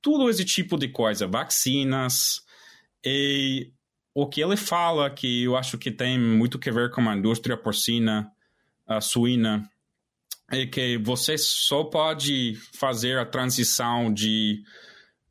tudo 0.00 0.30
esse 0.30 0.44
tipo 0.44 0.78
de 0.78 0.88
coisa, 0.88 1.26
vacinas. 1.26 2.42
E 3.04 3.70
o 4.20 4.26
que 4.26 4.42
ele 4.42 4.56
fala, 4.56 5.08
que 5.08 5.44
eu 5.44 5.56
acho 5.56 5.78
que 5.78 5.90
tem 5.90 6.20
muito 6.20 6.58
que 6.58 6.70
ver 6.70 6.90
com 6.90 7.00
a 7.08 7.16
indústria 7.16 7.56
porcina, 7.56 8.30
a 8.86 9.00
suína, 9.00 9.66
é 10.50 10.66
que 10.66 10.98
você 10.98 11.38
só 11.38 11.84
pode 11.84 12.54
fazer 12.74 13.16
a 13.18 13.24
transição 13.24 14.12
de 14.12 14.62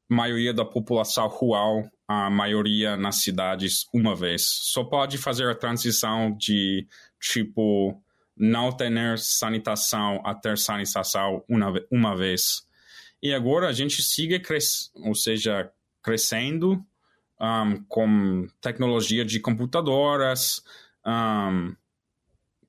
maioria 0.10 0.52
da 0.52 0.66
população 0.66 1.28
rural 1.28 1.88
à 2.08 2.32
maioria 2.32 2.98
nas 2.98 3.22
cidades 3.22 3.86
uma 3.94 4.16
vez. 4.16 4.42
Só 4.48 4.84
pode 4.84 5.20
fazer 5.20 5.48
a 5.48 5.56
transição 5.56 6.36
de, 6.36 6.88
tipo, 7.22 8.02
não 8.36 8.72
ter 8.72 8.92
sanitação 9.20 10.20
a 10.26 10.34
ter 10.34 10.58
sanitação 10.58 11.44
uma, 11.48 11.72
uma 11.92 12.16
vez. 12.16 12.66
E 13.22 13.36
agora 13.36 13.68
a 13.68 13.72
gente 13.72 14.02
sigue, 14.02 14.40
cres 14.40 14.90
ou 14.96 15.14
seja, 15.14 15.72
crescendo 16.02 16.84
um, 17.40 17.84
com 17.88 18.48
tecnologia 18.60 19.24
de 19.24 19.40
computadoras, 19.40 20.62
um, 21.06 21.76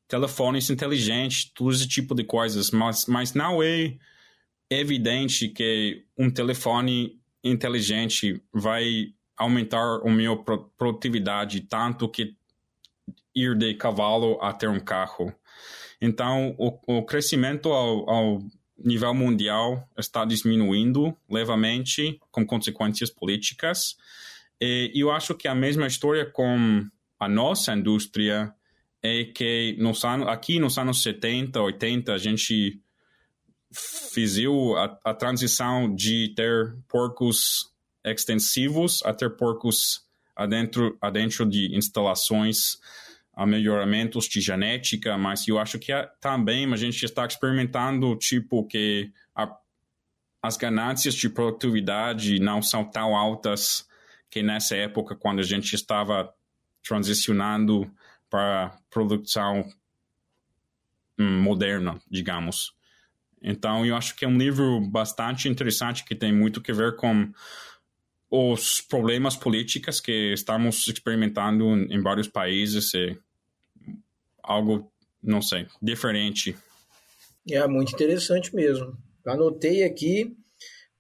telefones 0.07 0.71
inteligentes, 0.71 1.51
todo 1.55 1.73
esse 1.73 1.89
tipo 1.89 2.15
de 2.15 2.25
coisas, 2.25 2.71
mas, 2.71 3.07
mas 3.07 3.35
não 3.35 3.63
é 3.63 3.97
evidente 4.69 5.49
que 5.49 6.05
um 6.17 6.31
telefone 6.31 7.21
inteligente 7.43 8.43
vai 8.53 9.13
aumentar 9.37 10.01
a 10.05 10.11
minha 10.11 10.37
produtividade 10.77 11.63
tanto 11.63 12.09
que 12.09 12.37
ir 13.35 13.57
de 13.57 13.75
cavalo 13.75 14.39
até 14.43 14.69
um 14.69 14.81
carro. 14.81 15.33
Então, 16.01 16.55
o, 16.59 16.99
o 16.99 17.03
crescimento 17.05 17.71
ao, 17.71 18.11
ao 18.11 18.43
nível 18.77 19.15
mundial 19.15 19.89
está 19.97 20.25
diminuindo 20.25 21.17
levemente 21.29 22.21
com 22.31 22.47
consequências 22.47 23.11
políticas 23.11 23.97
e 24.61 25.01
eu 25.01 25.11
acho 25.11 25.35
que 25.35 25.49
a 25.49 25.55
mesma 25.55 25.87
história 25.87 26.27
com 26.27 26.87
a 27.19 27.28
nossa 27.28 27.73
indústria 27.73 28.53
é 29.03 29.24
que 29.24 29.77
nos 29.78 30.05
anos, 30.05 30.28
aqui 30.28 30.59
nos 30.59 30.77
anos 30.77 31.03
70, 31.03 31.61
80, 31.61 32.12
a 32.12 32.19
gente 32.19 32.81
fez 33.73 34.37
a, 34.77 35.11
a 35.11 35.15
transição 35.15 35.95
de 35.95 36.35
ter 36.35 36.77
porcos 36.89 37.70
extensivos 38.05 39.03
a 39.05 39.12
ter 39.12 39.37
porcos 39.37 40.05
adentro, 40.35 40.97
adentro 41.01 41.47
de 41.47 41.77
instalações 41.77 42.78
a 43.32 43.47
melhoramentos 43.47 44.27
de 44.27 44.41
genética, 44.41 45.16
mas 45.16 45.47
eu 45.49 45.59
acho 45.59 45.78
que 45.78 45.93
também 46.20 46.70
a 46.70 46.77
gente 46.77 47.03
está 47.05 47.24
experimentando, 47.24 48.15
tipo, 48.16 48.66
que 48.66 49.11
a, 49.35 49.57
as 50.43 50.57
ganâncias 50.57 51.15
de 51.15 51.28
produtividade 51.28 52.39
não 52.39 52.61
são 52.61 52.85
tão 52.85 53.16
altas 53.16 53.87
que 54.31 54.43
nessa 54.43 54.77
época, 54.77 55.16
quando 55.16 55.40
a 55.40 55.44
gente 55.44 55.74
estava 55.74 56.32
transicionando 56.82 57.90
para 58.28 58.78
produção 58.89 59.69
moderna, 61.19 62.01
digamos. 62.11 62.73
Então, 63.43 63.85
eu 63.85 63.97
acho 63.97 64.15
que 64.16 64.24
é 64.24 64.28
um 64.28 64.39
livro 64.39 64.81
bastante 64.81 65.48
interessante 65.48 66.05
que 66.05 66.15
tem 66.15 66.32
muito 66.32 66.61
que 66.61 66.73
ver 66.73 66.97
com 66.97 67.31
os 68.31 68.81
problemas 68.81 69.36
políticos 69.36 70.01
que 70.01 70.32
estamos 70.32 70.86
experimentando 70.86 71.65
em 71.74 72.01
vários 72.01 72.28
países 72.28 72.94
e 72.94 73.19
algo, 74.43 74.90
não 75.23 75.43
sei, 75.43 75.66
diferente. 75.82 76.57
É 77.51 77.66
muito 77.66 77.93
interessante 77.93 78.55
mesmo. 78.55 78.97
Anotei 79.27 79.82
aqui, 79.82 80.36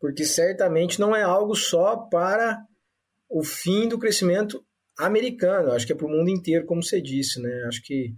porque 0.00 0.24
certamente 0.24 0.98
não 0.98 1.14
é 1.14 1.22
algo 1.22 1.54
só 1.54 1.96
para 1.96 2.66
o 3.30 3.44
fim 3.44 3.88
do 3.88 3.98
crescimento 3.98 4.62
americano, 4.98 5.72
acho 5.72 5.86
que 5.86 5.92
é 5.92 5.96
para 5.96 6.06
o 6.06 6.10
mundo 6.10 6.28
inteiro, 6.28 6.66
como 6.66 6.82
você 6.82 7.00
disse, 7.00 7.40
né? 7.40 7.64
Acho 7.66 7.82
que 7.82 8.12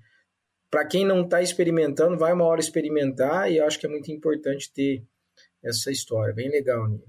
para 0.70 0.86
quem 0.86 1.04
não 1.04 1.22
está 1.22 1.42
experimentando, 1.42 2.18
vai 2.18 2.32
uma 2.32 2.46
hora 2.46 2.60
experimentar 2.60 3.52
e 3.52 3.60
acho 3.60 3.78
que 3.78 3.86
é 3.86 3.90
muito 3.90 4.10
importante 4.10 4.72
ter 4.72 5.04
essa 5.62 5.90
história. 5.90 6.34
Bem 6.34 6.50
legal, 6.50 6.88
Nilo. 6.88 7.04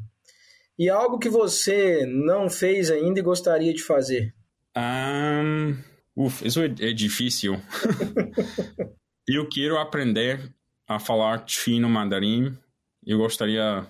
E 0.78 0.90
algo 0.90 1.18
que 1.18 1.30
você 1.30 2.06
não 2.06 2.50
fez 2.50 2.92
ainda 2.92 3.20
e 3.20 3.24
gostaria 3.24 3.74
de 3.74 3.82
fazer? 3.82 4.34
Um, 4.76 5.78
Uf, 6.16 6.46
isso 6.46 6.62
é, 6.62 6.66
é 6.66 6.94
difícil. 6.94 7.60
eu 9.28 9.48
quero 9.48 9.78
aprender 9.78 10.54
a 10.88 11.00
falar 11.00 11.46
fino 11.48 11.90
mandarim. 11.90 12.58
Eu 13.06 13.18
gostaria 13.18 13.88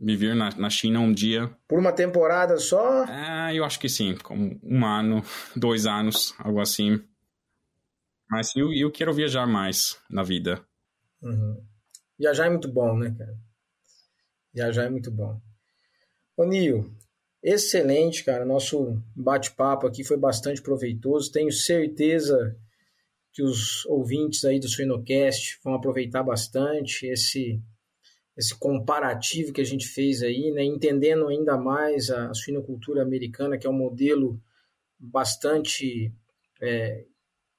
de 0.00 0.16
viver 0.16 0.34
na, 0.34 0.50
na 0.56 0.70
China 0.70 1.00
um 1.00 1.12
dia. 1.12 1.50
Por 1.68 1.78
uma 1.78 1.92
temporada 1.92 2.56
só? 2.58 3.04
Ah, 3.06 3.54
eu 3.54 3.64
acho 3.64 3.78
que 3.78 3.88
sim, 3.88 4.16
como 4.16 4.58
um 4.62 4.84
ano, 4.84 5.22
dois 5.54 5.86
anos, 5.86 6.34
algo 6.38 6.60
assim. 6.60 7.02
Mas 8.30 8.54
eu, 8.56 8.72
eu 8.72 8.90
quero 8.90 9.12
viajar 9.12 9.46
mais 9.46 10.00
na 10.08 10.22
vida. 10.22 10.64
Uhum. 11.22 11.62
Viajar 12.18 12.46
é 12.46 12.50
muito 12.50 12.68
bom, 12.68 12.96
né, 12.96 13.14
cara? 13.16 13.36
Viajar 14.54 14.84
é 14.84 14.90
muito 14.90 15.10
bom. 15.10 15.40
Ô, 16.36 16.44
Nil, 16.44 16.96
Excelente, 17.42 18.22
cara. 18.22 18.44
Nosso 18.44 19.02
bate-papo 19.16 19.86
aqui 19.86 20.04
foi 20.04 20.16
bastante 20.16 20.60
proveitoso. 20.60 21.32
Tenho 21.32 21.50
certeza 21.50 22.56
que 23.32 23.42
os 23.42 23.86
ouvintes 23.86 24.44
aí 24.44 24.60
do 24.60 24.68
Suinocast 24.68 25.58
vão 25.64 25.74
aproveitar 25.74 26.22
bastante 26.22 27.06
esse 27.06 27.60
esse 28.40 28.58
comparativo 28.58 29.52
que 29.52 29.60
a 29.60 29.64
gente 29.64 29.86
fez 29.86 30.22
aí, 30.22 30.50
né? 30.50 30.64
entendendo 30.64 31.28
ainda 31.28 31.56
mais 31.58 32.10
a, 32.10 32.32
suinocultura 32.32 33.02
americana, 33.02 33.58
que 33.58 33.66
é 33.66 33.70
um 33.70 33.74
modelo 33.76 34.40
bastante 34.98 36.12
é, 36.60 37.04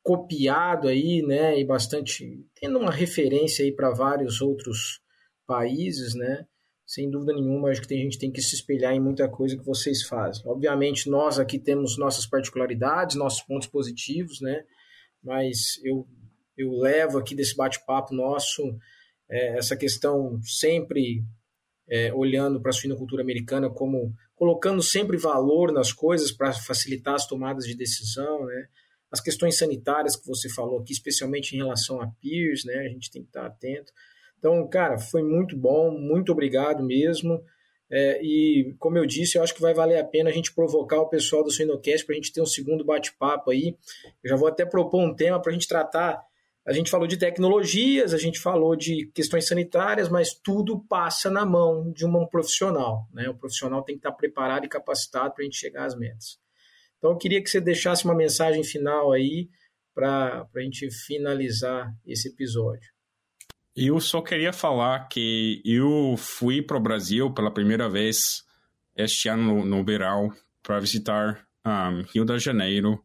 copiado 0.03 0.87
aí, 0.87 1.21
né? 1.21 1.59
E 1.59 1.63
bastante 1.63 2.43
tendo 2.55 2.79
uma 2.79 2.91
referência 2.91 3.63
aí 3.63 3.71
para 3.71 3.91
vários 3.91 4.41
outros 4.41 5.01
países, 5.45 6.15
né? 6.15 6.45
sem 6.91 7.09
dúvida 7.09 7.33
nenhuma, 7.33 7.69
acho 7.69 7.81
que 7.83 7.93
a 7.93 7.97
gente 7.97 8.19
tem 8.19 8.29
que 8.29 8.41
se 8.41 8.53
espelhar 8.53 8.93
em 8.93 8.99
muita 8.99 9.29
coisa 9.29 9.55
que 9.55 9.63
vocês 9.63 10.03
fazem. 10.03 10.45
Obviamente, 10.45 11.09
nós 11.09 11.39
aqui 11.39 11.57
temos 11.57 11.97
nossas 11.97 12.25
particularidades, 12.25 13.15
nossos 13.15 13.41
pontos 13.43 13.69
positivos, 13.69 14.41
né? 14.41 14.65
Mas 15.23 15.79
eu, 15.85 16.05
eu 16.57 16.69
levo 16.71 17.17
aqui 17.17 17.33
desse 17.33 17.55
bate-papo 17.55 18.13
nosso 18.13 18.77
é, 19.31 19.57
essa 19.57 19.77
questão 19.77 20.39
sempre 20.43 21.23
é, 21.89 22.13
olhando 22.13 22.61
para 22.61 22.69
a 22.69 22.73
suinocultura 22.73 23.23
americana 23.23 23.69
como 23.69 24.13
colocando 24.35 24.81
sempre 24.81 25.17
valor 25.17 25.71
nas 25.71 25.93
coisas 25.93 26.31
para 26.31 26.51
facilitar 26.51 27.15
as 27.15 27.27
tomadas 27.27 27.65
de 27.65 27.75
decisão, 27.75 28.45
né? 28.45 28.67
As 29.11 29.21
questões 29.21 29.57
sanitárias 29.57 30.15
que 30.15 30.25
você 30.25 30.49
falou 30.49 30.79
aqui, 30.79 30.93
especialmente 30.93 31.53
em 31.53 31.57
relação 31.57 32.01
a 32.01 32.07
peers, 32.21 32.63
né? 32.65 32.75
A 32.79 32.89
gente 32.89 33.11
tem 33.11 33.21
que 33.21 33.29
estar 33.29 33.45
atento. 33.45 33.91
Então, 34.39 34.67
cara, 34.67 34.97
foi 34.97 35.21
muito 35.21 35.55
bom, 35.55 35.91
muito 35.91 36.31
obrigado 36.31 36.83
mesmo. 36.83 37.43
É, 37.91 38.19
e, 38.23 38.73
como 38.79 38.97
eu 38.97 39.05
disse, 39.05 39.37
eu 39.37 39.43
acho 39.43 39.53
que 39.53 39.61
vai 39.61 39.73
valer 39.73 39.99
a 39.99 40.03
pena 40.03 40.29
a 40.29 40.33
gente 40.33 40.55
provocar 40.55 41.01
o 41.01 41.09
pessoal 41.09 41.43
do 41.43 41.51
Suinocast 41.51 42.05
para 42.05 42.13
a 42.13 42.15
gente 42.15 42.31
ter 42.31 42.41
um 42.41 42.45
segundo 42.45 42.85
bate-papo 42.85 43.51
aí. 43.51 43.75
Eu 44.23 44.29
já 44.29 44.35
vou 44.37 44.47
até 44.47 44.65
propor 44.65 45.03
um 45.03 45.13
tema 45.13 45.41
para 45.41 45.51
a 45.51 45.53
gente 45.53 45.67
tratar. 45.67 46.23
A 46.65 46.73
gente 46.73 46.91
falou 46.91 47.07
de 47.07 47.17
tecnologias, 47.17 48.13
a 48.13 48.17
gente 48.17 48.39
falou 48.39 48.75
de 48.75 49.09
questões 49.15 49.47
sanitárias, 49.47 50.09
mas 50.09 50.33
tudo 50.33 50.79
passa 50.87 51.29
na 51.29 51.43
mão 51.43 51.91
de 51.91 52.05
um 52.05 52.27
profissional. 52.27 53.07
Né? 53.11 53.27
O 53.29 53.35
profissional 53.35 53.83
tem 53.83 53.95
que 53.95 53.99
estar 53.99 54.11
preparado 54.11 54.65
e 54.65 54.69
capacitado 54.69 55.33
para 55.33 55.41
a 55.41 55.45
gente 55.45 55.57
chegar 55.57 55.85
às 55.85 55.97
metas. 55.97 56.39
Então, 56.97 57.11
eu 57.11 57.17
queria 57.17 57.41
que 57.41 57.49
você 57.49 57.59
deixasse 57.59 58.05
uma 58.05 58.13
mensagem 58.13 58.63
final 58.63 59.11
aí 59.11 59.49
para 59.93 60.47
a 60.55 60.59
gente 60.59 60.89
finalizar 60.91 61.91
esse 62.05 62.29
episódio. 62.29 62.91
Eu 63.75 63.99
só 63.99 64.21
queria 64.21 64.53
falar 64.53 65.07
que 65.07 65.61
eu 65.65 66.15
fui 66.17 66.61
para 66.61 66.77
o 66.77 66.81
Brasil 66.81 67.33
pela 67.33 67.49
primeira 67.49 67.89
vez 67.89 68.43
este 68.95 69.29
ano 69.29 69.65
no, 69.65 69.83
verão 69.83 70.29
para 70.61 70.79
visitar 70.79 71.47
um, 71.65 72.01
Rio 72.13 72.25
de 72.25 72.37
Janeiro. 72.37 73.03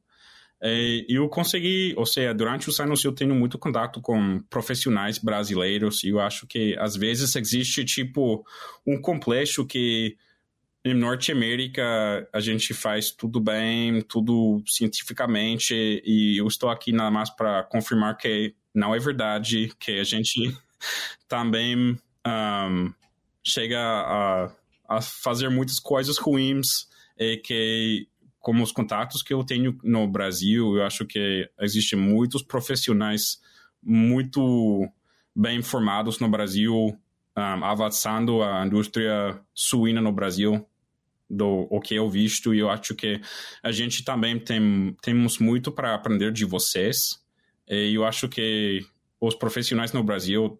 E 0.62 1.04
eu 1.08 1.28
consegui, 1.28 1.92
ou 1.96 2.06
seja, 2.06 2.32
durante 2.32 2.68
os 2.68 2.80
anos 2.80 3.04
eu 3.04 3.12
tenho 3.12 3.34
muito 3.34 3.58
contato 3.58 4.00
com 4.00 4.40
profissionais 4.48 5.18
brasileiros 5.18 6.02
e 6.02 6.08
eu 6.08 6.20
acho 6.20 6.46
que 6.46 6.76
às 6.78 6.96
vezes 6.96 7.36
existe 7.36 7.84
tipo 7.84 8.44
um 8.86 9.00
complexo 9.00 9.66
que 9.66 10.16
em 10.82 10.94
Norte 10.94 11.32
América 11.32 12.26
a 12.32 12.40
gente 12.40 12.72
faz 12.72 13.10
tudo 13.10 13.40
bem, 13.40 14.00
tudo 14.02 14.62
cientificamente 14.66 15.74
e 16.04 16.38
eu 16.38 16.46
estou 16.46 16.70
aqui 16.70 16.92
nada 16.92 17.10
mais 17.10 17.28
para 17.28 17.64
confirmar 17.64 18.16
que 18.16 18.54
não 18.74 18.94
é 18.94 18.98
verdade, 18.98 19.72
que 19.80 19.98
a 19.98 20.04
gente 20.04 20.56
também 21.28 21.98
um, 22.26 22.92
chega 23.44 23.80
a, 23.80 24.50
a, 24.88 25.00
fazer 25.00 25.48
muitas 25.48 25.78
coisas 25.78 26.18
ruins 26.18 26.88
e 27.18 27.36
que 27.38 28.08
como 28.46 28.62
os 28.62 28.70
contatos 28.70 29.24
que 29.24 29.34
eu 29.34 29.42
tenho 29.42 29.76
no 29.82 30.06
Brasil, 30.06 30.76
eu 30.76 30.84
acho 30.84 31.04
que 31.04 31.50
existem 31.60 31.98
muitos 31.98 32.44
profissionais 32.44 33.42
muito 33.82 34.88
bem 35.34 35.60
formados 35.62 36.20
no 36.20 36.28
Brasil, 36.28 36.96
um, 37.36 37.64
avançando 37.64 38.44
a 38.44 38.64
indústria 38.64 39.36
suína 39.52 40.00
no 40.00 40.12
Brasil, 40.12 40.64
do 41.28 41.66
o 41.68 41.80
que 41.80 41.96
eu 41.96 42.08
visto, 42.08 42.54
e 42.54 42.60
eu 42.60 42.70
acho 42.70 42.94
que 42.94 43.20
a 43.64 43.72
gente 43.72 44.04
também 44.04 44.38
tem 44.38 44.96
temos 45.02 45.40
muito 45.40 45.72
para 45.72 45.92
aprender 45.92 46.30
de 46.30 46.44
vocês. 46.44 47.20
E 47.68 47.94
eu 47.94 48.04
acho 48.04 48.28
que 48.28 48.86
os 49.20 49.34
profissionais 49.34 49.92
no 49.92 50.04
Brasil 50.04 50.56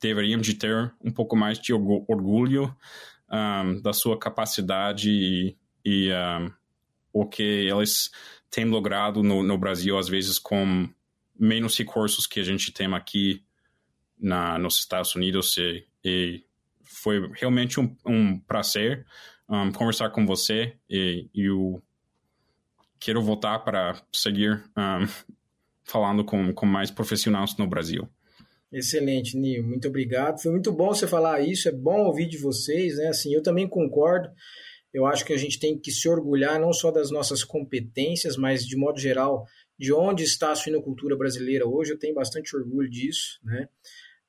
deveriam 0.00 0.40
de 0.40 0.54
ter 0.54 0.90
um 1.04 1.10
pouco 1.10 1.36
mais 1.36 1.58
de 1.58 1.74
orgulho 1.74 2.74
um, 3.30 3.78
da 3.82 3.92
sua 3.92 4.18
capacidade 4.18 5.10
e, 5.10 5.54
e 5.84 6.10
um, 6.10 6.59
o 7.12 7.26
que 7.26 7.42
eles 7.42 8.10
têm 8.50 8.64
logrado 8.64 9.22
no, 9.22 9.42
no, 9.42 9.58
Brasil, 9.58 9.96
às 9.98 10.08
vezes 10.08 10.38
com 10.38 10.88
menos 11.38 11.76
recursos 11.76 12.26
que 12.26 12.40
a 12.40 12.44
gente 12.44 12.72
tem 12.72 12.92
aqui 12.94 13.42
na, 14.18 14.58
nos 14.58 14.78
Estados 14.78 15.14
Unidos. 15.14 15.56
E, 15.56 15.86
e 16.04 16.44
foi 16.84 17.30
realmente 17.34 17.80
um, 17.80 17.96
um 18.04 18.38
prazer 18.38 19.06
um, 19.48 19.72
conversar 19.72 20.10
com 20.10 20.24
você 20.24 20.74
e, 20.88 21.28
eu 21.34 21.82
quero 23.00 23.22
voltar 23.22 23.58
para 23.60 24.00
seguir 24.12 24.62
um, 24.76 25.06
falando 25.82 26.24
com, 26.24 26.52
com 26.52 26.66
mais 26.66 26.90
profissionais 26.90 27.56
no 27.56 27.66
Brasil. 27.66 28.08
Excelente, 28.72 29.36
Nil. 29.36 29.64
Muito 29.64 29.88
obrigado. 29.88 30.40
Foi 30.40 30.52
muito 30.52 30.70
bom 30.70 30.88
você 30.88 31.06
falar 31.06 31.40
isso. 31.40 31.68
É 31.68 31.72
bom 31.72 32.04
ouvir 32.04 32.28
de 32.28 32.38
vocês, 32.38 32.98
né? 32.98 33.08
Assim, 33.08 33.34
eu 33.34 33.42
também 33.42 33.68
concordo. 33.68 34.30
Eu 34.92 35.06
acho 35.06 35.24
que 35.24 35.32
a 35.32 35.36
gente 35.36 35.58
tem 35.58 35.78
que 35.78 35.90
se 35.90 36.08
orgulhar 36.08 36.60
não 36.60 36.72
só 36.72 36.90
das 36.90 37.10
nossas 37.10 37.44
competências, 37.44 38.36
mas 38.36 38.66
de 38.66 38.76
modo 38.76 38.98
geral 38.98 39.46
de 39.78 39.92
onde 39.92 40.24
está 40.24 40.52
a 40.52 40.56
suinocultura 40.56 41.16
brasileira 41.16 41.66
hoje. 41.66 41.92
Eu 41.92 41.98
tenho 41.98 42.14
bastante 42.14 42.54
orgulho 42.56 42.88
disso, 42.90 43.38
né? 43.42 43.68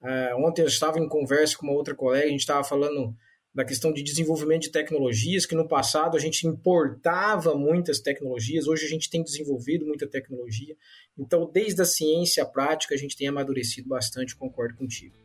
Uh, 0.01 0.47
ontem 0.47 0.61
eu 0.61 0.67
estava 0.67 0.97
em 0.97 1.07
conversa 1.07 1.57
com 1.57 1.67
uma 1.67 1.75
outra 1.75 1.93
colega, 1.93 2.25
a 2.25 2.29
gente 2.29 2.39
estava 2.39 2.63
falando 2.63 3.15
da 3.53 3.65
questão 3.65 3.91
de 3.91 4.01
desenvolvimento 4.01 4.63
de 4.63 4.71
tecnologias, 4.71 5.45
que 5.45 5.55
no 5.55 5.67
passado 5.67 6.15
a 6.15 6.19
gente 6.19 6.47
importava 6.47 7.53
muitas 7.53 7.99
tecnologias, 7.99 8.65
hoje 8.65 8.85
a 8.85 8.89
gente 8.89 9.09
tem 9.09 9.21
desenvolvido 9.21 9.85
muita 9.85 10.07
tecnologia. 10.07 10.75
Então, 11.17 11.49
desde 11.51 11.81
a 11.81 11.85
ciência 11.85 12.43
à 12.43 12.45
prática, 12.45 12.95
a 12.95 12.97
gente 12.97 13.15
tem 13.15 13.27
amadurecido 13.27 13.89
bastante, 13.89 14.35
concordo 14.35 14.75
contigo. 14.75 15.15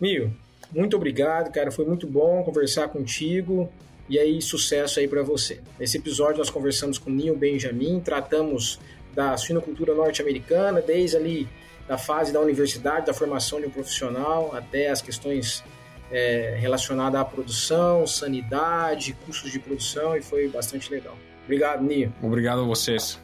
Mil, 0.00 0.32
muito 0.72 0.96
obrigado, 0.96 1.52
cara, 1.52 1.70
foi 1.70 1.86
muito 1.86 2.08
bom 2.08 2.42
conversar 2.42 2.88
contigo. 2.88 3.72
E 4.08 4.18
aí, 4.18 4.40
sucesso 4.42 5.00
aí 5.00 5.08
para 5.08 5.22
você. 5.22 5.60
Nesse 5.78 5.96
episódio, 5.96 6.38
nós 6.38 6.50
conversamos 6.50 6.98
com 6.98 7.10
Neil 7.10 7.36
Benjamin, 7.36 8.00
tratamos 8.00 8.78
da 9.14 9.36
suinocultura 9.36 9.94
norte-americana, 9.94 10.80
desde 10.80 11.16
ali 11.16 11.48
da 11.88 11.96
fase 11.96 12.32
da 12.32 12.40
universidade, 12.40 13.06
da 13.06 13.14
formação 13.14 13.60
de 13.60 13.66
um 13.66 13.70
profissional, 13.70 14.54
até 14.54 14.88
as 14.90 15.00
questões 15.00 15.62
é, 16.10 16.56
relacionadas 16.58 17.20
à 17.20 17.24
produção, 17.24 18.06
sanidade, 18.06 19.16
custos 19.24 19.50
de 19.50 19.58
produção, 19.58 20.16
e 20.16 20.22
foi 20.22 20.48
bastante 20.48 20.90
legal. 20.90 21.16
Obrigado, 21.44 21.82
Nio. 21.82 22.12
Obrigado 22.22 22.60
a 22.60 22.64
vocês. 22.64 23.23